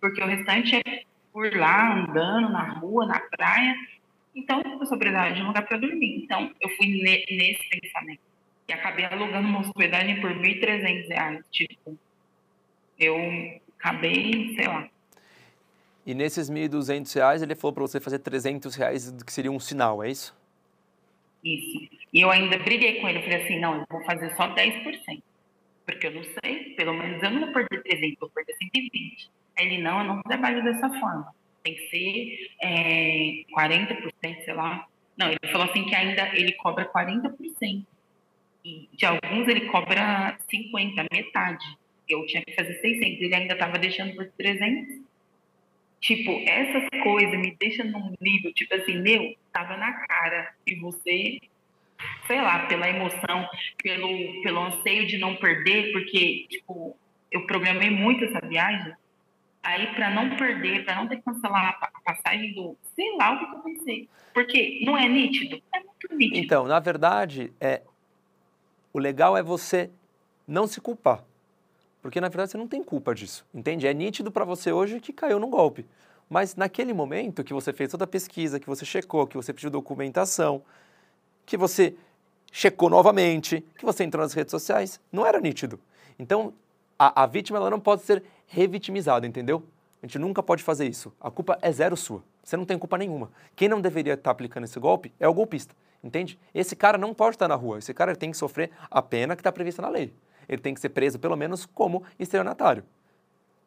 porque 0.00 0.22
o 0.22 0.26
restante 0.26 0.76
é 0.76 1.02
por 1.32 1.54
lá, 1.54 1.94
andando 1.94 2.48
na 2.48 2.72
rua, 2.78 3.04
na 3.04 3.20
praia. 3.20 3.74
Então, 4.34 4.62
eu 4.64 4.86
só 4.86 4.96
precisava 4.96 5.34
de 5.34 5.42
um 5.42 5.48
lugar 5.48 5.66
para 5.66 5.76
dormir. 5.76 6.22
Então, 6.24 6.50
eu 6.60 6.68
fui 6.76 6.86
nesse 6.88 7.68
pensamento. 7.68 8.20
E 8.68 8.72
acabei 8.72 9.04
alugando 9.04 9.46
uma 9.46 9.60
hospedagem 9.60 10.20
por 10.20 10.30
R$ 10.30 10.60
1.300. 10.60 11.42
Tipo, 11.50 11.98
eu 12.98 13.16
acabei, 13.78 14.54
sei 14.54 14.66
lá. 14.66 14.88
E 16.06 16.14
nesses 16.14 16.48
R$ 16.48 16.68
1.200, 16.68 17.42
ele 17.42 17.54
falou 17.54 17.74
para 17.74 17.82
você 17.82 18.00
fazer 18.00 18.18
300 18.20 18.74
reais, 18.74 19.14
que 19.24 19.32
seria 19.32 19.52
um 19.52 19.60
sinal, 19.60 20.02
é 20.02 20.10
isso? 20.10 20.34
Isso. 21.46 21.88
E 22.12 22.20
eu 22.20 22.30
ainda 22.30 22.58
briguei 22.58 23.00
com 23.00 23.08
ele, 23.08 23.22
falei 23.22 23.44
assim, 23.44 23.60
não, 23.60 23.78
eu 23.78 23.86
vou 23.88 24.04
fazer 24.04 24.34
só 24.34 24.52
10%. 24.52 25.22
Porque 25.84 26.08
eu 26.08 26.10
não 26.10 26.24
sei, 26.24 26.74
pelo 26.74 26.92
menos 26.92 27.22
eu 27.22 27.30
não 27.30 27.40
vou 27.42 27.52
perder 27.52 27.84
300, 27.84 28.18
vou 28.18 28.30
perder 28.30 28.54
120. 28.54 29.30
Aí 29.56 29.66
ele, 29.66 29.78
não, 29.78 30.00
eu 30.00 30.04
não 30.04 30.22
trabalho 30.22 30.64
dessa 30.64 30.88
forma. 30.88 31.32
Tem 31.62 31.74
que 31.76 31.88
ser 31.88 32.50
é, 32.60 33.44
40%, 33.56 34.44
sei 34.44 34.54
lá. 34.54 34.88
Não, 35.16 35.28
ele 35.28 35.52
falou 35.52 35.70
assim 35.70 35.84
que 35.84 35.94
ainda 35.94 36.34
ele 36.34 36.50
cobra 36.54 36.84
40%. 36.84 37.86
E 38.64 38.88
de 38.92 39.06
alguns 39.06 39.46
ele 39.46 39.66
cobra 39.66 40.36
50%, 40.52 41.06
metade. 41.12 41.64
Eu 42.08 42.26
tinha 42.26 42.42
que 42.42 42.56
fazer 42.56 42.74
600, 42.74 43.22
ele 43.22 43.34
ainda 43.34 43.54
estava 43.54 43.78
deixando 43.78 44.16
por 44.16 44.26
300. 44.36 45.05
Tipo, 46.00 46.30
essas 46.46 46.88
coisas 47.02 47.38
me 47.38 47.56
deixam 47.58 47.86
num 47.86 48.14
nível, 48.20 48.52
tipo 48.52 48.74
assim, 48.74 49.00
meu, 49.00 49.34
tava 49.52 49.76
na 49.76 49.92
cara. 50.06 50.54
E 50.66 50.74
você, 50.76 51.40
sei 52.26 52.40
lá, 52.40 52.66
pela 52.66 52.88
emoção, 52.88 53.48
pelo, 53.82 54.42
pelo 54.42 54.60
anseio 54.60 55.06
de 55.06 55.18
não 55.18 55.36
perder, 55.36 55.92
porque, 55.92 56.46
tipo, 56.48 56.96
eu 57.32 57.46
programei 57.46 57.90
muito 57.90 58.24
essa 58.24 58.46
viagem. 58.46 58.94
Aí, 59.62 59.86
para 59.94 60.10
não 60.10 60.36
perder, 60.36 60.84
para 60.84 60.96
não 60.96 61.08
ter 61.08 61.16
que 61.16 61.22
cancelar 61.22 61.76
a 61.80 62.00
passagem 62.04 62.54
do. 62.54 62.76
Sei 62.94 63.16
lá 63.16 63.32
o 63.32 63.38
que 63.38 63.56
eu 63.56 63.62
pensei. 63.62 64.08
Porque 64.32 64.80
não 64.84 64.96
é 64.96 65.08
nítido? 65.08 65.60
É 65.74 65.80
muito 65.80 66.14
nítido. 66.14 66.38
Então, 66.38 66.66
na 66.66 66.78
verdade, 66.78 67.52
é, 67.60 67.82
o 68.92 68.98
legal 68.98 69.36
é 69.36 69.42
você 69.42 69.90
não 70.46 70.66
se 70.66 70.80
culpar. 70.80 71.24
Porque 72.06 72.20
na 72.20 72.28
verdade 72.28 72.52
você 72.52 72.56
não 72.56 72.68
tem 72.68 72.84
culpa 72.84 73.12
disso, 73.12 73.44
entende? 73.52 73.84
É 73.84 73.92
nítido 73.92 74.30
para 74.30 74.44
você 74.44 74.70
hoje 74.70 75.00
que 75.00 75.12
caiu 75.12 75.40
num 75.40 75.50
golpe. 75.50 75.84
Mas 76.30 76.54
naquele 76.54 76.92
momento 76.92 77.42
que 77.42 77.52
você 77.52 77.72
fez 77.72 77.90
toda 77.90 78.04
a 78.04 78.06
pesquisa, 78.06 78.60
que 78.60 78.66
você 78.68 78.84
checou, 78.84 79.26
que 79.26 79.36
você 79.36 79.52
pediu 79.52 79.70
documentação, 79.70 80.62
que 81.44 81.56
você 81.56 81.96
checou 82.52 82.88
novamente, 82.88 83.60
que 83.76 83.84
você 83.84 84.04
entrou 84.04 84.22
nas 84.22 84.32
redes 84.34 84.52
sociais, 84.52 85.00
não 85.10 85.26
era 85.26 85.40
nítido. 85.40 85.80
Então, 86.16 86.54
a, 86.96 87.24
a 87.24 87.26
vítima 87.26 87.58
ela 87.58 87.70
não 87.70 87.80
pode 87.80 88.02
ser 88.02 88.22
revitimizada, 88.46 89.26
entendeu? 89.26 89.64
A 90.00 90.06
gente 90.06 90.16
nunca 90.16 90.44
pode 90.44 90.62
fazer 90.62 90.86
isso. 90.86 91.12
A 91.20 91.28
culpa 91.28 91.58
é 91.60 91.72
zero 91.72 91.96
sua. 91.96 92.22
Você 92.40 92.56
não 92.56 92.64
tem 92.64 92.78
culpa 92.78 92.96
nenhuma. 92.96 93.32
Quem 93.56 93.68
não 93.68 93.80
deveria 93.80 94.14
estar 94.14 94.30
aplicando 94.30 94.62
esse 94.62 94.78
golpe 94.78 95.12
é 95.18 95.26
o 95.26 95.34
golpista, 95.34 95.74
entende? 96.04 96.38
Esse 96.54 96.76
cara 96.76 96.96
não 96.96 97.12
pode 97.12 97.34
estar 97.34 97.48
na 97.48 97.56
rua. 97.56 97.78
Esse 97.78 97.92
cara 97.92 98.14
tem 98.14 98.30
que 98.30 98.36
sofrer 98.36 98.70
a 98.88 99.02
pena 99.02 99.34
que 99.34 99.40
está 99.40 99.50
prevista 99.50 99.82
na 99.82 99.88
lei 99.88 100.14
ele 100.48 100.60
tem 100.60 100.74
que 100.74 100.80
ser 100.80 100.90
preso 100.90 101.18
pelo 101.18 101.36
menos 101.36 101.66
como 101.66 102.02
estelionatário. 102.18 102.84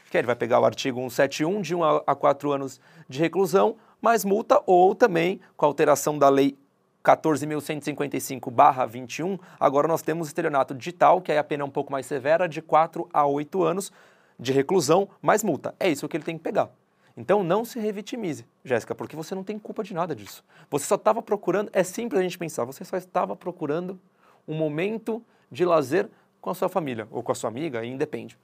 Que 0.09 0.17
ele 0.17 0.27
vai 0.27 0.35
pegar 0.35 0.59
o 0.59 0.65
artigo 0.65 0.99
171 0.99 1.61
de 1.61 1.75
1 1.75 1.83
a 2.05 2.15
4 2.15 2.51
anos 2.51 2.81
de 3.07 3.19
reclusão, 3.19 3.75
mais 4.01 4.25
multa, 4.25 4.61
ou 4.65 4.95
também 4.95 5.39
com 5.55 5.65
a 5.65 5.67
alteração 5.67 6.17
da 6.17 6.29
lei 6.29 6.57
14.155-21, 7.03 9.39
agora 9.59 9.87
nós 9.87 10.01
temos 10.01 10.27
estelionato 10.27 10.75
digital, 10.75 11.21
que 11.21 11.31
aí 11.31 11.37
a 11.37 11.43
pena 11.43 11.61
é 11.63 11.65
um 11.65 11.69
pouco 11.69 11.91
mais 11.91 12.05
severa, 12.05 12.47
de 12.47 12.61
4 12.61 13.09
a 13.13 13.25
8 13.25 13.63
anos 13.63 13.91
de 14.37 14.51
reclusão, 14.51 15.09
mais 15.21 15.43
multa. 15.43 15.73
É 15.79 15.89
isso 15.89 16.07
que 16.07 16.15
ele 16.17 16.23
tem 16.23 16.37
que 16.37 16.43
pegar. 16.43 16.69
Então 17.15 17.43
não 17.43 17.65
se 17.65 17.79
revitimize, 17.79 18.45
Jéssica, 18.63 18.93
porque 18.95 19.15
você 19.15 19.35
não 19.35 19.43
tem 19.43 19.59
culpa 19.59 19.83
de 19.83 19.93
nada 19.93 20.15
disso. 20.15 20.43
Você 20.69 20.85
só 20.85 20.95
estava 20.95 21.21
procurando, 21.21 21.69
é 21.73 21.83
simples 21.83 22.19
a 22.19 22.23
gente 22.23 22.37
pensar, 22.37 22.63
você 22.63 22.85
só 22.85 22.95
estava 22.95 23.35
procurando 23.35 23.99
um 24.47 24.55
momento 24.55 25.21
de 25.51 25.65
lazer 25.65 26.09
com 26.41 26.49
a 26.49 26.53
sua 26.53 26.69
família 26.69 27.07
ou 27.11 27.21
com 27.21 27.31
a 27.31 27.35
sua 27.35 27.49
amiga, 27.49 27.79
aí 27.79 27.89
independe. 27.89 28.37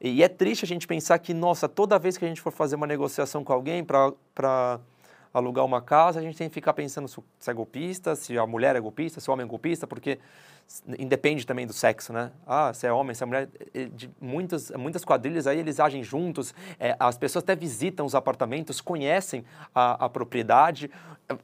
E 0.00 0.22
é 0.22 0.28
triste 0.28 0.64
a 0.64 0.68
gente 0.68 0.86
pensar 0.86 1.18
que, 1.20 1.32
nossa, 1.32 1.68
toda 1.68 1.98
vez 1.98 2.18
que 2.18 2.24
a 2.24 2.28
gente 2.28 2.40
for 2.40 2.50
fazer 2.50 2.74
uma 2.74 2.86
negociação 2.86 3.44
com 3.44 3.52
alguém 3.52 3.84
para 3.84 4.80
alugar 5.32 5.64
uma 5.64 5.80
casa, 5.80 6.20
a 6.20 6.22
gente 6.22 6.36
tem 6.36 6.48
que 6.48 6.54
ficar 6.54 6.72
pensando 6.72 7.08
se 7.08 7.50
é 7.50 7.52
golpista, 7.52 8.14
se 8.14 8.36
a 8.38 8.46
mulher 8.46 8.76
é 8.76 8.80
golpista, 8.80 9.20
se 9.20 9.28
o 9.28 9.32
homem 9.32 9.44
é 9.44 9.48
golpista, 9.48 9.86
porque 9.86 10.18
independe 10.98 11.46
também 11.46 11.66
do 11.66 11.72
sexo, 11.72 12.12
né? 12.12 12.30
Ah, 12.46 12.72
se 12.72 12.86
é 12.86 12.92
homem, 12.92 13.14
se 13.14 13.22
é 13.22 13.26
mulher, 13.26 13.48
de 13.92 14.10
muitas, 14.20 14.70
muitas 14.70 15.04
quadrilhas 15.04 15.46
aí 15.46 15.58
eles 15.58 15.80
agem 15.80 16.02
juntos, 16.02 16.54
é, 16.78 16.96
as 16.98 17.18
pessoas 17.18 17.42
até 17.42 17.54
visitam 17.54 18.06
os 18.06 18.14
apartamentos, 18.14 18.80
conhecem 18.80 19.44
a, 19.74 20.04
a 20.04 20.08
propriedade, 20.08 20.90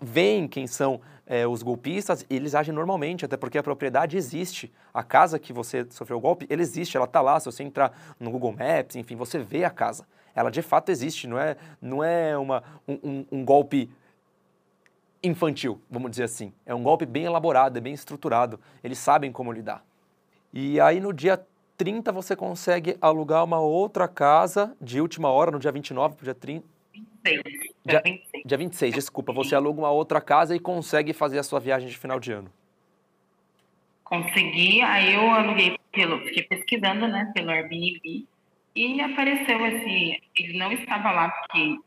veem 0.00 0.48
quem 0.48 0.66
são 0.66 1.00
é, 1.26 1.46
os 1.46 1.62
golpistas, 1.62 2.24
e 2.28 2.36
eles 2.36 2.54
agem 2.54 2.74
normalmente, 2.74 3.24
até 3.24 3.36
porque 3.36 3.58
a 3.58 3.62
propriedade 3.62 4.16
existe. 4.16 4.72
A 4.94 5.02
casa 5.02 5.38
que 5.38 5.52
você 5.52 5.86
sofreu 5.90 6.16
o 6.16 6.20
golpe, 6.20 6.46
ela 6.48 6.62
existe, 6.62 6.96
ela 6.96 7.06
está 7.06 7.20
lá. 7.20 7.38
Se 7.38 7.46
você 7.46 7.62
entrar 7.62 7.92
no 8.18 8.30
Google 8.30 8.52
Maps, 8.52 8.96
enfim, 8.96 9.14
você 9.14 9.38
vê 9.38 9.64
a 9.64 9.70
casa. 9.70 10.06
Ela 10.38 10.52
de 10.52 10.62
fato 10.62 10.90
existe, 10.90 11.26
não 11.26 11.36
é, 11.36 11.56
não 11.82 12.04
é 12.04 12.38
uma, 12.38 12.62
um, 12.86 13.26
um 13.32 13.44
golpe 13.44 13.90
infantil, 15.20 15.82
vamos 15.90 16.12
dizer 16.12 16.22
assim. 16.22 16.52
É 16.64 16.72
um 16.72 16.80
golpe 16.80 17.04
bem 17.04 17.24
elaborado, 17.24 17.76
é 17.76 17.80
bem 17.80 17.92
estruturado. 17.92 18.60
Eles 18.84 18.98
sabem 18.98 19.32
como 19.32 19.50
lidar. 19.50 19.84
E 20.52 20.80
aí 20.80 21.00
no 21.00 21.12
dia 21.12 21.44
30 21.76 22.12
você 22.12 22.36
consegue 22.36 22.96
alugar 23.00 23.42
uma 23.42 23.58
outra 23.58 24.06
casa 24.06 24.76
de 24.80 25.00
última 25.00 25.28
hora, 25.28 25.50
no 25.50 25.58
dia 25.58 25.72
29 25.72 26.14
para 26.14 26.22
o 26.22 26.24
dia 26.24 26.34
30. 26.34 26.64
26. 26.94 27.42
Dia, 27.84 28.02
26. 28.04 28.44
dia 28.46 28.58
26, 28.58 28.94
desculpa. 28.94 29.32
Você 29.32 29.56
aluga 29.56 29.80
uma 29.80 29.90
outra 29.90 30.20
casa 30.20 30.54
e 30.54 30.60
consegue 30.60 31.12
fazer 31.12 31.40
a 31.40 31.42
sua 31.42 31.58
viagem 31.58 31.88
de 31.88 31.98
final 31.98 32.20
de 32.20 32.30
ano. 32.30 32.52
Consegui, 34.04 34.82
aí 34.82 35.14
eu 35.14 35.30
aluguei 35.32 35.76
pelo. 35.90 36.20
Fiquei 36.20 36.44
pesquisando, 36.44 37.08
né, 37.08 37.32
pelo 37.34 37.50
Airbnb. 37.50 38.24
E 38.74 39.00
apareceu 39.00 39.64
assim, 39.64 40.18
ele 40.36 40.58
não 40.58 40.70
estava 40.72 41.10
lá 41.10 41.30
porque 41.30 41.78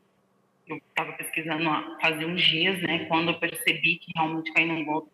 eu 0.67 0.77
estava 0.77 1.13
pesquisando 1.13 1.69
fazia 2.01 2.27
uns 2.27 2.41
dias, 2.41 2.81
né? 2.81 3.05
Quando 3.05 3.29
eu 3.29 3.39
percebi 3.39 3.97
que 3.97 4.11
realmente 4.15 4.51
caí 4.53 4.65
num 4.65 4.85
golpe, 4.85 5.09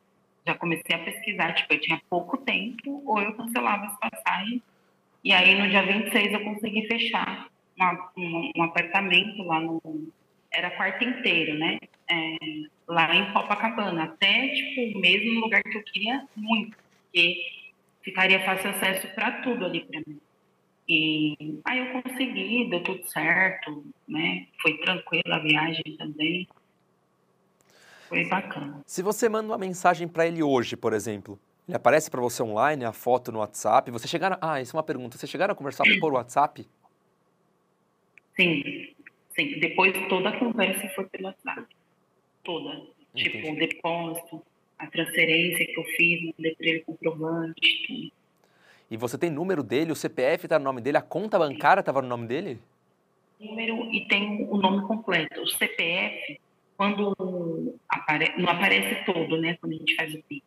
já 0.45 0.55
comecei 0.55 0.95
a 0.95 1.03
pesquisar, 1.03 1.53
tipo, 1.53 1.73
eu 1.73 1.81
tinha 1.81 2.01
pouco 2.09 2.37
tempo, 2.37 3.03
ou 3.05 3.21
eu 3.21 3.33
cancelava 3.33 3.85
as 3.85 3.99
passagens. 3.99 4.61
E 5.23 5.33
aí, 5.33 5.55
no 5.55 5.69
dia 5.69 5.83
26, 5.83 6.33
eu 6.33 6.43
consegui 6.43 6.87
fechar 6.87 7.49
uma, 7.77 8.11
um, 8.17 8.51
um 8.55 8.63
apartamento 8.63 9.43
lá 9.43 9.59
no. 9.59 9.81
Era 10.49 10.71
quarto 10.71 11.03
inteiro, 11.03 11.57
né? 11.59 11.79
É, 12.09 12.37
lá 12.87 13.13
em 13.13 13.33
Copacabana. 13.33 14.05
Até, 14.05 14.47
tipo, 14.49 14.99
mesmo 14.99 15.33
no 15.33 15.41
lugar 15.41 15.61
que 15.61 15.77
eu 15.77 15.83
queria 15.83 16.25
muito, 16.35 16.77
porque 17.03 17.45
ficaria 18.01 18.39
fácil 18.45 18.69
acesso 18.69 19.07
para 19.13 19.41
tudo 19.41 19.65
ali 19.65 19.81
para 19.81 19.99
mim. 20.07 20.19
E 20.87 21.59
aí 21.65 21.79
eu 21.79 22.01
consegui, 22.01 22.69
deu 22.69 22.81
tudo 22.81 23.05
certo, 23.07 23.85
né? 24.07 24.47
Foi 24.61 24.77
tranquila 24.77 25.35
a 25.35 25.39
viagem 25.39 25.83
também. 25.97 26.47
Foi 28.07 28.25
bacana. 28.25 28.81
Se 28.85 29.01
você 29.01 29.27
manda 29.27 29.51
uma 29.51 29.57
mensagem 29.57 30.07
para 30.07 30.25
ele 30.25 30.41
hoje, 30.41 30.77
por 30.77 30.93
exemplo, 30.93 31.37
ele 31.67 31.75
aparece 31.75 32.09
para 32.09 32.21
você 32.21 32.41
online, 32.41 32.85
a 32.85 32.93
foto 32.93 33.33
no 33.33 33.39
WhatsApp, 33.39 33.91
você 33.91 34.07
chegaram... 34.07 34.37
Ah, 34.39 34.61
isso 34.61 34.75
é 34.75 34.77
uma 34.77 34.83
pergunta. 34.83 35.17
Você 35.17 35.27
chegaram 35.27 35.51
a 35.51 35.55
conversar 35.55 35.83
por 35.99 36.13
WhatsApp? 36.13 36.65
Sim, 38.37 38.93
sim. 39.35 39.59
Depois 39.59 39.93
toda 40.07 40.29
a 40.29 40.39
conversa 40.39 40.87
foi 40.95 41.05
pelo 41.07 41.25
WhatsApp. 41.25 41.65
Toda. 42.43 42.81
Entendi. 43.13 43.29
Tipo, 43.29 43.51
o 43.51 43.55
depósito, 43.57 44.41
a 44.79 44.87
transferência 44.87 45.65
que 45.65 45.77
eu 45.77 45.83
fiz, 45.83 46.33
mandei 46.37 46.55
para 46.55 46.67
ele 46.67 46.79
comprovante, 46.81 47.85
tudo. 47.87 48.11
E 48.89 48.95
você 48.95 49.17
tem 49.17 49.29
número 49.29 49.63
dele, 49.63 49.91
o 49.91 49.95
CPF 49.95 50.45
está 50.45 50.57
no 50.57 50.65
nome 50.65 50.81
dele, 50.81 50.97
a 50.97 51.01
conta 51.01 51.37
bancária 51.37 51.81
estava 51.81 52.01
no 52.01 52.07
nome 52.07 52.25
dele? 52.25 52.59
Número 53.39 53.93
e 53.93 54.07
tem 54.07 54.47
o 54.49 54.57
nome 54.57 54.87
completo. 54.87 55.41
O 55.41 55.47
CPF, 55.47 56.39
quando 56.77 57.75
apare... 57.89 58.33
não 58.37 58.49
aparece 58.49 59.03
todo, 59.05 59.39
né? 59.39 59.57
Quando 59.59 59.73
a 59.73 59.77
gente 59.77 59.95
faz 59.95 60.13
o 60.13 60.23
PIX. 60.23 60.45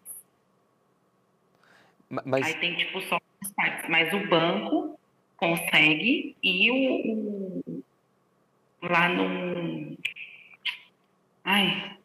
Mas... 2.08 2.46
Aí 2.46 2.54
tem 2.54 2.76
tipo 2.76 3.00
só 3.02 3.18
as 3.42 3.52
partes. 3.52 3.88
Mas 3.88 4.12
o 4.12 4.26
banco 4.28 4.98
consegue 5.36 6.34
e 6.42 6.70
o, 6.70 7.62
o 7.66 7.82
lá 8.82 9.08
no. 9.08 9.96
Ai. 11.44 11.96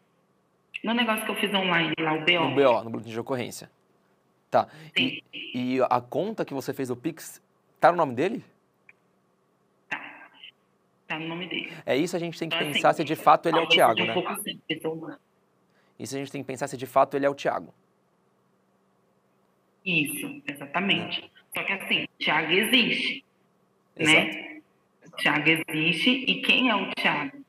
No 0.83 0.93
negócio 0.93 1.25
que 1.25 1.31
eu 1.31 1.35
fiz 1.35 1.51
online, 1.51 1.93
lá, 1.99 2.13
o 2.13 2.19
BO. 2.19 2.49
No 2.49 2.55
BO, 2.55 2.83
no 2.83 2.89
boletim 2.91 3.09
de 3.09 3.19
ocorrência. 3.19 3.71
Tá. 4.63 4.69
E, 4.95 5.21
e, 5.33 5.77
a 5.89 5.99
conta 5.99 6.45
que 6.45 6.53
você 6.53 6.73
fez 6.73 6.87
do 6.87 6.95
Pix, 6.95 7.41
tá 7.77 7.91
no 7.91 7.97
nome 7.97 8.15
dele? 8.15 8.41
Tá. 9.89 10.01
Tá 11.07 11.19
no 11.19 11.27
nome 11.27 11.49
dele. 11.49 11.73
É 11.85 11.97
isso 11.97 12.15
a 12.15 12.19
gente 12.19 12.39
tem 12.39 12.47
que 12.47 12.55
então, 12.55 12.71
pensar 12.71 12.89
assim, 12.91 13.01
se 13.01 13.03
de 13.03 13.15
fato 13.17 13.49
ele 13.49 13.57
é 13.57 13.61
o 13.61 13.67
Thiago, 13.67 14.01
né? 14.01 14.13
Assim, 14.13 14.61
isso 15.99 16.15
a 16.15 16.19
gente 16.19 16.31
tem 16.31 16.41
que 16.41 16.47
pensar 16.47 16.67
se 16.67 16.77
de 16.77 16.85
fato 16.85 17.17
ele 17.17 17.25
é 17.25 17.29
o 17.29 17.35
Thiago. 17.35 17.73
Isso, 19.85 20.41
exatamente. 20.47 21.29
É. 21.53 21.59
Só 21.59 21.65
que 21.65 21.73
assim, 21.73 22.07
Thiago 22.17 22.51
existe, 22.51 23.25
né? 23.97 24.03
Exato. 24.03 24.37
né? 24.37 24.61
Thiago 25.17 25.49
existe 25.49 26.09
e 26.09 26.41
quem 26.41 26.69
é 26.69 26.75
o 26.75 26.89
Thiago? 26.95 27.43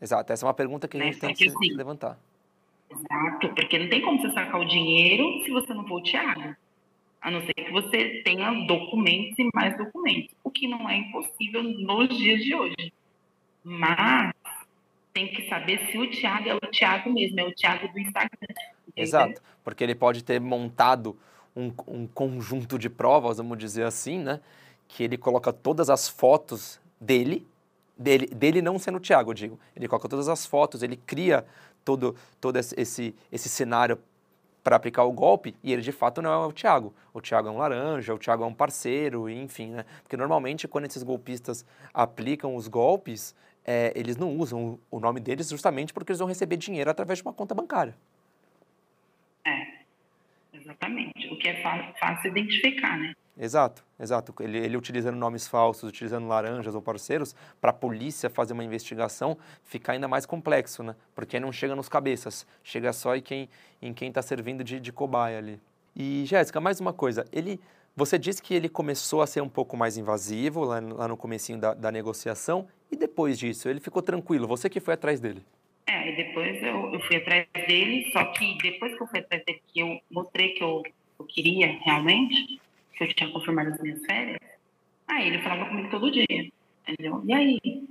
Exato, 0.00 0.32
essa 0.32 0.44
é 0.44 0.46
uma 0.46 0.54
pergunta 0.54 0.88
que 0.88 0.96
a 0.96 1.00
né? 1.00 1.06
gente 1.06 1.22
né? 1.22 1.28
tem 1.28 1.34
que, 1.34 1.44
que 1.44 1.50
assim, 1.50 1.76
levantar. 1.76 2.18
Exato, 2.90 3.48
porque 3.54 3.78
não 3.78 3.88
tem 3.88 4.00
como 4.02 4.20
você 4.20 4.30
sacar 4.32 4.60
o 4.60 4.64
dinheiro 4.64 5.44
se 5.44 5.50
você 5.50 5.74
não 5.74 5.86
for 5.86 6.00
o 6.00 6.02
Thiago. 6.02 6.54
A 7.20 7.30
não 7.30 7.40
ser 7.44 7.54
que 7.54 7.72
você 7.72 8.22
tenha 8.24 8.52
documentos 8.66 9.38
e 9.38 9.48
mais 9.52 9.76
documentos, 9.76 10.34
o 10.44 10.50
que 10.50 10.68
não 10.68 10.88
é 10.88 10.96
impossível 10.96 11.62
nos 11.62 12.16
dias 12.16 12.42
de 12.42 12.54
hoje. 12.54 12.92
Mas 13.64 14.32
tem 15.12 15.28
que 15.28 15.48
saber 15.48 15.90
se 15.90 15.98
o 15.98 16.08
Thiago 16.10 16.48
é 16.48 16.54
o 16.54 16.60
Thiago 16.60 17.12
mesmo, 17.12 17.40
é 17.40 17.44
o 17.44 17.52
Thiago 17.52 17.88
do 17.88 17.98
Instagram. 17.98 18.54
Exato, 18.94 19.42
porque 19.64 19.82
ele 19.82 19.94
pode 19.94 20.22
ter 20.22 20.40
montado 20.40 21.18
um, 21.54 21.72
um 21.88 22.06
conjunto 22.06 22.78
de 22.78 22.88
provas, 22.88 23.38
vamos 23.38 23.58
dizer 23.58 23.84
assim, 23.84 24.18
né? 24.18 24.40
Que 24.86 25.02
ele 25.02 25.16
coloca 25.16 25.52
todas 25.52 25.90
as 25.90 26.08
fotos 26.08 26.80
dele, 27.00 27.46
dele, 27.98 28.26
dele 28.26 28.62
não 28.62 28.78
sendo 28.78 28.98
o 28.98 29.00
Thiago, 29.00 29.30
eu 29.30 29.34
digo. 29.34 29.60
Ele 29.74 29.88
coloca 29.88 30.08
todas 30.08 30.28
as 30.28 30.46
fotos, 30.46 30.82
ele 30.82 30.96
cria 30.96 31.44
todo, 31.86 32.16
todo 32.40 32.56
esse, 32.56 33.14
esse 33.32 33.48
cenário 33.48 33.98
para 34.62 34.74
aplicar 34.74 35.04
o 35.04 35.12
golpe 35.12 35.54
e 35.62 35.72
ele 35.72 35.80
de 35.80 35.92
fato 35.92 36.20
não 36.20 36.32
é 36.32 36.46
o 36.46 36.52
Thiago. 36.52 36.92
O 37.14 37.20
Thiago 37.20 37.46
é 37.46 37.50
um 37.52 37.58
laranja, 37.58 38.12
o 38.12 38.18
Thiago 38.18 38.42
é 38.42 38.46
um 38.46 38.52
parceiro, 38.52 39.30
enfim, 39.30 39.70
né? 39.70 39.84
Porque 40.02 40.16
normalmente 40.16 40.66
quando 40.66 40.86
esses 40.86 41.04
golpistas 41.04 41.64
aplicam 41.94 42.56
os 42.56 42.66
golpes, 42.66 43.32
é, 43.64 43.92
eles 43.94 44.16
não 44.16 44.36
usam 44.36 44.76
o 44.90 44.98
nome 44.98 45.20
deles 45.20 45.48
justamente 45.48 45.94
porque 45.94 46.10
eles 46.10 46.18
vão 46.18 46.26
receber 46.26 46.56
dinheiro 46.56 46.90
através 46.90 47.20
de 47.20 47.22
uma 47.22 47.32
conta 47.32 47.54
bancária. 47.54 47.94
É, 49.46 49.66
exatamente. 50.52 51.28
O 51.32 51.38
que 51.38 51.48
é 51.48 51.62
fácil 51.62 52.32
identificar, 52.32 52.98
né? 52.98 53.14
Exato, 53.38 53.84
exato. 54.00 54.34
Ele, 54.40 54.58
ele 54.58 54.76
utilizando 54.76 55.16
nomes 55.16 55.46
falsos, 55.46 55.88
utilizando 55.88 56.26
laranjas 56.26 56.74
ou 56.74 56.80
parceiros, 56.80 57.34
para 57.60 57.70
a 57.70 57.74
polícia 57.74 58.30
fazer 58.30 58.54
uma 58.54 58.64
investigação, 58.64 59.36
fica 59.62 59.92
ainda 59.92 60.08
mais 60.08 60.24
complexo, 60.24 60.82
né? 60.82 60.96
Porque 61.14 61.38
não 61.38 61.52
chega 61.52 61.76
nos 61.76 61.88
cabeças, 61.88 62.46
chega 62.64 62.92
só 62.92 63.14
em 63.14 63.20
quem 63.20 63.48
em 63.80 63.92
quem 63.92 64.08
está 64.08 64.22
servindo 64.22 64.64
de, 64.64 64.80
de 64.80 64.92
cobaia 64.92 65.38
ali. 65.38 65.60
E, 65.94 66.24
Jéssica, 66.26 66.60
mais 66.60 66.80
uma 66.80 66.92
coisa. 66.92 67.26
Ele, 67.32 67.60
você 67.94 68.18
disse 68.18 68.42
que 68.42 68.54
ele 68.54 68.68
começou 68.68 69.22
a 69.22 69.26
ser 69.26 69.40
um 69.40 69.48
pouco 69.48 69.76
mais 69.76 69.96
invasivo 69.96 70.64
lá, 70.64 70.80
lá 70.80 71.08
no 71.08 71.16
comecinho 71.16 71.58
da, 71.58 71.74
da 71.74 71.90
negociação, 71.90 72.66
e 72.90 72.96
depois 72.96 73.38
disso, 73.38 73.68
ele 73.68 73.80
ficou 73.80 74.02
tranquilo? 74.02 74.46
Você 74.46 74.68
que 74.68 74.80
foi 74.80 74.94
atrás 74.94 75.20
dele? 75.20 75.42
É, 75.86 76.12
e 76.12 76.16
depois 76.16 76.62
eu, 76.62 76.92
eu 76.92 77.00
fui 77.00 77.16
atrás 77.16 77.46
dele, 77.66 78.10
só 78.12 78.24
que 78.32 78.58
depois 78.58 78.96
que 78.96 79.02
eu 79.02 79.06
fui 79.06 79.20
atrás 79.20 79.44
dele, 79.44 79.62
que 79.72 79.80
eu 79.80 80.00
mostrei 80.10 80.50
que 80.50 80.62
eu, 80.62 80.82
eu 81.18 81.24
queria 81.24 81.78
realmente, 81.84 82.60
que 82.96 83.04
eu 83.04 83.14
tinha 83.14 83.30
confirmado 83.30 83.70
as 83.70 83.80
minhas 83.80 84.04
férias, 84.04 84.38
aí 85.06 85.28
ele 85.28 85.42
falava 85.42 85.68
comigo 85.68 85.90
todo 85.90 86.10
dia, 86.10 86.50
entendeu? 86.88 87.22
E 87.24 87.32
aí? 87.32 87.88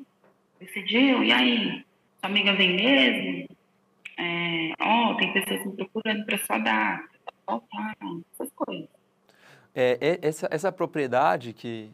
Decidiu? 0.60 1.24
E 1.24 1.32
aí? 1.32 1.86
Sua 2.20 2.30
amiga 2.30 2.54
vem 2.56 2.76
mesmo? 2.76 3.56
É, 4.18 4.74
ó, 4.80 5.12
oh, 5.12 5.18
tem 5.18 5.32
pessoas 5.34 5.66
me 5.66 5.74
procurando 5.74 6.26
para 6.26 6.38
sua 6.38 6.58
data, 6.58 7.10
ó, 7.46 7.60
tá, 7.60 7.94
essas 8.34 8.52
coisas. 8.56 8.88
É, 9.74 10.20
essa, 10.22 10.48
essa 10.50 10.72
propriedade 10.72 11.52
que, 11.52 11.92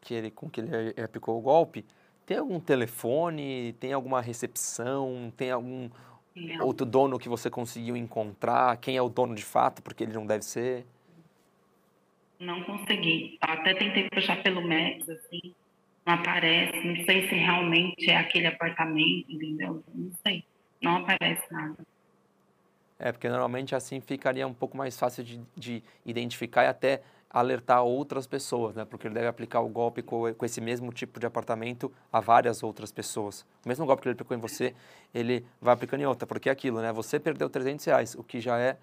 que 0.00 0.12
ele, 0.12 0.30
com 0.30 0.50
que 0.50 0.60
ele 0.60 1.00
aplicou 1.00 1.38
o 1.38 1.40
golpe, 1.40 1.84
tem 2.26 2.36
algum 2.36 2.58
telefone, 2.58 3.74
tem 3.78 3.92
alguma 3.92 4.20
recepção, 4.20 5.32
tem 5.36 5.52
algum 5.52 5.88
não. 6.34 6.66
outro 6.66 6.84
dono 6.84 7.18
que 7.18 7.28
você 7.28 7.48
conseguiu 7.48 7.96
encontrar? 7.96 8.76
Quem 8.78 8.96
é 8.96 9.02
o 9.02 9.08
dono 9.08 9.34
de 9.34 9.44
fato, 9.44 9.82
porque 9.82 10.02
ele 10.02 10.12
não 10.12 10.26
deve 10.26 10.44
ser? 10.44 10.84
Não 12.42 12.60
consegui. 12.64 13.38
Até 13.40 13.72
tentei 13.74 14.08
puxar 14.10 14.42
pelo 14.42 14.60
Maps, 14.60 15.08
assim, 15.08 15.54
não 16.04 16.14
aparece. 16.14 16.76
Não 16.84 16.96
sei 17.04 17.28
se 17.28 17.36
realmente 17.36 18.10
é 18.10 18.16
aquele 18.16 18.48
apartamento, 18.48 19.30
entendeu? 19.30 19.82
Não 19.94 20.10
sei. 20.24 20.44
Não 20.82 20.96
aparece 20.96 21.42
nada. 21.52 21.76
É, 22.98 23.12
porque 23.12 23.28
normalmente 23.28 23.76
assim 23.76 24.00
ficaria 24.00 24.46
um 24.46 24.54
pouco 24.54 24.76
mais 24.76 24.98
fácil 24.98 25.22
de, 25.22 25.40
de 25.56 25.82
identificar 26.04 26.64
e 26.64 26.66
até 26.66 27.02
alertar 27.30 27.84
outras 27.84 28.26
pessoas, 28.26 28.74
né? 28.74 28.84
Porque 28.84 29.06
ele 29.06 29.14
deve 29.14 29.28
aplicar 29.28 29.60
o 29.60 29.68
golpe 29.68 30.02
com, 30.02 30.34
com, 30.34 30.44
esse 30.44 30.60
mesmo 30.60 30.92
tipo 30.92 31.20
de 31.20 31.26
apartamento 31.26 31.92
a 32.12 32.18
várias 32.18 32.62
outras 32.62 32.90
pessoas. 32.90 33.46
O 33.64 33.68
mesmo 33.68 33.86
golpe 33.86 34.02
que 34.02 34.08
ele 34.08 34.14
aplicou 34.14 34.36
em 34.36 34.40
você, 34.40 34.74
ele 35.14 35.46
vai 35.60 35.74
aplicando 35.74 36.00
em 36.00 36.06
outra, 36.06 36.26
porque 36.26 36.48
é 36.48 36.52
aquilo, 36.52 36.80
né? 36.80 36.92
Você 36.92 37.20
perdeu 37.20 37.48
300 37.48 37.84
reais, 37.84 38.14
o 38.16 38.24
que 38.24 38.40
já 38.40 38.58
é 38.58 38.76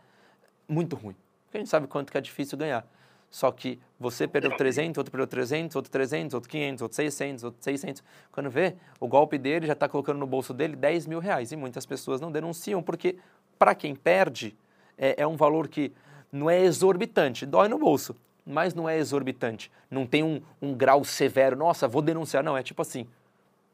muito 0.67 0.95
ruim. 0.95 1.15
Porque 1.45 1.57
a 1.57 1.59
gente 1.59 1.69
sabe 1.69 1.87
quanto 1.87 2.11
que 2.11 2.17
é 2.17 2.21
difícil 2.21 2.57
ganhar. 2.57 2.85
Só 3.29 3.51
que 3.51 3.79
você 3.99 4.27
perdeu 4.27 4.55
300, 4.55 4.97
outro 4.97 5.11
perdeu 5.11 5.27
300, 5.27 5.75
outro 5.75 5.91
300, 5.91 6.33
outro 6.33 6.49
500, 6.49 6.81
outro 6.81 6.95
600, 6.95 7.43
outro 7.43 7.63
600. 7.63 8.03
Quando 8.31 8.49
vê, 8.49 8.75
o 8.99 9.07
golpe 9.07 9.37
dele 9.37 9.67
já 9.67 9.73
está 9.73 9.87
colocando 9.87 10.17
no 10.17 10.25
bolso 10.25 10.53
dele 10.53 10.75
10 10.75 11.05
mil 11.05 11.19
reais. 11.19 11.51
E 11.51 11.55
muitas 11.55 11.85
pessoas 11.85 12.19
não 12.19 12.31
denunciam, 12.31 12.81
porque 12.81 13.17
para 13.57 13.75
quem 13.75 13.93
perde, 13.93 14.55
é, 14.97 15.21
é 15.21 15.27
um 15.27 15.35
valor 15.35 15.67
que 15.67 15.91
não 16.31 16.49
é 16.49 16.61
exorbitante, 16.61 17.45
dói 17.45 17.67
no 17.67 17.77
bolso, 17.77 18.15
mas 18.45 18.73
não 18.73 18.87
é 18.87 18.97
exorbitante. 18.97 19.71
Não 19.89 20.05
tem 20.05 20.23
um, 20.23 20.41
um 20.61 20.73
grau 20.73 21.03
severo, 21.03 21.55
nossa, 21.55 21.87
vou 21.87 22.01
denunciar. 22.01 22.43
Não, 22.43 22.57
é 22.57 22.63
tipo 22.63 22.81
assim, 22.81 23.07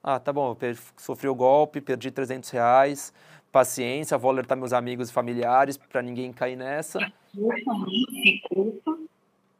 ah, 0.03 0.19
tá 0.19 0.31
bom, 0.33 0.55
eu 0.61 0.75
sofri 0.97 1.27
o 1.27 1.35
golpe, 1.35 1.81
perdi 1.81 2.11
300 2.11 2.49
reais, 2.49 3.13
paciência, 3.51 4.17
vou 4.17 4.31
alertar 4.31 4.57
meus 4.57 4.73
amigos 4.73 5.09
e 5.09 5.13
familiares 5.13 5.77
para 5.77 6.01
ninguém 6.01 6.33
cair 6.33 6.55
nessa. 6.55 6.99
Se 7.33 8.41
culpa, 8.49 8.97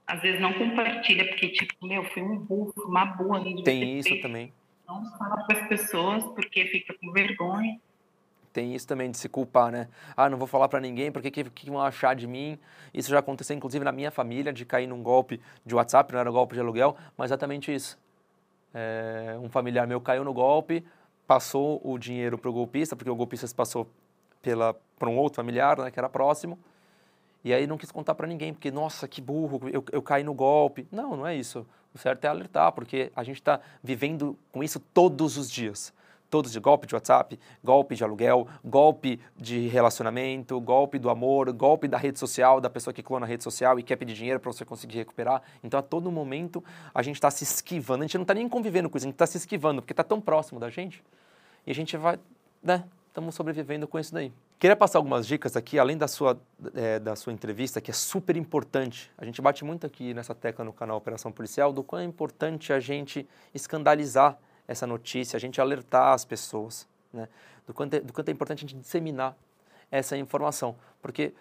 às 0.07 0.21
vezes 0.21 0.39
não 0.39 0.53
compartilha, 0.53 1.27
porque, 1.27 1.49
tipo, 1.49 1.85
meu, 1.85 2.03
foi 2.05 2.23
um 2.23 2.37
burro, 2.37 2.73
uma 2.85 3.05
boa. 3.05 3.43
Tem 3.63 3.99
isso 3.99 4.19
também. 4.21 4.53
Não 4.87 5.03
fala 5.17 5.43
para 5.45 5.61
as 5.61 5.67
pessoas, 5.67 6.23
porque 6.35 6.65
fica 6.65 6.93
com 6.93 7.11
vergonha 7.11 7.79
tem 8.55 8.73
isso 8.73 8.87
também 8.87 9.11
de 9.11 9.17
se 9.17 9.27
culpar, 9.27 9.69
né? 9.69 9.89
Ah, 10.15 10.29
não 10.29 10.37
vou 10.37 10.47
falar 10.47 10.69
para 10.69 10.79
ninguém, 10.79 11.11
porque 11.11 11.29
que, 11.29 11.43
que 11.43 11.69
vão 11.69 11.81
achar 11.81 12.15
de 12.15 12.25
mim? 12.25 12.57
Isso 12.93 13.09
já 13.09 13.19
aconteceu, 13.19 13.53
inclusive, 13.53 13.83
na 13.83 13.91
minha 13.91 14.09
família, 14.09 14.53
de 14.53 14.63
cair 14.63 14.87
num 14.87 15.03
golpe 15.03 15.41
de 15.65 15.75
WhatsApp, 15.75 16.13
não 16.13 16.21
era 16.21 16.31
golpe 16.31 16.53
de 16.53 16.61
aluguel, 16.61 16.95
mas 17.17 17.31
exatamente 17.31 17.75
isso. 17.75 17.99
É, 18.73 19.35
um 19.41 19.49
familiar 19.49 19.85
meu 19.85 19.99
caiu 19.99 20.23
no 20.23 20.33
golpe, 20.33 20.85
passou 21.27 21.81
o 21.83 21.97
dinheiro 21.97 22.37
para 22.37 22.49
o 22.49 22.53
golpista, 22.53 22.95
porque 22.95 23.09
o 23.09 23.15
golpista 23.15 23.45
se 23.45 23.53
passou 23.53 23.91
para 24.97 25.09
um 25.09 25.17
outro 25.17 25.35
familiar, 25.35 25.77
né, 25.77 25.91
que 25.91 25.99
era 25.99 26.07
próximo, 26.07 26.57
e 27.45 27.53
aí 27.53 27.67
não 27.67 27.77
quis 27.77 27.91
contar 27.91 28.15
para 28.15 28.25
ninguém, 28.25 28.51
porque, 28.51 28.71
nossa, 28.71 29.07
que 29.07 29.21
burro, 29.21 29.69
eu, 29.71 29.85
eu 29.91 30.01
caí 30.01 30.23
no 30.23 30.33
golpe. 30.33 30.87
Não, 30.91 31.15
não 31.15 31.27
é 31.27 31.35
isso. 31.35 31.63
O 31.93 31.97
certo 31.97 32.25
é 32.25 32.27
alertar, 32.27 32.71
porque 32.71 33.11
a 33.15 33.23
gente 33.23 33.37
está 33.37 33.61
vivendo 33.83 34.35
com 34.51 34.63
isso 34.63 34.79
todos 34.79 35.37
os 35.37 35.49
dias 35.49 35.93
todos 36.27 36.51
de 36.51 36.59
golpe 36.59 36.85
de 36.85 36.93
WhatsApp, 36.93 37.39
golpe 37.63 37.95
de 37.95 38.03
aluguel, 38.03 38.47
golpe 38.61 39.21
de 39.37 39.67
relacionamento, 39.67 40.59
golpe 40.59 40.99
do 40.99 41.09
amor, 41.09 41.49
golpe 41.53 41.87
da 41.87 41.97
rede 41.97 42.19
social, 42.19 42.59
da 42.59 42.69
pessoa 42.69 42.93
que 42.93 43.01
clona 43.01 43.25
a 43.25 43.29
rede 43.29 43.41
social 43.41 43.79
e 43.79 43.83
quer 43.83 43.95
pedir 43.95 44.13
dinheiro 44.13 44.39
para 44.39 44.51
você 44.51 44.65
conseguir 44.65 44.97
recuperar. 44.97 45.41
Então, 45.63 45.79
a 45.79 45.83
todo 45.83 46.11
momento, 46.11 46.61
a 46.93 47.01
gente 47.01 47.15
está 47.15 47.31
se 47.31 47.45
esquivando. 47.45 48.03
A 48.03 48.07
gente 48.07 48.17
não 48.17 48.23
está 48.23 48.33
nem 48.33 48.49
convivendo 48.49 48.89
com 48.89 48.97
isso, 48.97 49.05
a 49.05 49.07
gente 49.07 49.15
está 49.15 49.27
se 49.27 49.37
esquivando, 49.37 49.81
porque 49.81 49.93
está 49.93 50.03
tão 50.03 50.19
próximo 50.19 50.59
da 50.59 50.69
gente. 50.69 51.01
E 51.65 51.71
a 51.71 51.75
gente 51.75 51.95
vai, 51.95 52.19
né? 52.61 52.83
Estamos 53.15 53.33
sobrevivendo 53.33 53.87
com 53.87 53.97
isso 53.97 54.13
daí. 54.13 54.29
Queria 54.59 54.75
passar 54.75 54.99
algumas 54.99 55.25
dicas 55.25 55.55
aqui, 55.55 55.79
além 55.79 55.97
da 55.97 56.05
sua, 56.05 56.37
é, 56.73 56.99
da 56.99 57.15
sua 57.15 57.31
entrevista, 57.31 57.79
que 57.79 57.89
é 57.89 57.93
super 57.93 58.35
importante. 58.35 59.09
A 59.17 59.23
gente 59.23 59.41
bate 59.41 59.63
muito 59.63 59.87
aqui 59.87 60.13
nessa 60.13 60.35
tecla 60.35 60.65
no 60.65 60.73
canal 60.73 60.97
Operação 60.97 61.31
Policial 61.31 61.71
do 61.71 61.81
quão 61.81 62.01
é 62.01 62.03
importante 62.03 62.73
a 62.73 62.79
gente 62.81 63.25
escandalizar 63.53 64.37
essa 64.67 64.85
notícia, 64.85 65.37
a 65.37 65.39
gente 65.39 65.61
alertar 65.61 66.11
as 66.11 66.25
pessoas, 66.25 66.85
né? 67.13 67.29
do, 67.65 67.73
quanto 67.73 67.93
é, 67.93 68.01
do 68.01 68.11
quanto 68.11 68.27
é 68.27 68.33
importante 68.33 68.65
a 68.65 68.67
gente 68.67 68.81
disseminar 68.81 69.33
essa 69.89 70.17
informação. 70.17 70.75
Porque 71.01 71.33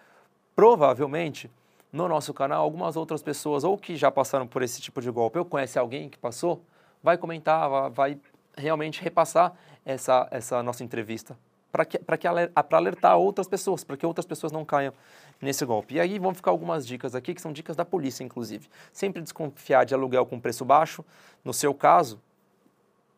provavelmente 0.55 1.51
no 1.91 2.07
nosso 2.07 2.33
canal 2.33 2.63
algumas 2.63 2.95
outras 2.95 3.21
pessoas, 3.21 3.65
ou 3.65 3.77
que 3.77 3.97
já 3.97 4.09
passaram 4.09 4.47
por 4.47 4.61
esse 4.61 4.79
tipo 4.81 5.01
de 5.01 5.11
golpe, 5.11 5.37
ou 5.37 5.43
conhece 5.43 5.77
alguém 5.77 6.07
que 6.07 6.17
passou, 6.17 6.63
vai 7.03 7.17
comentar, 7.17 7.89
vai, 7.89 8.17
realmente 8.57 9.01
repassar 9.01 9.53
essa, 9.83 10.25
essa 10.31 10.63
nossa 10.63 10.81
entrevista 10.81 11.37
para 11.75 11.83
que, 11.85 11.99
que 11.99 12.27
alertar 12.73 13.17
outras 13.17 13.49
pessoas, 13.49 13.83
para 13.83 13.97
que 13.97 14.05
outras 14.05 14.25
pessoas 14.25 14.49
não 14.49 14.63
caiam 14.63 14.93
nesse 15.41 15.65
golpe. 15.65 15.95
E 15.95 15.99
aí 15.99 16.17
vão 16.17 16.33
ficar 16.33 16.51
algumas 16.51 16.87
dicas 16.87 17.13
aqui, 17.13 17.33
que 17.33 17.41
são 17.41 17.51
dicas 17.51 17.75
da 17.75 17.83
polícia, 17.83 18.23
inclusive. 18.23 18.69
Sempre 18.93 19.21
desconfiar 19.21 19.85
de 19.85 19.93
aluguel 19.93 20.25
com 20.25 20.39
preço 20.39 20.63
baixo. 20.63 21.03
No 21.43 21.53
seu 21.53 21.73
caso, 21.73 22.21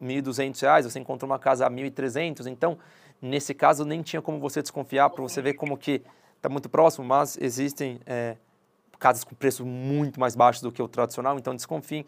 R$ 0.01 0.07
1.200, 0.07 0.81
você 0.81 0.99
encontrou 0.99 1.29
uma 1.29 1.37
casa 1.37 1.67
a 1.67 1.69
R$ 1.69 1.75
1.300, 1.75 2.47
então, 2.47 2.79
nesse 3.21 3.53
caso, 3.53 3.85
nem 3.85 4.01
tinha 4.01 4.23
como 4.23 4.39
você 4.39 4.59
desconfiar, 4.59 5.11
para 5.11 5.21
você 5.21 5.39
ver 5.39 5.53
como 5.53 5.77
que 5.77 6.01
está 6.35 6.49
muito 6.49 6.67
próximo, 6.67 7.05
mas 7.05 7.37
existem 7.39 7.99
é, 8.07 8.37
casas 8.97 9.23
com 9.23 9.35
preço 9.35 9.63
muito 9.63 10.19
mais 10.19 10.35
baixo 10.35 10.63
do 10.63 10.71
que 10.71 10.81
o 10.81 10.87
tradicional, 10.87 11.37
então 11.37 11.55
desconfie. 11.55 12.07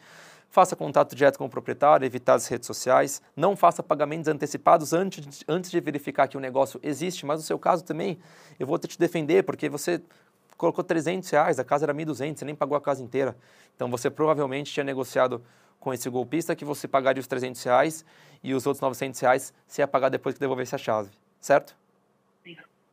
Faça 0.50 0.76
contato 0.76 1.16
direto 1.16 1.38
com 1.38 1.46
o 1.46 1.50
proprietário, 1.50 2.06
evitar 2.06 2.34
as 2.34 2.48
redes 2.48 2.66
sociais. 2.66 3.22
Não 3.36 3.56
faça 3.56 3.84
pagamentos 3.84 4.28
antecipados 4.28 4.94
antes 4.94 5.26
de, 5.26 5.46
antes 5.48 5.70
de 5.70 5.80
verificar 5.80 6.28
que 6.28 6.36
o 6.36 6.40
negócio 6.40 6.80
existe. 6.82 7.26
Mas 7.26 7.40
no 7.40 7.46
seu 7.46 7.60
caso 7.60 7.84
também, 7.84 8.18
eu 8.60 8.66
vou 8.66 8.80
te 8.80 8.98
defender, 8.98 9.44
porque 9.44 9.70
você 9.70 10.02
colocou 10.58 10.84
300 10.84 11.30
reais, 11.30 11.58
a 11.58 11.64
casa 11.64 11.86
era 11.86 11.94
1.200, 11.94 12.38
você 12.38 12.46
nem 12.46 12.56
pagou 12.56 12.76
a 12.76 12.82
casa 12.82 13.02
inteira. 13.02 13.38
Então 13.76 13.90
você 13.90 14.10
provavelmente 14.10 14.74
tinha 14.74 14.84
negociado 14.84 15.42
com 15.80 15.94
esse 15.94 16.10
golpista 16.10 16.56
que 16.56 16.66
você 16.66 16.88
pagaria 16.88 17.22
os 17.22 17.28
300 17.28 17.64
reais 17.64 18.06
e 18.44 18.54
os 18.54 18.68
outros 18.68 18.82
900 18.82 19.20
reais 19.22 19.54
você 19.66 19.82
ia 19.82 19.88
pagar 19.88 20.10
depois 20.10 20.36
que 20.36 20.42
devolvesse 20.42 20.76
a 20.76 20.78
chave, 20.78 21.10
certo? 21.40 21.78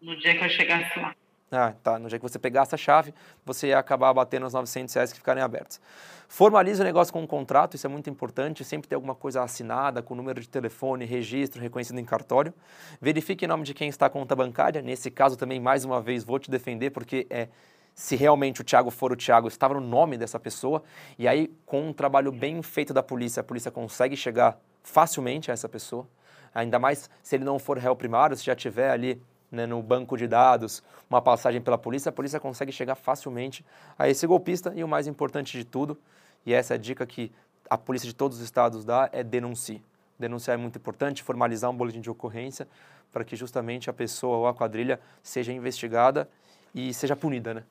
No 0.01 0.17
dia 0.17 0.39
que 0.39 0.45
eu 0.45 0.49
chegasse 0.49 0.99
lá. 1.01 1.15
Ah, 1.51 1.73
tá. 1.83 1.99
No 1.99 2.09
dia 2.09 2.19
que 2.19 2.23
você 2.23 2.39
pegasse 2.39 2.75
a 2.75 2.79
chave, 2.79 3.15
você 3.45 3.69
ia 3.69 3.79
acabar 3.79 4.13
batendo 4.13 4.47
os 4.47 4.53
900 4.53 4.93
reais 4.95 5.13
que 5.13 5.19
ficarem 5.19 5.43
abertos. 5.43 5.81
Formalize 6.29 6.81
o 6.81 6.85
negócio 6.85 7.13
com 7.13 7.23
um 7.23 7.27
contrato, 7.27 7.75
isso 7.75 7.87
é 7.87 7.91
muito 7.91 8.11
importante. 8.11 8.65
Sempre 8.65 8.89
ter 8.89 8.97
alguma 8.97 9.15
coisa 9.15 9.43
assinada, 9.43 10.03
com 10.03 10.15
número 10.17 10.41
de 10.41 10.49
telefone, 10.49 11.05
registro, 11.05 11.63
reconhecido 11.63 12.01
em 12.01 12.05
cartório. 12.05 12.53
Verifique 13.01 13.45
em 13.45 13.49
nome 13.49 13.63
de 13.63 13.75
quem 13.75 13.89
está 13.89 14.07
a 14.07 14.11
conta 14.11 14.35
bancária. 14.35 14.83
Nesse 14.83 15.09
caso 15.09 15.37
também, 15.37 15.61
mais 15.61 15.85
uma 15.85 16.01
vez, 16.01 16.25
vou 16.25 16.39
te 16.39 16.51
defender, 16.51 16.91
porque 16.91 17.27
é 17.31 17.49
se 17.95 18.15
realmente 18.15 18.61
o 18.61 18.65
Thiago 18.65 18.91
for 18.91 19.11
o 19.11 19.17
Thiago, 19.17 19.49
estava 19.49 19.73
no 19.73 19.81
nome 19.81 20.19
dessa 20.19 20.39
pessoa. 20.39 20.83
E 21.19 21.27
aí, 21.27 21.49
com 21.65 21.89
um 21.89 21.93
trabalho 21.95 22.31
bem 22.31 22.61
feito 22.63 22.93
da 22.93 23.03
polícia, 23.03 23.41
a 23.41 23.45
polícia 23.45 23.71
consegue 23.71 24.15
chegar 24.15 24.59
facilmente 24.83 25.51
a 25.51 25.55
essa 25.55 25.69
pessoa. 25.69 26.07
Ainda 26.55 26.79
mais 26.79 27.09
se 27.23 27.37
ele 27.37 27.45
não 27.45 27.59
for 27.59 27.79
réu 27.79 27.97
primário, 27.97 28.37
se 28.37 28.45
já 28.45 28.55
tiver 28.55 28.91
ali 28.91 29.23
né, 29.51 29.67
no 29.67 29.83
banco 29.83 30.17
de 30.17 30.27
dados 30.27 30.83
uma 31.09 31.23
passagem 31.23 31.61
pela 31.61 31.79
polícia, 31.79 32.09
a 32.09 32.13
polícia 32.13 32.41
consegue 32.41 32.73
chegar 32.73 32.95
facilmente 32.95 33.65
a 33.99 34.09
esse 34.09 34.27
golpista. 34.27 34.73
E 34.75 34.83
o 34.83 34.89
mais 34.89 35.07
importante 35.07 35.57
de 35.57 35.65
tudo, 35.65 35.99
e 36.45 36.53
essa 36.53 36.75
é 36.75 36.77
a 36.77 36.79
dica 36.79 37.07
que 37.07 37.31
a 37.69 37.79
polícia 37.79 38.09
de 38.09 38.15
todos 38.15 38.39
os 38.39 38.45
estados 38.45 38.85
dá, 38.85 39.09
é 39.13 39.23
denuncie. 39.23 39.83
Denunciar 40.19 40.55
é 40.55 40.61
muito 40.61 40.79
importante, 40.79 41.23
formalizar 41.23 41.71
um 41.71 41.75
boletim 41.75 42.01
de 42.01 42.11
ocorrência 42.11 42.67
para 43.13 43.25
que 43.25 43.37
justamente 43.37 43.89
a 43.89 43.93
pessoa 43.93 44.37
ou 44.39 44.47
a 44.47 44.55
quadrilha 44.55 45.01
seja 45.23 45.53
investigada 45.53 46.29
e 46.75 46.93
seja 46.93 47.15
punida, 47.15 47.55
né? 47.55 47.65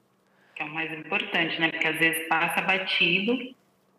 que 0.55 0.63
é 0.63 0.65
o 0.65 0.73
mais 0.73 0.91
importante, 0.91 1.59
né? 1.59 1.69
Porque 1.69 1.87
às 1.87 1.99
vezes 1.99 2.27
passa 2.27 2.61
batido 2.61 3.37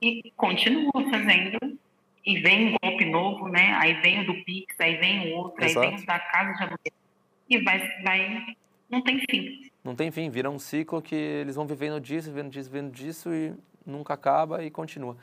e 0.01 0.33
continua 0.37 1.11
fazendo 1.11 1.79
e 2.25 2.41
vem 2.41 2.69
um 2.69 2.77
golpe 2.83 3.05
novo, 3.05 3.49
né? 3.49 3.75
Aí 3.75 3.95
vem 4.01 4.23
o 4.23 4.27
do 4.27 4.45
Pix, 4.45 4.75
aí 4.81 4.97
vem 4.97 5.33
o 5.33 5.37
outro, 5.37 5.63
Exato. 5.63 5.87
aí 5.87 5.95
vem 5.95 6.03
o 6.03 6.07
da 6.07 6.19
casa 6.19 6.55
de 6.55 6.63
aluguel 6.63 7.06
e 7.49 7.59
vai, 7.59 8.03
vai, 8.03 8.57
não 8.91 9.03
tem 9.03 9.21
fim. 9.31 9.71
Não 9.83 9.95
tem 9.95 10.11
fim, 10.11 10.29
vira 10.31 10.51
um 10.51 10.59
ciclo 10.59 11.01
que 11.01 11.15
eles 11.15 11.55
vão 11.55 11.67
vivendo 11.67 12.01
disso, 12.01 12.29
vivendo 12.29 12.51
disso, 12.51 12.71
vivendo 12.71 12.93
disso 12.93 13.33
e 13.33 13.55
nunca 13.85 14.15
acaba 14.15 14.65
e 14.65 14.71
continua. 14.71 15.17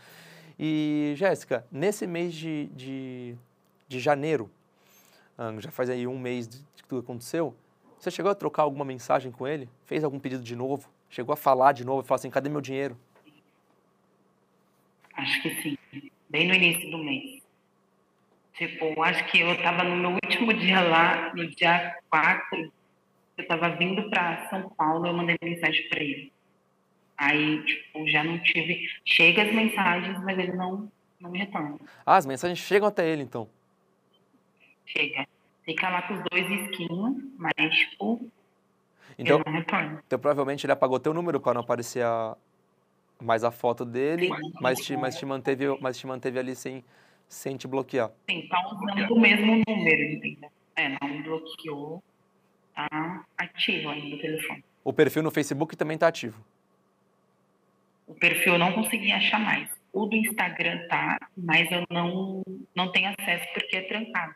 E, 0.58 1.14
Jéssica, 1.16 1.66
nesse 1.72 2.08
mês 2.08 2.34
de, 2.34 2.68
de, 2.68 3.36
de 3.88 4.00
janeiro, 4.00 4.50
ah, 5.38 5.54
já 5.60 5.72
faz 5.72 5.90
aí 5.90 6.08
um 6.08 6.18
mês 6.18 6.48
que 6.76 6.84
tudo 6.86 7.02
aconteceu, 7.02 7.56
você 8.00 8.12
chegou 8.12 8.32
a 8.32 8.36
trocar 8.36 8.64
alguma 8.64 8.86
mensagem 8.86 9.32
com 9.32 9.48
ele? 9.48 9.70
Fez 9.86 10.04
algum 10.04 10.20
pedido 10.20 10.44
de 10.44 10.56
novo? 10.56 10.90
Chegou 11.10 11.32
a 11.34 11.38
falar 11.38 11.72
de 11.72 11.86
novo 11.86 12.02
e 12.02 12.06
falou 12.06 12.18
assim: 12.18 12.30
cadê 12.30 12.50
meu 12.50 12.60
dinheiro? 12.60 12.98
Acho 15.14 15.42
que 15.42 15.62
sim. 15.62 15.78
Bem 16.30 16.48
no 16.48 16.54
início 16.54 16.90
do 16.92 16.98
mês. 16.98 17.43
Tipo, 18.56 19.02
acho 19.02 19.26
que 19.26 19.40
eu 19.40 19.52
estava 19.54 19.84
no 19.84 19.96
meu 19.96 20.12
último 20.12 20.54
dia 20.54 20.82
lá, 20.82 21.34
no 21.34 21.48
dia 21.50 21.98
4, 22.10 22.72
eu 23.38 23.42
estava 23.42 23.70
vindo 23.70 24.10
para 24.10 24.48
São 24.50 24.70
Paulo, 24.70 25.08
eu 25.08 25.14
mandei 25.14 25.36
mensagem 25.42 25.88
para 25.90 26.04
ele. 26.04 26.32
Aí, 27.18 27.64
tipo, 27.64 28.08
já 28.08 28.24
não 28.24 28.38
tive. 28.40 28.88
Chega 29.06 29.44
as 29.44 29.54
mensagens, 29.54 30.20
mas 30.24 30.38
ele 30.38 30.54
não, 30.54 30.92
não 31.20 31.32
me 31.32 31.40
retorna. 31.40 31.80
Ah, 32.06 32.16
as 32.16 32.26
mensagens 32.26 32.60
chegam 32.60 32.88
até 32.88 33.08
ele, 33.08 33.24
então? 33.24 33.50
Chega. 34.86 35.28
Fica 35.66 35.90
lá 35.90 36.02
com 36.04 36.14
os 36.16 36.24
dois 36.30 36.52
esquinhos, 36.52 37.24
mas, 37.38 37.76
tipo, 37.76 38.30
então, 39.18 39.42
então 40.06 40.20
provavelmente 40.20 40.66
ele 40.66 40.74
apagou 40.74 41.00
teu 41.00 41.14
número 41.14 41.40
para 41.40 41.56
não 41.56 41.62
aparecer 41.62 42.04
a, 42.04 42.36
mais 43.22 43.44
a 43.44 43.52
foto 43.52 43.86
dele, 43.86 44.30
mas 44.60 44.80
te, 44.80 44.98
mas 44.98 45.16
te, 45.16 45.26
manteve, 45.26 45.78
mas 45.80 45.98
te 45.98 46.08
manteve 46.08 46.40
ali 46.40 46.56
sem, 46.56 46.84
sem 47.28 47.58
te 47.58 47.68
bloquear. 47.68 48.12
Sim, 48.30 48.48
tá 48.48 48.66
usando 48.68 49.14
o 49.14 49.20
mesmo 49.20 49.62
número, 49.68 50.04
entendeu? 50.14 50.50
É, 50.76 50.90
não 50.90 51.22
bloqueou, 51.24 52.04
tá 52.76 53.26
ativo 53.38 53.90
ainda 53.90 54.16
o 54.16 54.20
telefone. 54.20 54.64
O 54.84 54.92
perfil 54.92 55.24
no 55.24 55.32
Facebook 55.32 55.76
também 55.76 55.98
tá 55.98 56.08
ativo? 56.08 56.44
O 58.06 58.14
perfil 58.14 58.54
eu 58.54 58.60
não 58.60 58.74
consegui 58.74 59.12
achar 59.12 59.40
mais. 59.40 59.70
O 59.92 60.06
do 60.06 60.16
Instagram 60.16 60.88
tá, 60.88 61.18
mas 61.38 61.72
eu 61.72 61.86
não, 61.90 62.42
não 62.76 62.92
tenho 62.92 63.10
acesso 63.10 63.46
porque 63.54 63.78
é 63.78 63.82
trancado. 63.84 64.36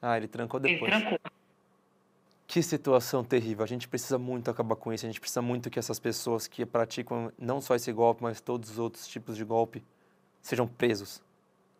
Ah, 0.00 0.16
ele 0.16 0.26
trancou 0.26 0.58
depois. 0.58 0.92
Ele 0.92 1.00
trancou. 1.00 1.18
Que 2.46 2.62
situação 2.62 3.24
terrível. 3.24 3.64
A 3.64 3.66
gente 3.66 3.88
precisa 3.88 4.18
muito 4.18 4.50
acabar 4.50 4.76
com 4.76 4.92
isso. 4.92 5.06
A 5.06 5.08
gente 5.08 5.20
precisa 5.20 5.40
muito 5.40 5.70
que 5.70 5.78
essas 5.78 5.98
pessoas 5.98 6.46
que 6.46 6.66
praticam 6.66 7.32
não 7.38 7.60
só 7.60 7.74
esse 7.74 7.90
golpe, 7.92 8.22
mas 8.22 8.40
todos 8.40 8.70
os 8.70 8.78
outros 8.78 9.06
tipos 9.06 9.36
de 9.36 9.44
golpe 9.44 9.82
sejam 10.42 10.66
presos, 10.66 11.22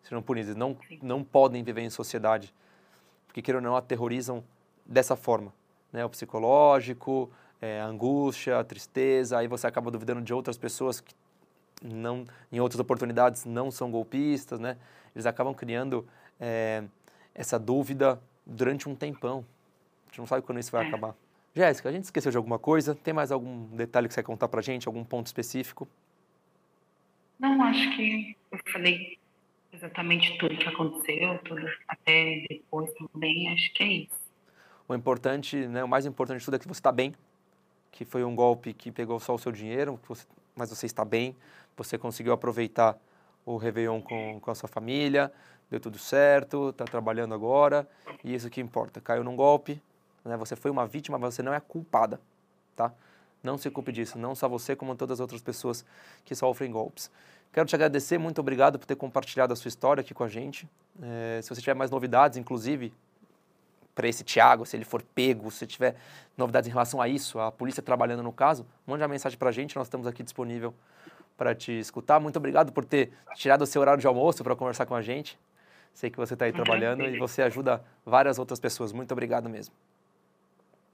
sejam 0.03 0.21
punidos. 0.21 0.55
Não, 0.55 0.77
não 1.01 1.23
podem 1.23 1.63
viver 1.63 1.81
em 1.81 1.89
sociedade. 1.89 2.53
Porque, 3.27 3.41
queira 3.41 3.57
ou 3.57 3.63
não, 3.63 3.75
aterrorizam 3.75 4.43
dessa 4.85 5.15
forma. 5.15 5.53
Né? 5.91 6.05
O 6.05 6.09
psicológico, 6.09 7.31
é, 7.61 7.81
a 7.81 7.85
angústia, 7.85 8.59
a 8.59 8.63
tristeza. 8.63 9.37
Aí 9.37 9.47
você 9.47 9.65
acaba 9.65 9.89
duvidando 9.89 10.21
de 10.21 10.33
outras 10.33 10.57
pessoas 10.57 10.99
que 10.99 11.15
não, 11.81 12.25
em 12.51 12.59
outras 12.59 12.79
oportunidades 12.79 13.45
não 13.45 13.71
são 13.71 13.89
golpistas. 13.89 14.59
Né? 14.59 14.77
Eles 15.15 15.25
acabam 15.25 15.53
criando 15.53 16.07
é, 16.39 16.83
essa 17.33 17.57
dúvida 17.57 18.21
durante 18.45 18.87
um 18.87 18.95
tempão 18.95 19.45
gente 20.13 20.19
não 20.19 20.27
sabe 20.27 20.43
quando 20.43 20.59
isso 20.59 20.71
vai 20.71 20.85
é. 20.85 20.87
acabar. 20.87 21.15
Jéssica, 21.55 21.89
a 21.89 21.91
gente 21.91 22.05
esqueceu 22.05 22.31
de 22.31 22.37
alguma 22.37 22.59
coisa? 22.59 22.95
Tem 22.95 23.13
mais 23.13 23.31
algum 23.31 23.65
detalhe 23.75 24.07
que 24.07 24.13
você 24.13 24.21
quer 24.21 24.27
contar 24.27 24.47
pra 24.47 24.61
gente? 24.61 24.87
Algum 24.87 25.03
ponto 25.03 25.25
específico? 25.25 25.87
Não, 27.39 27.61
acho 27.63 27.95
que 27.95 28.35
eu 28.51 28.59
falei 28.71 29.17
exatamente 29.73 30.37
tudo 30.37 30.57
que 30.57 30.67
aconteceu, 30.67 31.39
tudo 31.39 31.65
até 31.87 32.45
depois 32.49 32.91
também, 32.93 33.49
acho 33.49 33.73
que 33.73 33.83
é 33.83 33.87
isso. 33.87 34.23
O 34.87 34.93
importante, 34.93 35.55
né, 35.67 35.83
o 35.83 35.87
mais 35.87 36.05
importante 36.05 36.39
de 36.39 36.45
tudo 36.45 36.55
é 36.55 36.59
que 36.59 36.67
você 36.67 36.79
está 36.79 36.91
bem, 36.91 37.13
que 37.91 38.05
foi 38.05 38.23
um 38.23 38.35
golpe 38.35 38.73
que 38.73 38.91
pegou 38.91 39.19
só 39.19 39.33
o 39.33 39.39
seu 39.39 39.51
dinheiro, 39.51 39.99
você, 40.07 40.25
mas 40.55 40.69
você 40.69 40.85
está 40.85 41.05
bem, 41.05 41.35
você 41.75 41.97
conseguiu 41.97 42.33
aproveitar 42.33 42.97
o 43.45 43.57
Réveillon 43.57 44.01
com, 44.01 44.39
com 44.39 44.51
a 44.51 44.55
sua 44.55 44.69
família, 44.69 45.31
deu 45.69 45.79
tudo 45.79 45.97
certo, 45.97 46.69
está 46.69 46.85
trabalhando 46.85 47.33
agora, 47.33 47.87
e 48.23 48.33
isso 48.33 48.49
que 48.49 48.61
importa. 48.61 49.01
Caiu 49.01 49.23
num 49.23 49.35
golpe, 49.35 49.81
né? 50.23 50.37
Você 50.37 50.55
foi 50.55 50.71
uma 50.71 50.85
vítima, 50.85 51.17
mas 51.17 51.35
você 51.35 51.43
não 51.43 51.53
é 51.53 51.59
culpada, 51.59 52.19
tá? 52.75 52.93
Não 53.43 53.57
se 53.57 53.69
culpe 53.69 53.91
disso, 53.91 54.17
não 54.17 54.33
só 54.33 54.47
você, 54.47 54.75
como 54.75 54.95
todas 54.95 55.17
as 55.17 55.19
outras 55.19 55.41
pessoas 55.41 55.85
que 56.23 56.33
sofrem 56.33 56.71
golpes. 56.71 57.11
Quero 57.51 57.67
te 57.67 57.75
agradecer, 57.75 58.17
muito 58.17 58.39
obrigado 58.39 58.79
por 58.79 58.85
ter 58.85 58.95
compartilhado 58.95 59.53
a 59.53 59.55
sua 59.55 59.67
história 59.67 60.01
aqui 60.01 60.13
com 60.13 60.23
a 60.23 60.29
gente. 60.29 60.67
É, 61.01 61.39
se 61.43 61.49
você 61.49 61.61
tiver 61.61 61.75
mais 61.75 61.91
novidades, 61.91 62.37
inclusive, 62.37 62.93
para 63.93 64.07
esse 64.07 64.23
Tiago, 64.23 64.65
se 64.65 64.75
ele 64.75 64.85
for 64.85 65.03
pego, 65.03 65.51
se 65.51 65.67
tiver 65.67 65.95
novidades 66.37 66.67
em 66.67 66.71
relação 66.71 67.01
a 67.01 67.07
isso, 67.07 67.37
a 67.39 67.51
polícia 67.51 67.83
trabalhando 67.83 68.23
no 68.23 68.31
caso, 68.31 68.65
mande 68.87 69.03
uma 69.03 69.09
mensagem 69.09 69.37
para 69.37 69.49
a 69.49 69.51
gente, 69.51 69.75
nós 69.75 69.87
estamos 69.87 70.07
aqui 70.07 70.23
disponível 70.23 70.73
para 71.37 71.53
te 71.53 71.71
escutar. 71.73 72.19
Muito 72.19 72.37
obrigado 72.37 72.71
por 72.71 72.85
ter 72.85 73.11
tirado 73.35 73.63
o 73.63 73.67
seu 73.67 73.81
horário 73.81 74.01
de 74.01 74.07
almoço 74.07 74.43
para 74.43 74.55
conversar 74.55 74.85
com 74.85 74.95
a 74.95 75.01
gente. 75.01 75.37
Sei 75.93 76.09
que 76.09 76.17
você 76.17 76.33
está 76.33 76.45
aí 76.45 76.53
trabalhando 76.53 77.03
e 77.03 77.19
você 77.19 77.41
ajuda 77.41 77.83
várias 78.05 78.39
outras 78.39 78.59
pessoas. 78.59 78.91
Muito 78.91 79.11
obrigado 79.11 79.49
mesmo. 79.49 79.75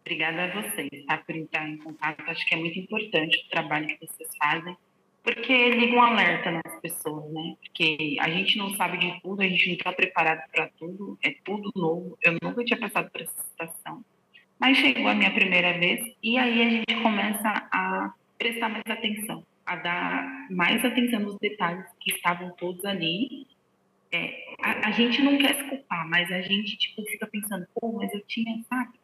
Obrigada 0.01 0.45
a 0.45 0.61
vocês 0.61 1.05
tá, 1.05 1.17
por 1.17 1.35
entrar 1.35 1.69
em 1.69 1.77
contato. 1.77 2.21
Acho 2.27 2.45
que 2.45 2.55
é 2.55 2.57
muito 2.57 2.79
importante 2.79 3.37
o 3.45 3.49
trabalho 3.49 3.87
que 3.87 3.97
vocês 4.05 4.29
fazem, 4.37 4.75
porque 5.23 5.69
liga 5.69 5.95
um 5.95 6.01
alerta 6.01 6.51
nas 6.51 6.81
pessoas, 6.81 7.31
né? 7.31 7.55
Porque 7.61 8.17
a 8.19 8.29
gente 8.29 8.57
não 8.57 8.73
sabe 8.75 8.97
de 8.97 9.19
tudo, 9.21 9.41
a 9.41 9.47
gente 9.47 9.67
não 9.67 9.75
está 9.75 9.91
preparado 9.93 10.49
para 10.51 10.69
tudo, 10.79 11.17
é 11.21 11.35
tudo 11.43 11.71
novo. 11.75 12.17
Eu 12.21 12.37
nunca 12.41 12.63
tinha 12.63 12.79
passado 12.79 13.11
por 13.11 13.21
essa 13.21 13.43
situação. 13.43 14.03
Mas 14.59 14.77
chegou 14.77 15.07
a 15.07 15.15
minha 15.15 15.31
primeira 15.31 15.77
vez 15.79 16.13
e 16.21 16.37
aí 16.37 16.61
a 16.61 16.69
gente 16.69 17.01
começa 17.01 17.47
a 17.71 18.13
prestar 18.37 18.69
mais 18.69 18.83
atenção, 18.87 19.45
a 19.65 19.75
dar 19.77 20.47
mais 20.49 20.83
atenção 20.83 21.21
nos 21.21 21.37
detalhes 21.39 21.85
que 21.99 22.11
estavam 22.11 22.51
todos 22.57 22.83
ali. 22.83 23.47
É, 24.11 24.55
a, 24.61 24.89
a, 24.89 24.91
gente 24.91 25.21
não 25.21 25.37
quer 25.37 25.55
se 25.55 25.63
culpar, 25.65 26.07
mas 26.09 26.29
a 26.31 26.41
gente 26.41 26.75
tipo, 26.77 27.03
fica 27.03 27.27
pensando, 27.27 27.65
pô, 27.75 27.93
mas 27.93 28.11
eu 28.13 28.21
tinha, 28.21 28.59
sabe? 28.67 28.98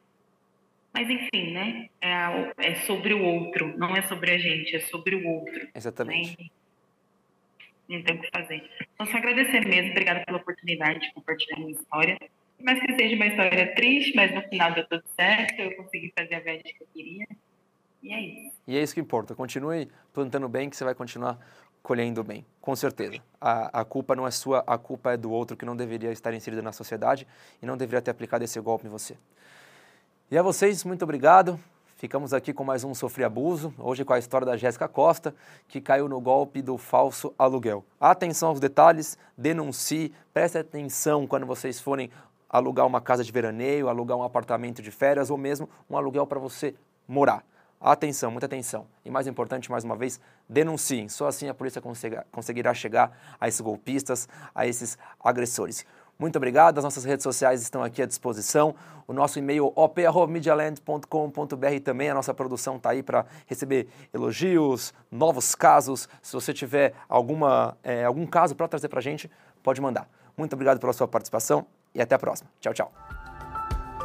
Mas 0.96 1.10
enfim, 1.10 1.52
né? 1.52 1.90
É, 2.00 2.70
é, 2.70 2.76
sobre 2.76 3.14
o 3.14 3.22
outro, 3.22 3.78
não 3.78 3.96
é 3.98 4.02
sobre 4.04 4.32
a 4.32 4.38
gente, 4.38 4.78
é 4.78 4.80
sobre 4.80 5.14
o 5.16 5.28
outro. 5.28 5.68
Exatamente. 5.76 6.38
Né? 6.40 6.48
Não 7.90 8.02
tem 8.02 8.16
o 8.16 8.22
que 8.22 8.30
fazer. 8.32 8.64
Então, 8.94 9.06
só 9.06 9.18
agradecer 9.18 9.60
mesmo, 9.68 9.92
obrigada 9.92 10.24
pela 10.26 10.38
oportunidade 10.38 11.02
de 11.02 11.14
compartilhar 11.14 11.60
minha 11.60 11.74
história. 11.74 12.18
Mas 12.62 12.80
que 12.80 12.96
seja 12.96 13.16
uma 13.16 13.26
história 13.26 13.76
triste, 13.76 14.16
mas 14.16 14.34
no 14.34 14.42
final 14.44 14.74
deu 14.74 14.88
tudo 14.88 15.04
certo, 15.20 15.60
eu 15.60 15.76
consegui 15.76 16.14
fazer 16.18 16.36
a 16.36 16.40
viagem 16.40 16.64
que 16.64 16.82
eu 16.82 16.88
queria. 16.94 17.28
E 18.02 18.14
é 18.14 18.22
isso. 18.22 18.56
E 18.66 18.78
é 18.78 18.82
isso 18.82 18.94
que 18.94 19.02
importa. 19.02 19.36
Continue 19.36 19.90
plantando 20.14 20.48
bem, 20.48 20.70
que 20.70 20.78
você 20.78 20.86
vai 20.86 20.96
continuar 20.96 21.38
colhendo 21.84 22.24
bem, 22.24 22.46
com 22.62 22.74
certeza. 22.76 23.22
A, 23.40 23.82
a 23.82 23.86
culpa 23.86 24.16
não 24.16 24.26
é 24.26 24.32
sua, 24.32 24.64
a 24.66 24.78
culpa 24.78 25.12
é 25.12 25.18
do 25.18 25.30
outro 25.30 25.58
que 25.58 25.66
não 25.66 25.76
deveria 25.76 26.12
estar 26.12 26.34
inserido 26.34 26.64
na 26.64 26.72
sociedade 26.72 27.28
e 27.62 27.66
não 27.66 27.76
deveria 27.76 28.02
ter 28.02 28.12
aplicado 28.12 28.44
esse 28.46 28.60
golpe 28.62 28.88
em 28.88 28.90
você. 28.90 29.18
E 30.32 30.36
a 30.40 30.42
vocês, 30.42 30.84
muito 30.84 31.04
obrigado. 31.04 31.60
Ficamos 31.98 32.34
aqui 32.34 32.52
com 32.52 32.64
mais 32.64 32.84
um 32.84 32.96
Sofri 32.96 33.24
Abuso, 33.24 33.72
hoje 33.78 34.04
com 34.04 34.12
a 34.12 34.18
história 34.18 34.44
da 34.44 34.58
Jéssica 34.58 34.88
Costa, 34.88 35.36
que 35.68 35.80
caiu 35.80 36.10
no 36.10 36.20
golpe 36.20 36.64
do 36.64 36.80
falso 36.80 37.32
aluguel. 37.38 37.86
Atenção 38.00 38.50
aos 38.50 38.60
detalhes, 38.60 39.20
denuncie, 39.38 40.12
preste 40.34 40.58
atenção 40.58 41.28
quando 41.28 41.46
vocês 41.46 41.80
forem 41.80 42.10
alugar 42.50 42.88
uma 42.88 43.00
casa 43.00 43.24
de 43.24 43.32
veraneio, 43.32 43.88
alugar 43.88 44.18
um 44.18 44.24
apartamento 44.24 44.82
de 44.82 44.90
férias 44.90 45.30
ou 45.30 45.38
mesmo 45.38 45.70
um 45.88 45.96
aluguel 45.96 46.26
para 46.26 46.40
você 46.40 46.74
morar. 47.08 47.46
Atenção, 47.80 48.32
muita 48.32 48.48
atenção. 48.48 48.88
E 49.06 49.12
mais 49.12 49.28
importante, 49.28 49.70
mais 49.70 49.84
uma 49.84 49.96
vez, 49.96 50.20
denunciem. 50.50 51.08
Só 51.08 51.28
assim 51.28 51.50
a 51.50 51.54
polícia 51.54 51.80
conseguirá 52.32 52.74
chegar 52.74 53.16
a 53.40 53.48
esses 53.48 53.62
golpistas, 53.62 54.28
a 54.56 54.66
esses 54.66 54.98
agressores. 55.24 55.86
Muito 56.18 56.38
obrigado. 56.38 56.78
As 56.78 56.84
nossas 56.84 57.04
redes 57.04 57.24
sociais 57.24 57.62
estão 57.62 57.84
aqui 57.84 58.02
à 58.02 58.06
disposição. 58.06 58.74
O 59.08 59.14
nosso 59.14 59.38
e-mail 59.38 59.72
op.medialand.com.br 59.76 61.80
também. 61.84 62.10
A 62.10 62.14
nossa 62.14 62.34
produção 62.34 62.78
está 62.78 62.92
aí 62.92 63.04
para 63.04 63.26
receber 63.46 63.88
elogios, 64.14 64.94
novos 65.12 65.54
casos. 65.56 66.08
Se 66.22 66.34
você 66.34 66.54
tiver 66.54 66.94
alguma, 67.10 67.78
é, 67.84 68.06
algum 68.06 68.26
caso 68.26 68.56
para 68.56 68.68
trazer 68.68 68.88
para 68.88 69.00
a 69.00 69.04
gente, 69.04 69.30
pode 69.62 69.82
mandar. 69.82 70.08
Muito 70.38 70.54
obrigado 70.54 70.80
pela 70.80 70.94
sua 70.94 71.08
participação 71.08 71.66
e 71.94 72.02
até 72.02 72.16
a 72.16 72.20
próxima. 72.20 72.50
Tchau, 72.60 72.74
tchau. 72.74 73.25